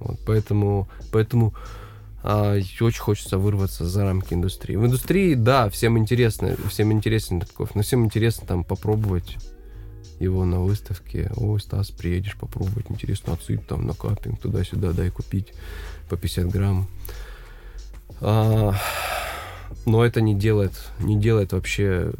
Вот, 0.00 0.18
поэтому, 0.26 0.88
поэтому 1.12 1.54
очень 2.36 3.00
хочется 3.00 3.38
вырваться 3.38 3.86
за 3.88 4.04
рамки 4.04 4.34
индустрии. 4.34 4.76
В 4.76 4.84
индустрии, 4.84 5.34
да, 5.34 5.70
всем 5.70 5.96
интересно, 5.96 6.56
всем 6.68 6.92
интересен 6.92 7.42
кофе, 7.56 7.72
но 7.74 7.82
всем 7.82 8.04
интересно 8.04 8.46
там 8.46 8.64
попробовать 8.64 9.38
его 10.20 10.44
на 10.44 10.60
выставке. 10.60 11.30
Ой, 11.36 11.58
Стас, 11.58 11.90
приедешь 11.90 12.36
попробовать, 12.36 12.86
интересно, 12.90 13.32
отсыпь 13.32 13.66
там 13.66 13.86
на 13.86 13.94
капинг, 13.94 14.40
туда-сюда, 14.40 14.92
дай 14.92 15.10
купить 15.10 15.54
по 16.10 16.16
50 16.16 16.48
грамм. 16.48 16.86
А, 18.20 18.74
но 19.86 20.04
это 20.04 20.20
не 20.20 20.34
делает, 20.34 20.72
не 20.98 21.18
делает 21.18 21.52
вообще, 21.52 22.12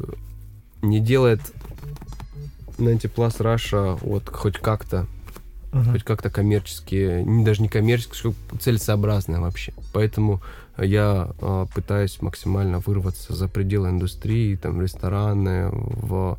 не 0.81 0.99
делает 0.99 1.41
Нантиплас 2.79 3.39
Раша 3.41 3.95
вот 4.01 4.29
хоть 4.29 4.57
как-то 4.57 5.05
uh-huh. 5.71 5.91
хоть 5.91 6.03
как-то 6.03 6.29
коммерчески, 6.29 7.23
не, 7.23 7.43
даже 7.43 7.61
не 7.61 7.69
коммерчески, 7.69 8.33
целесообразное 8.59 9.39
вообще. 9.39 9.73
Поэтому 9.93 10.41
я 10.77 11.29
э, 11.41 11.65
пытаюсь 11.73 12.21
максимально 12.21 12.79
вырваться 12.79 13.35
за 13.35 13.47
пределы 13.47 13.89
индустрии, 13.89 14.55
там, 14.55 14.81
рестораны, 14.81 15.69
в, 15.71 16.37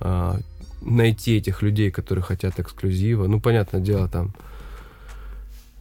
э, 0.00 0.34
найти 0.82 1.36
этих 1.36 1.62
людей, 1.62 1.90
которые 1.90 2.22
хотят 2.22 2.58
эксклюзива. 2.58 3.26
Ну, 3.26 3.40
понятное 3.40 3.80
дело, 3.80 4.08
там, 4.08 4.34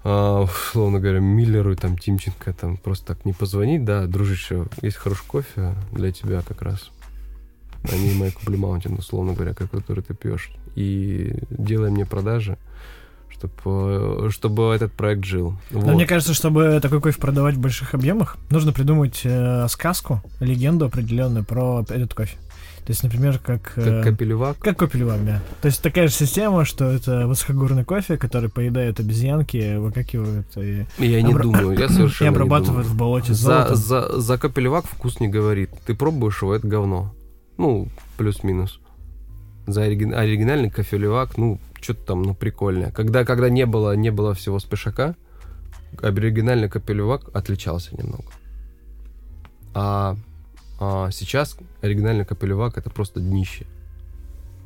э, 0.03 0.43
условно 0.43 0.99
говоря, 0.99 1.19
Миллеру, 1.19 1.75
там, 1.75 1.97
Тимченко, 1.97 2.53
там, 2.53 2.77
просто 2.77 3.07
так 3.07 3.25
не 3.25 3.33
позвонить, 3.33 3.85
да, 3.85 4.05
дружище, 4.05 4.65
есть 4.81 4.97
хороший 4.97 5.25
кофе 5.27 5.75
для 5.91 6.11
тебя 6.11 6.41
как 6.41 6.61
раз. 6.61 6.91
Они 7.91 8.13
мои 8.13 8.31
куплю 8.31 8.57
маунтин, 8.57 8.93
условно 8.93 9.33
говоря, 9.33 9.53
который 9.53 10.03
ты 10.03 10.13
пьешь. 10.13 10.51
И 10.75 11.35
делай 11.49 11.91
мне 11.91 12.05
продажи 12.05 12.57
чтобы, 13.43 14.29
чтобы 14.31 14.73
этот 14.73 14.93
проект 14.93 15.25
жил. 15.25 15.55
Вот. 15.71 15.93
мне 15.93 16.05
кажется, 16.05 16.33
чтобы 16.33 16.79
такой 16.81 17.01
кофе 17.01 17.19
продавать 17.19 17.55
в 17.55 17.59
больших 17.59 17.93
объемах, 17.93 18.37
нужно 18.49 18.71
придумать 18.71 19.21
э, 19.23 19.67
сказку, 19.69 20.21
легенду 20.39 20.85
определенную 20.85 21.43
про 21.43 21.83
этот 21.89 22.13
кофе. 22.13 22.37
То 22.85 22.91
есть, 22.91 23.01
например, 23.01 23.39
как... 23.39 23.73
Э, 23.77 24.01
как 24.01 24.13
капелевак? 24.13 24.57
Как 24.59 24.77
капелевак, 24.77 25.25
да. 25.25 25.41
То 25.61 25.67
есть 25.67 25.81
такая 25.81 26.07
же 26.07 26.13
система, 26.13 26.65
что 26.65 26.85
это 26.85 27.27
высокогорный 27.27 27.85
кофе, 27.85 28.17
который 28.17 28.49
поедают 28.49 28.99
обезьянки, 28.99 29.77
выкакивают 29.77 30.47
и... 30.57 30.85
Я 30.97 31.21
не 31.21 31.31
обра... 31.31 31.43
думаю, 31.43 31.77
я 31.77 31.87
совершенно 31.87 32.27
И 32.27 32.31
обрабатывают 32.31 32.87
в 32.87 32.95
болоте 32.95 33.33
за, 33.33 33.73
за, 33.75 34.19
за 34.19 34.37
капелевак 34.37 34.85
вкус 34.85 35.21
не 35.21 35.29
говорит. 35.29 35.69
Ты 35.85 35.95
пробуешь 35.95 36.41
его, 36.41 36.53
это 36.55 36.67
говно. 36.67 37.13
Ну, 37.57 37.87
плюс-минус. 38.17 38.79
За 39.67 39.83
оригинальный 39.83 40.69
кофелевак, 40.69 41.37
ну, 41.37 41.59
что-то 41.81 42.05
там, 42.05 42.23
ну, 42.23 42.33
прикольное. 42.33 42.91
Когда, 42.91 43.25
когда 43.25 43.49
не 43.49 43.65
было, 43.65 43.95
не 43.95 44.11
было 44.11 44.33
всего 44.33 44.59
спешака, 44.59 45.15
оригинальный 46.01 46.69
капелевак 46.69 47.29
отличался 47.33 47.95
немного. 47.95 48.25
А, 49.73 50.15
а 50.79 51.11
сейчас 51.11 51.57
оригинальный 51.81 52.25
капелевак 52.25 52.77
это 52.77 52.89
просто 52.89 53.19
днище 53.19 53.65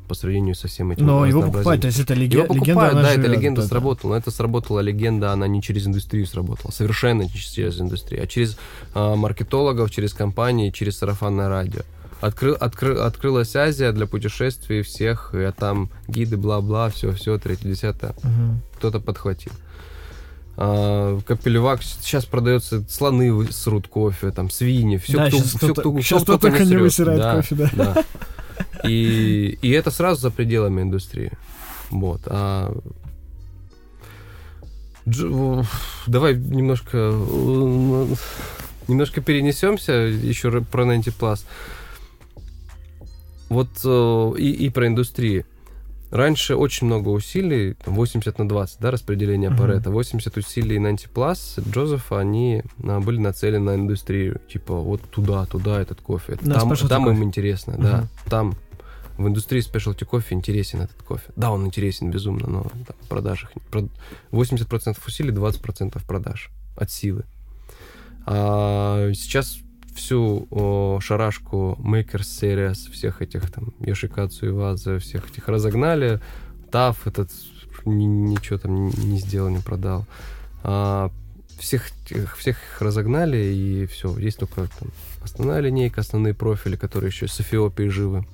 по 0.08 0.14
сравнению 0.14 0.54
со 0.54 0.68
всем 0.68 0.90
этим. 0.90 1.06
Но 1.06 1.26
его 1.26 1.42
покупают, 1.42 1.82
то 1.82 1.86
есть 1.86 2.00
это 2.00 2.14
лег... 2.14 2.32
его 2.32 2.44
покупают, 2.44 2.94
легенда, 2.94 3.02
да, 3.02 3.12
эта 3.12 3.26
легенда 3.28 3.60
это... 3.60 3.68
сработала. 3.68 4.12
Но 4.12 4.16
это 4.16 4.30
сработала 4.30 4.80
легенда, 4.80 5.32
она 5.32 5.46
не 5.46 5.62
через 5.62 5.86
индустрию 5.86 6.26
сработала, 6.26 6.70
совершенно 6.70 7.22
не 7.22 7.28
через 7.28 7.78
индустрию, 7.80 8.24
а 8.24 8.26
через 8.26 8.58
а, 8.94 9.16
маркетологов, 9.16 9.90
через 9.90 10.14
компании, 10.14 10.70
через 10.70 10.98
сарафанное 10.98 11.48
радио. 11.48 11.82
Открыл, 12.20 12.56
откры, 12.58 12.96
открылась 12.96 13.54
Азия 13.54 13.92
для 13.92 14.06
путешествий 14.06 14.82
всех, 14.82 15.34
и 15.34 15.50
там 15.56 15.88
гиды, 16.08 16.36
бла-бла, 16.36 16.90
все-все, 16.90 17.38
третье, 17.38 17.68
десятое. 17.68 18.10
Угу. 18.10 18.76
Кто-то 18.76 18.98
подхватил. 19.00 19.52
А, 20.56 21.20
Капелевак 21.20 21.82
сейчас 21.84 22.24
продается 22.24 22.84
слоны 22.88 23.46
срут 23.52 23.86
кофе, 23.86 24.32
там 24.32 24.50
свиньи, 24.50 24.96
все, 24.96 25.16
да, 25.16 25.28
кто, 25.28 25.38
все, 25.38 25.58
кто, 25.58 25.74
кто, 25.74 26.00
сейчас 26.00 26.22
кто 26.24 26.38
только 26.38 26.64
не 26.64 26.76
высирает 26.76 27.20
да, 27.20 27.36
кофе, 27.36 27.54
да. 27.54 27.70
да. 27.74 28.04
И, 28.82 29.56
и 29.62 29.70
это 29.70 29.92
сразу 29.92 30.20
за 30.20 30.30
пределами 30.32 30.82
индустрии. 30.82 31.32
Вот. 31.90 32.22
А 32.26 32.76
Давай 35.06 36.36
немножко 36.36 37.14
немножко 38.88 39.20
перенесемся 39.20 39.92
еще 39.92 40.60
про 40.60 40.84
Нантиплас. 40.84 41.40
Plus 41.40 41.77
вот 43.48 43.68
э, 43.84 44.32
и, 44.38 44.50
и 44.66 44.70
про 44.70 44.86
индустрию. 44.86 45.44
раньше 46.10 46.54
очень 46.56 46.86
много 46.86 47.08
усилий, 47.10 47.74
там, 47.84 47.94
80 47.94 48.38
на 48.38 48.48
20, 48.48 48.80
да, 48.80 48.90
распределение 48.90 49.50
Мгм. 49.50 49.58
Парета. 49.58 49.90
80 49.90 50.36
усилий 50.38 50.78
на 50.78 50.88
антиплас 50.88 51.58
Джозефа, 51.70 52.18
они 52.18 52.62
а, 52.82 53.00
были 53.00 53.18
нацелены 53.18 53.64
на 53.64 53.74
индустрию. 53.74 54.40
Типа, 54.48 54.74
вот 54.76 55.02
туда, 55.10 55.44
туда 55.46 55.80
этот 55.80 56.00
кофе. 56.00 56.38
На 56.42 56.54
Там, 56.54 56.72
specialty 56.72 56.88
там 56.88 57.04
кофе. 57.04 57.16
им 57.16 57.24
интересно, 57.24 57.74
да. 57.78 57.96
Мгм. 57.98 58.08
Там 58.30 58.54
в 59.18 59.26
индустрии 59.26 59.60
спешлти 59.60 60.04
кофе 60.04 60.34
интересен 60.34 60.80
этот 60.80 61.02
кофе. 61.02 61.24
Да, 61.36 61.50
он 61.50 61.66
интересен 61.66 62.10
безумно, 62.10 62.46
но 62.48 62.62
там, 62.62 62.96
в 63.02 63.08
продажах... 63.08 63.50
прод- 63.70 63.90
80% 64.30 64.96
усилий, 65.06 65.32
20% 65.32 66.00
продаж 66.06 66.50
от 66.76 66.90
силы. 66.90 67.24
А 68.26 69.10
сейчас 69.14 69.58
всю 69.98 70.46
о, 70.50 71.00
шарашку 71.00 71.76
Makers 71.80 72.20
Series, 72.40 72.90
всех 72.92 73.20
этих 73.22 73.50
там 73.50 73.72
Йошикацу 73.80 74.46
и 74.46 74.50
Ваза, 74.50 74.98
всех 74.98 75.30
этих 75.30 75.48
разогнали. 75.48 76.20
Таф 76.70 77.06
этот 77.06 77.30
ни- 77.84 78.04
ничего 78.04 78.58
там 78.58 78.88
не, 78.88 79.18
сделал, 79.18 79.50
не 79.50 79.58
продал. 79.58 80.06
А, 80.62 81.10
всех, 81.58 81.90
всех 82.36 82.56
их 82.56 82.80
разогнали, 82.82 83.36
и 83.36 83.86
все. 83.86 84.16
Есть 84.18 84.38
только 84.38 84.68
там, 84.78 84.88
основная 85.22 85.60
линейка, 85.60 86.00
основные 86.00 86.34
профили, 86.34 86.76
которые 86.76 87.08
еще 87.08 87.26
с 87.26 87.40
Эфиопией 87.40 87.90
живы. 87.90 88.26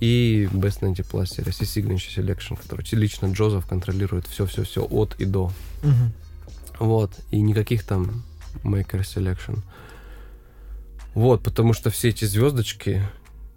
И 0.00 0.48
Best 0.52 0.80
90 0.80 1.02
Plus 1.02 1.24
Series, 1.24 1.56
и 1.60 1.64
Signature 1.64 2.16
Selection, 2.16 2.56
который 2.62 2.86
лично 2.92 3.26
Джозеф 3.32 3.66
контролирует 3.66 4.26
все-все-все 4.28 4.86
от 4.88 5.16
и 5.20 5.24
до. 5.24 5.50
Мгм. 5.82 6.12
Вот, 6.78 7.10
и 7.32 7.40
никаких 7.40 7.82
там 7.82 8.22
Maker 8.62 9.00
Selection. 9.00 9.58
Вот, 11.14 11.42
потому 11.42 11.72
что 11.72 11.90
все 11.90 12.08
эти 12.10 12.24
звездочки, 12.24 13.02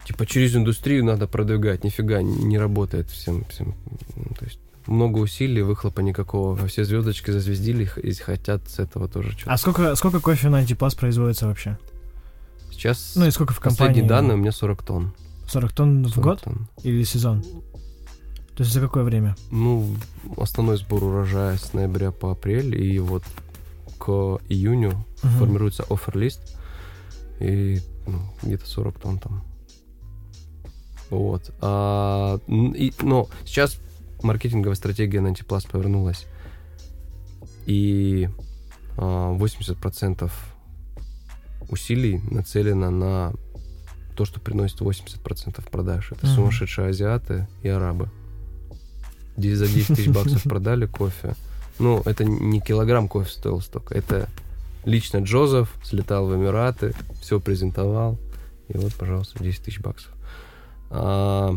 типа, 0.06 0.26
через 0.26 0.56
индустрию 0.56 1.06
надо 1.06 1.28
продвигать, 1.28 1.84
нифига 1.84 2.22
не 2.22 2.58
работает 2.58 3.10
всем, 3.10 3.46
всем. 3.46 3.76
м, 4.16 4.34
То 4.40 4.46
есть 4.46 4.60
много 4.88 5.20
усилий, 5.20 5.62
выхлопа 5.62 6.00
никакого. 6.02 6.56
Все 6.68 6.84
звездочки 6.84 7.30
зазвездили 7.32 7.88
и 8.02 8.14
хотят 8.14 8.68
с 8.70 8.80
этого 8.80 9.08
тоже 9.08 9.32
что-то. 9.34 9.52
А 9.52 9.58
сколько, 9.58 9.96
сколько 9.96 10.20
кофе 10.20 10.50
на 10.50 10.58
антипласт 10.58 10.98
производится 10.98 11.48
вообще? 11.48 11.78
Сейчас 12.72 13.14
Ну 13.16 13.28
и 13.28 13.32
сколько 13.32 13.54
в 13.54 13.60
компании? 13.60 13.90
последние 13.90 14.10
данные 14.10 14.36
у 14.36 14.38
меня 14.40 14.52
40 14.52 14.82
тонн. 14.84 15.14
40 15.48 15.72
тонн 15.74 16.04
в 16.06 16.10
40 16.10 16.24
год 16.24 16.42
тонн. 16.42 16.68
или 16.84 17.04
сезон? 17.04 17.44
То 18.56 18.64
есть 18.64 18.74
за 18.74 18.82
какое 18.82 19.04
время? 19.04 19.36
Ну, 19.52 19.96
основной 20.38 20.78
сбор 20.78 21.04
урожая 21.04 21.58
с 21.58 21.74
ноября 21.74 22.12
по 22.12 22.32
апрель, 22.32 22.76
и 22.82 22.98
вот 23.00 23.24
к 24.00 24.10
июню 24.50 25.06
Мгм. 25.24 25.34
формируется 25.38 25.84
офер-лист, 25.90 26.58
и 27.42 27.80
ну, 28.08 28.20
где-то 28.44 28.66
40 28.68 29.00
тонн 29.00 29.20
там. 29.20 29.44
Вот. 31.10 31.54
А, 31.62 32.40
и, 32.48 32.94
но 33.02 33.28
сейчас 33.46 33.80
маркетинговая 34.24 34.76
стратегия 34.76 35.22
на 35.22 35.30
антипласт 35.30 35.70
повернулась. 35.70 36.26
И 37.66 38.30
а, 38.98 39.36
80% 39.38 40.32
усилий 41.70 42.22
нацелено 42.30 42.90
на 42.90 43.34
то, 44.16 44.26
что 44.26 44.40
приносит 44.40 44.82
80% 44.82 45.70
продаж. 45.70 46.12
Это 46.12 46.26
Мгм. 46.28 46.36
сумасшедшие 46.36 46.90
азиаты 46.90 47.48
и 47.64 47.70
арабы. 47.70 48.10
За 49.38 49.68
10 49.68 49.88
тысяч 49.88 50.10
баксов 50.10 50.44
продали 50.44 50.86
кофе. 50.86 51.36
Ну, 51.80 52.02
это 52.06 52.26
не 52.26 52.60
килограмм 52.62 53.08
кофе 53.08 53.32
стоил 53.32 53.62
столько. 53.62 53.96
Это 53.96 54.30
лично 54.86 55.20
Джозеф 55.20 55.74
слетал 55.84 56.26
в 56.26 56.36
Эмираты, 56.36 56.94
все 57.22 57.40
презентовал. 57.40 58.18
И 58.68 58.78
вот, 58.78 58.94
пожалуйста, 58.96 59.44
10 59.44 59.64
тысяч 59.64 59.80
баксов. 59.80 60.12
А, 60.90 61.54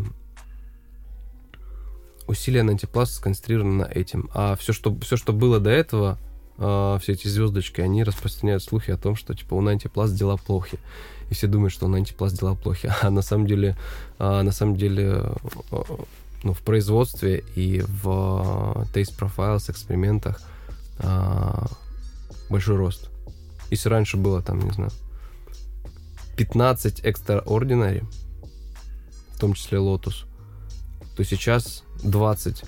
усилия 2.26 2.62
на 2.62 2.72
антипласт 2.72 3.14
сконцентрированы 3.14 3.84
на 3.84 3.90
этим. 3.90 4.30
А 4.34 4.56
все, 4.56 4.72
что, 4.72 4.96
все, 5.00 5.16
что 5.16 5.32
было 5.32 5.60
до 5.60 5.70
этого, 5.70 6.18
а, 6.58 6.98
все 6.98 7.12
эти 7.12 7.28
звездочки, 7.28 7.80
они 7.80 8.04
распространяют 8.04 8.62
слухи 8.62 8.90
о 8.90 8.96
том, 8.96 9.16
что 9.16 9.34
типа 9.34 9.54
у 9.54 9.66
антипласт 9.66 10.14
дела 10.14 10.36
плохи. 10.36 10.78
И 11.30 11.34
все 11.34 11.46
думают, 11.46 11.72
что 11.72 11.86
у 11.86 11.92
антипласт 11.92 12.38
дела 12.38 12.54
плохи. 12.54 12.92
А 13.02 13.10
на 13.10 13.22
самом 13.22 13.46
деле, 13.46 13.76
а, 14.18 14.42
на 14.42 14.52
самом 14.52 14.76
деле, 14.76 15.22
э, 15.70 15.84
ну, 16.42 16.52
в 16.52 16.60
производстве 16.60 17.42
и 17.54 17.80
в 17.80 18.86
Profiles, 18.92 19.70
экспериментах 19.70 20.42
а, 20.98 21.66
большой 22.50 22.76
рост. 22.76 23.10
Если 23.70 23.88
раньше 23.88 24.16
было 24.16 24.42
там, 24.42 24.60
не 24.60 24.70
знаю, 24.70 24.90
15 26.36 27.00
Extraordinary, 27.04 28.04
в 29.34 29.38
том 29.38 29.54
числе 29.54 29.78
Lotus, 29.78 30.26
то 31.16 31.24
сейчас 31.24 31.84
20 32.02 32.64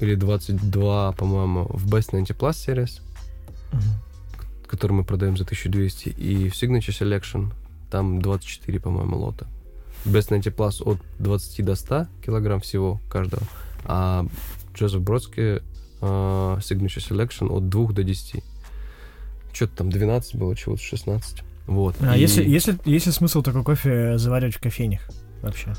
или 0.00 0.14
22, 0.14 1.12
по-моему, 1.12 1.66
в 1.70 1.86
Best 1.92 2.10
90 2.12 2.34
Plus 2.34 2.50
Series, 2.52 3.00
Мгм. 3.72 3.82
который 4.66 4.92
мы 4.92 5.04
продаем 5.04 5.36
за 5.36 5.44
1200, 5.44 6.08
и 6.08 6.48
в 6.48 6.54
Signature 6.54 6.90
Selection 6.98 7.52
там 7.90 8.20
24, 8.22 8.80
по-моему, 8.80 9.18
лота. 9.18 9.46
Best 10.04 10.28
90 10.30 10.50
Plus 10.50 10.82
от 10.82 10.98
20 11.18 11.64
до 11.64 11.74
100 11.74 12.06
килограмм 12.24 12.60
всего 12.60 13.00
каждого, 13.10 13.42
а 13.84 14.26
Джозеф 14.74 15.00
Бродский 15.02 15.60
а, 16.00 16.58
Signature 16.58 17.06
Selection 17.10 17.50
от 17.50 17.68
2 17.68 17.92
до 17.92 18.02
10. 18.04 18.42
Что-то 19.52 19.76
там 19.78 19.90
12 19.90 20.36
было, 20.36 20.54
чего-то 20.56 20.82
16. 20.82 21.42
Вот. 21.66 21.96
А 22.00 22.16
И- 22.16 22.20
если, 22.20 22.42
если, 22.48 22.78
если 22.84 23.10
смысл 23.10 23.42
такой 23.42 23.62
кофе 23.64 24.18
заваривать 24.18 24.56
в 24.56 24.60
кофейнях 24.60 25.00
вообще? 25.42 25.74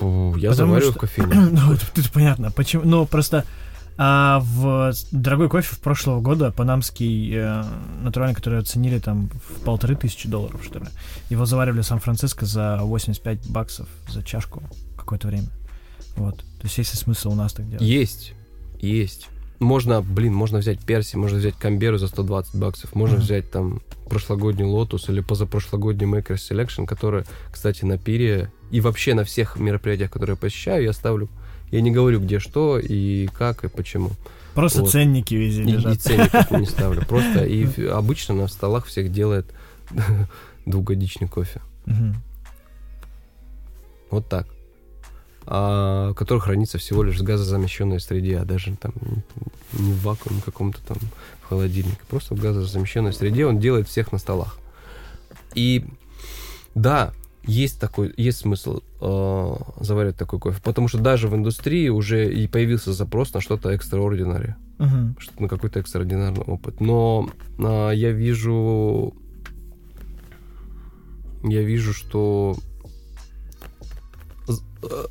Я 0.00 0.50
Потому 0.50 0.52
завариваю 0.52 0.80
что- 0.82 0.92
в 0.92 0.98
кофейне. 1.00 1.34
ну, 1.34 1.72
это, 1.72 1.84
это 1.94 2.10
понятно. 2.12 2.50
Почему? 2.50 2.84
Ну, 2.84 3.04
просто 3.06 3.44
а, 3.98 4.40
в 4.40 4.92
дорогой 5.12 5.50
кофе 5.50 5.74
в 5.74 5.80
прошлого 5.80 6.20
года 6.22 6.50
панамский 6.52 7.32
э, 7.34 7.64
натуральный, 8.02 8.34
который 8.34 8.58
оценили 8.60 8.98
там 8.98 9.28
в 9.28 9.62
полторы 9.62 9.94
тысячи 9.96 10.26
долларов, 10.26 10.62
что 10.64 10.78
ли. 10.78 10.86
Его 11.28 11.44
заваривали 11.44 11.82
в 11.82 11.86
Сан-Франциско 11.86 12.46
за 12.46 12.78
85 12.80 13.50
баксов 13.50 13.88
за 14.08 14.22
чашку 14.22 14.62
какое-то 14.96 15.28
время. 15.28 15.48
Вот. 16.16 16.38
То 16.38 16.44
есть 16.64 16.78
есть 16.78 16.94
ли 16.94 16.98
смысл 16.98 17.32
у 17.32 17.34
нас 17.34 17.52
так 17.52 17.68
делать? 17.68 17.82
Есть, 17.84 18.32
есть. 18.80 19.28
Можно, 19.60 20.00
блин, 20.00 20.34
можно 20.34 20.58
взять 20.58 20.80
Перси, 20.80 21.16
можно 21.16 21.38
взять 21.38 21.54
Камберу 21.54 21.98
за 21.98 22.08
120 22.08 22.54
баксов, 22.56 22.94
можно 22.94 23.16
Мгм. 23.16 23.24
взять 23.24 23.50
там 23.50 23.82
прошлогодний 24.08 24.64
Лотус 24.64 25.08
или 25.10 25.20
позапрошлогодний 25.20 26.06
Maker 26.06 26.36
Selection, 26.36 26.86
который, 26.86 27.24
кстати, 27.52 27.84
на 27.84 27.98
пире 27.98 28.50
и 28.70 28.80
вообще 28.80 29.12
на 29.14 29.22
всех 29.24 29.56
мероприятиях, 29.58 30.10
которые 30.10 30.34
я 30.34 30.40
посещаю, 30.40 30.82
я 30.84 30.92
ставлю. 30.94 31.28
Я 31.70 31.82
не 31.82 31.90
говорю, 31.90 32.20
где 32.20 32.38
что 32.40 32.78
и 32.78 33.28
как 33.28 33.62
и 33.64 33.68
почему. 33.68 34.10
Просто 34.54 34.80
вот. 34.80 34.90
ценники 34.90 35.34
везде 35.34 35.62
И, 35.62 35.66
и 35.68 35.72
лежат. 35.72 36.00
ценников 36.00 36.50
не 36.50 36.66
ставлю. 36.66 37.04
Просто 37.06 37.44
и 37.44 37.86
обычно 37.86 38.34
на 38.34 38.48
столах 38.48 38.86
всех 38.86 39.12
делает 39.12 39.46
двухгодичный 40.66 41.28
кофе. 41.28 41.60
Вот 44.10 44.28
так. 44.28 44.46
А, 45.46 46.12
который 46.14 46.38
хранится 46.38 46.78
всего 46.78 47.02
лишь 47.02 47.18
в 47.18 47.22
газозамещенной 47.22 47.98
среде, 48.00 48.38
а 48.38 48.44
даже 48.44 48.76
там 48.76 48.92
не 49.72 49.92
в 49.92 50.02
вакууме 50.02 50.40
каком-то 50.44 50.78
там 50.86 50.98
в 51.42 51.48
холодильнике. 51.48 51.98
Просто 52.08 52.34
в 52.34 52.40
газозамещенной 52.40 53.12
среде 53.12 53.46
он 53.46 53.58
делает 53.58 53.88
всех 53.88 54.12
на 54.12 54.18
столах. 54.18 54.58
И 55.54 55.86
да, 56.74 57.12
есть 57.44 57.80
такой, 57.80 58.12
есть 58.16 58.38
смысл 58.38 58.80
э, 59.00 59.54
заваривать 59.80 60.16
такой 60.16 60.38
кофе, 60.38 60.60
потому 60.62 60.88
что 60.88 60.98
даже 60.98 61.26
в 61.26 61.34
индустрии 61.34 61.88
уже 61.88 62.32
и 62.32 62.46
появился 62.46 62.92
запрос 62.92 63.32
на 63.32 63.40
что-то 63.40 63.70
экстраординарное, 63.70 64.56
Мгм. 64.78 65.16
что- 65.18 65.42
на 65.42 65.48
какой-то 65.48 65.80
экстраординарный 65.80 66.42
опыт. 66.44 66.80
Но 66.80 67.28
а, 67.58 67.90
я 67.90 68.12
вижу, 68.12 69.14
я 71.42 71.62
вижу, 71.62 71.92
что 71.94 72.56
э, 74.48 75.06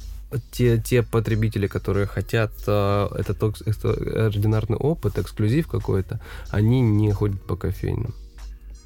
те, 0.52 0.78
те 0.78 1.04
потребители, 1.04 1.68
которые 1.68 2.06
хотят 2.06 2.52
э, 2.68 3.08
этот 3.16 3.44
экстраординарный 3.68 4.78
опыт, 4.78 5.18
эксклюзив 5.18 5.68
какой-то, 5.68 6.20
они 6.50 6.82
не 6.82 7.12
ходят 7.12 7.42
по 7.42 7.56
кофейням. 7.56 8.14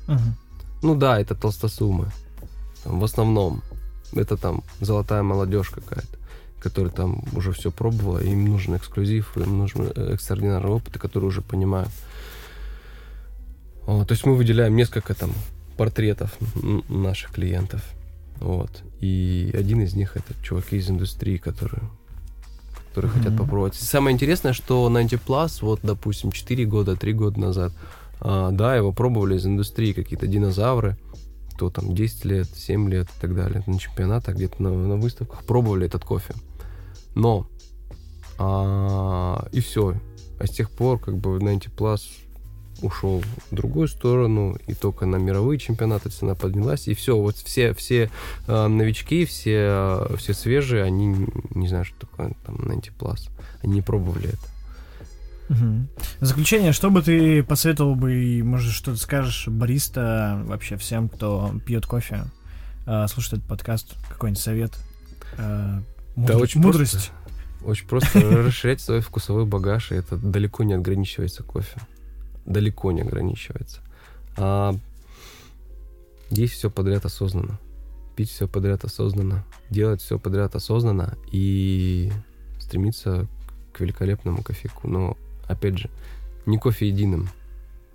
Мгм. 0.07 0.35
Ну 0.81 0.95
да, 0.95 1.19
это 1.19 1.35
толстосумы. 1.35 2.11
Там, 2.83 2.99
в 2.99 3.03
основном. 3.03 3.61
Это 4.13 4.37
там 4.37 4.63
золотая 4.79 5.23
молодежь 5.23 5.69
какая-то, 5.69 6.17
которая 6.59 6.91
там 6.91 7.23
уже 7.33 7.51
все 7.51 7.71
пробовала, 7.71 8.19
им 8.19 8.45
нужен 8.45 8.75
эксклюзив, 8.75 9.35
им 9.37 9.57
нужен 9.57 9.91
э, 9.95 10.13
экстраординарный 10.13 10.69
опыт, 10.69 10.95
и 10.95 10.99
которые 10.99 11.29
уже 11.29 11.41
понимают. 11.41 11.89
О, 13.85 14.05
то 14.05 14.13
есть 14.13 14.25
мы 14.25 14.35
выделяем 14.35 14.75
несколько 14.75 15.13
там 15.13 15.31
портретов 15.77 16.31
наших 16.87 17.31
клиентов. 17.31 17.81
Вот. 18.43 18.83
И 18.99 19.51
один 19.53 19.81
из 19.81 19.93
них 19.95 20.17
это 20.17 20.33
чуваки 20.43 20.75
из 20.75 20.89
индустрии, 20.89 21.37
которые, 21.37 21.81
которые 22.89 23.09
хотят 23.11 23.31
Мгм. 23.33 23.37
попробовать. 23.37 23.75
Самое 23.75 24.13
интересное, 24.13 24.51
что 24.51 24.89
90 24.89 25.15
Plus, 25.15 25.59
вот, 25.61 25.79
допустим, 25.81 26.31
4 26.31 26.65
года, 26.65 26.97
3 26.97 27.13
года 27.13 27.39
назад, 27.39 27.71
а, 28.19 28.51
да, 28.51 28.75
его 28.75 28.91
пробовали 28.91 29.37
из 29.37 29.45
индустрии 29.45 29.93
какие-то 29.93 30.27
динозавры, 30.27 30.97
кто 31.53 31.69
там 31.69 31.95
10 31.95 32.25
лет, 32.25 32.47
7 32.53 32.89
лет 32.89 33.07
и 33.07 33.21
так 33.21 33.33
далее, 33.33 33.63
на 33.65 33.79
чемпионатах, 33.79 34.35
где-то 34.35 34.61
на, 34.61 34.69
на 34.71 34.97
выставках 34.97 35.45
пробовали 35.45 35.85
этот 35.85 36.03
кофе. 36.03 36.33
Но 37.15 37.47
а, 38.37 39.47
и 39.53 39.61
все. 39.61 39.95
А 40.39 40.47
с 40.47 40.49
тех 40.49 40.69
пор 40.69 40.99
как 40.99 41.17
бы 41.17 41.39
90 41.39 41.69
Plus 41.71 42.01
ушел 42.81 43.23
в 43.51 43.55
другую 43.55 43.87
сторону, 43.87 44.57
и 44.67 44.73
только 44.73 45.05
на 45.05 45.17
мировые 45.17 45.59
чемпионаты 45.59 46.09
цена 46.09 46.35
поднялась, 46.35 46.87
и 46.87 46.93
все, 46.93 47.17
вот 47.17 47.37
все, 47.37 47.73
все 47.73 48.09
э, 48.47 48.67
новички, 48.67 49.25
все, 49.25 50.07
э, 50.09 50.15
все 50.17 50.33
свежие, 50.33 50.83
они 50.83 51.27
не 51.51 51.67
знают, 51.67 51.87
что 51.87 52.07
такое 52.07 52.33
там 52.45 52.57
90 52.57 52.91
Plus. 52.93 53.29
Они 53.61 53.75
не 53.75 53.81
пробовали 53.81 54.29
это. 54.29 54.53
Угу. 55.49 55.87
В 56.21 56.25
заключение, 56.25 56.71
что 56.71 56.89
бы 56.89 57.01
ты 57.01 57.43
посоветовал 57.43 57.95
бы, 57.95 58.13
и, 58.13 58.41
может, 58.41 58.71
что-то 58.71 58.97
скажешь 58.97 59.47
бариста 59.47 60.41
вообще 60.45 60.77
всем, 60.77 61.09
кто 61.09 61.53
пьет 61.65 61.85
кофе, 61.85 62.25
э, 62.85 63.07
слушает 63.07 63.35
этот 63.35 63.47
подкаст, 63.47 63.95
какой-нибудь 64.09 64.41
совет? 64.41 64.77
Э, 65.37 65.79
мудр... 66.15 66.33
Да, 66.33 66.39
очень 66.39 66.61
мудрость. 66.61 67.11
Просто, 67.61 67.69
очень 67.69 67.87
просто 67.87 68.19
расширять 68.43 68.81
свой 68.81 69.01
вкусовой 69.01 69.45
багаж, 69.45 69.91
и 69.91 69.95
это 69.95 70.15
далеко 70.17 70.63
не 70.63 70.73
ограничивается 70.73 71.43
кофе. 71.43 71.79
Далеко 72.45 72.91
не 72.91 73.01
ограничивается. 73.01 73.81
А 74.37 74.75
есть 76.29 76.53
все 76.53 76.69
подряд 76.69 77.05
осознанно. 77.05 77.59
Пить 78.15 78.29
все 78.29 78.47
подряд 78.47 78.83
осознанно. 78.83 79.43
Делать 79.69 80.01
все 80.01 80.19
подряд 80.19 80.55
осознанно 80.55 81.17
и 81.31 82.11
стремиться 82.59 83.27
к 83.71 83.79
великолепному 83.79 84.43
кофейку. 84.43 84.87
Но 84.87 85.17
опять 85.47 85.77
же, 85.77 85.89
не 86.45 86.57
кофе 86.57 86.87
единым. 86.87 87.29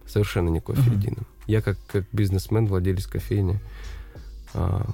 Совершенно 0.07 0.49
не 0.49 0.61
кофе 0.61 0.81
uh-huh. 0.83 0.97
единым. 0.97 1.27
Я 1.47 1.61
как, 1.63 1.79
как 1.87 2.05
бизнесмен, 2.13 2.67
владелец 2.67 3.07
кофейни, 3.07 3.61
а, 4.55 4.89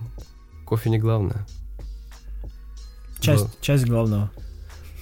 кофе 0.64 0.90
не 0.90 0.98
главное. 0.98 1.46
Часть, 3.20 3.44
Но, 3.44 3.50
часть 3.60 3.86
главного. 3.86 4.30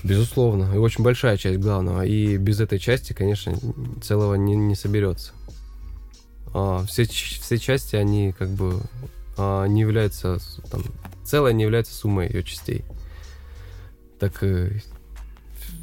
Безусловно, 0.03 0.72
и 0.74 0.78
очень 0.78 1.05
большая 1.05 1.36
часть 1.36 1.61
главного. 1.61 2.05
И 2.05 2.36
без 2.36 2.61
этой 2.61 2.78
части, 2.78 3.12
конечно, 3.12 3.55
целого 4.03 4.34
не, 4.34 4.57
не 4.57 4.74
соберется. 4.74 5.32
А, 6.53 6.84
все, 6.86 7.05
все 7.05 7.59
части, 7.59 7.96
они 7.96 8.32
как 8.32 8.48
бы 8.48 8.80
а, 9.36 9.66
не 9.66 9.82
являются, 9.82 10.38
там, 10.70 10.82
целое 11.24 11.53
не 11.53 11.62
является 11.62 11.94
суммой 11.94 12.28
ее 12.28 12.42
частей. 12.42 12.84
Так 14.18 14.42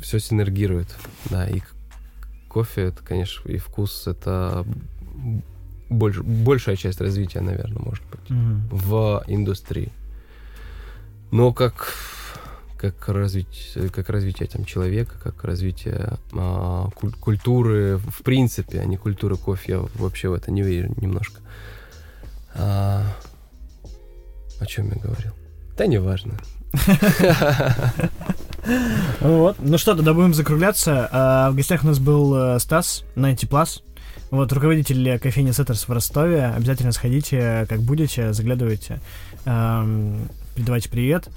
все 0.02 0.20
синергирует, 0.20 0.96
да, 1.30 1.48
и 1.48 1.62
кофе, 2.48 2.84
это, 2.84 3.04
конечно, 3.04 3.50
и 3.50 3.58
вкус, 3.58 4.08
это 4.08 4.66
больш, 5.90 6.20
большая 6.20 6.76
часть 6.76 7.02
развития, 7.02 7.42
наверное, 7.42 7.82
может 7.82 8.04
быть, 8.06 8.30
mm-hmm. 8.30 8.62
в 8.72 9.24
индустрии. 9.28 9.92
Но 11.32 11.54
как 11.54 11.94
как 12.80 13.10
развить, 13.10 13.78
как 13.94 14.10
развитие 14.10 14.48
там 14.48 14.64
человека, 14.64 15.16
как 15.22 15.44
развитие 15.44 16.14
а, 16.34 16.88
куль- 16.96 17.14
культуры 17.20 17.98
в 17.98 18.24
принципе, 18.24 18.80
а 18.80 18.86
не 18.86 18.96
культуры 18.96 19.36
кофе. 19.36 19.74
Я 19.74 19.80
вообще 19.96 20.30
в 20.30 20.34
это 20.34 20.50
не 20.50 20.62
верю 20.62 20.94
немножко. 21.02 21.42
А, 22.56 23.04
о 24.60 24.66
чем 24.66 24.90
я 24.92 24.96
говорил? 24.96 25.34
Да 25.78 25.88
неважно. 25.88 26.34
Вот. 29.22 29.56
Ну 29.60 29.78
что, 29.78 29.96
тогда 29.96 30.14
будем 30.14 30.34
закругляться. 30.34 31.10
А, 31.12 31.52
в 31.52 31.56
гостях 31.56 31.84
у 31.84 31.88
нас 31.88 31.98
был 32.00 32.36
э, 32.36 32.60
Стас, 32.60 33.04
90 33.16 33.48
Plus. 33.48 33.82
Вот, 34.32 34.52
руководитель 34.54 35.18
кофейни 35.18 35.52
Сеттерс 35.52 35.88
в 35.88 35.92
Ростове. 35.92 36.46
Обязательно 36.46 36.92
сходите, 36.92 37.66
как 37.68 37.82
будете, 37.82 38.32
заглядывайте. 38.32 39.00
Передавайте 39.44 40.90
привет. 40.90 41.30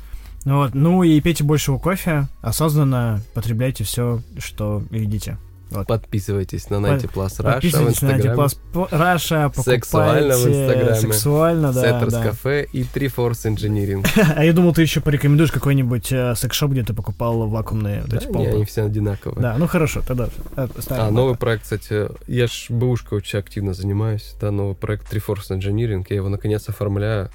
Вот. 0.44 0.74
Ну 0.74 1.02
и 1.02 1.20
пейте 1.20 1.44
больше 1.44 1.76
кофе, 1.78 2.28
осознанно 2.40 3.20
потребляйте 3.34 3.84
все, 3.84 4.20
что 4.38 4.82
видите. 4.90 5.38
Вот. 5.72 5.86
Подписывайтесь 5.86 6.68
на 6.68 6.80
Ninety 6.80 7.06
Plus 7.06 7.28
Russia 7.28 7.42
Подписывайтесь 7.54 8.02
на 8.02 8.08
Ninety 8.08 8.28
Plus 8.28 8.58
Russia, 8.72 9.48
покупайте. 9.48 9.62
Сексуально 9.62 10.36
в 10.36 10.46
Инстаграме. 10.46 10.94
Сексуально, 10.96 11.72
да. 11.72 11.80
Сеттерс 11.80 12.12
да. 12.12 12.22
кафе 12.22 12.66
и 12.70 12.84
3 12.84 13.06
Force 13.06 13.46
Engineering. 13.46 14.06
а 14.36 14.44
я 14.44 14.52
думал, 14.52 14.74
ты 14.74 14.82
еще 14.82 15.00
порекомендуешь 15.00 15.50
какой-нибудь 15.50 16.12
э, 16.12 16.34
секс-шоп, 16.36 16.72
где 16.72 16.82
ты 16.82 16.92
покупал 16.92 17.48
вакуумные 17.48 18.02
вот 18.02 18.12
эти 18.12 18.26
да, 18.30 18.38
не, 18.38 18.46
они 18.48 18.64
все 18.66 18.84
одинаковые. 18.84 19.40
Да, 19.40 19.56
ну 19.56 19.66
хорошо, 19.66 20.02
тогда 20.06 20.28
А, 20.56 21.10
новый 21.10 21.36
проект, 21.36 21.62
кстати, 21.62 22.08
я 22.26 22.46
ж 22.46 22.66
бэушкой 22.68 23.18
очень 23.18 23.38
активно 23.38 23.72
занимаюсь, 23.72 24.36
да, 24.40 24.50
новый 24.50 24.74
проект 24.74 25.08
Три 25.08 25.20
Force 25.26 25.48
Engineering, 25.50 26.04
я 26.10 26.16
его 26.16 26.28
наконец 26.28 26.68
оформляю 26.68 27.30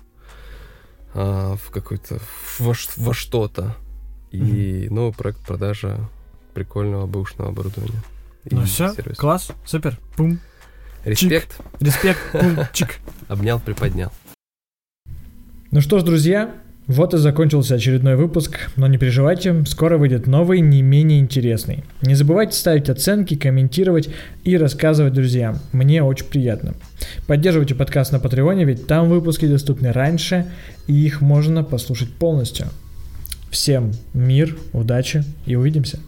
а, 1.19 1.55
в 1.55 1.71
какой-то, 1.71 2.19
во, 2.59 2.75
во 2.97 3.13
что-то. 3.13 3.75
И 4.29 4.37
mm-hmm. 4.37 4.93
новый 4.93 5.13
проект 5.13 5.39
продажа 5.39 6.07
прикольного 6.53 7.07
бэушного 7.07 7.49
оборудования. 7.49 8.03
Ну 8.45 8.65
все, 8.65 8.93
сервис. 8.93 9.17
класс, 9.17 9.51
супер, 9.65 9.97
пум. 10.15 10.39
Респект. 11.05 11.57
Чик. 11.57 11.65
Респект, 11.79 12.19
пум, 12.31 12.57
чик. 12.71 12.99
Обнял, 13.29 13.59
приподнял. 13.59 14.11
Ну 15.71 15.81
что 15.81 15.97
ж, 15.97 16.03
друзья, 16.03 16.53
вот 16.87 17.13
и 17.13 17.17
закончился 17.17 17.75
очередной 17.75 18.15
выпуск, 18.15 18.69
но 18.77 18.87
не 18.87 18.97
переживайте, 18.97 19.65
скоро 19.65 19.97
выйдет 19.97 20.25
новый, 20.25 20.61
не 20.61 20.81
менее 20.81 21.19
интересный. 21.19 21.83
Не 22.01 22.15
забывайте 22.15 22.57
ставить 22.57 22.89
оценки, 22.89 23.35
комментировать 23.35 24.09
и 24.45 24.57
рассказывать 24.57 25.13
друзьям, 25.13 25.59
мне 25.73 26.01
очень 26.01 26.25
приятно. 26.25 26.75
Поддерживайте 27.27 27.75
подкаст 27.75 28.13
на 28.13 28.19
Патреоне, 28.19 28.63
ведь 28.63 28.87
там 28.87 29.09
выпуски 29.09 29.45
доступны 29.47 29.91
раньше, 29.91 30.45
и 30.87 30.93
их 30.93 31.19
можно 31.19 31.63
послушать 31.63 32.13
полностью. 32.13 32.67
Всем 33.51 33.91
мир, 34.13 34.55
удачи 34.71 35.23
и 35.45 35.55
увидимся. 35.55 35.99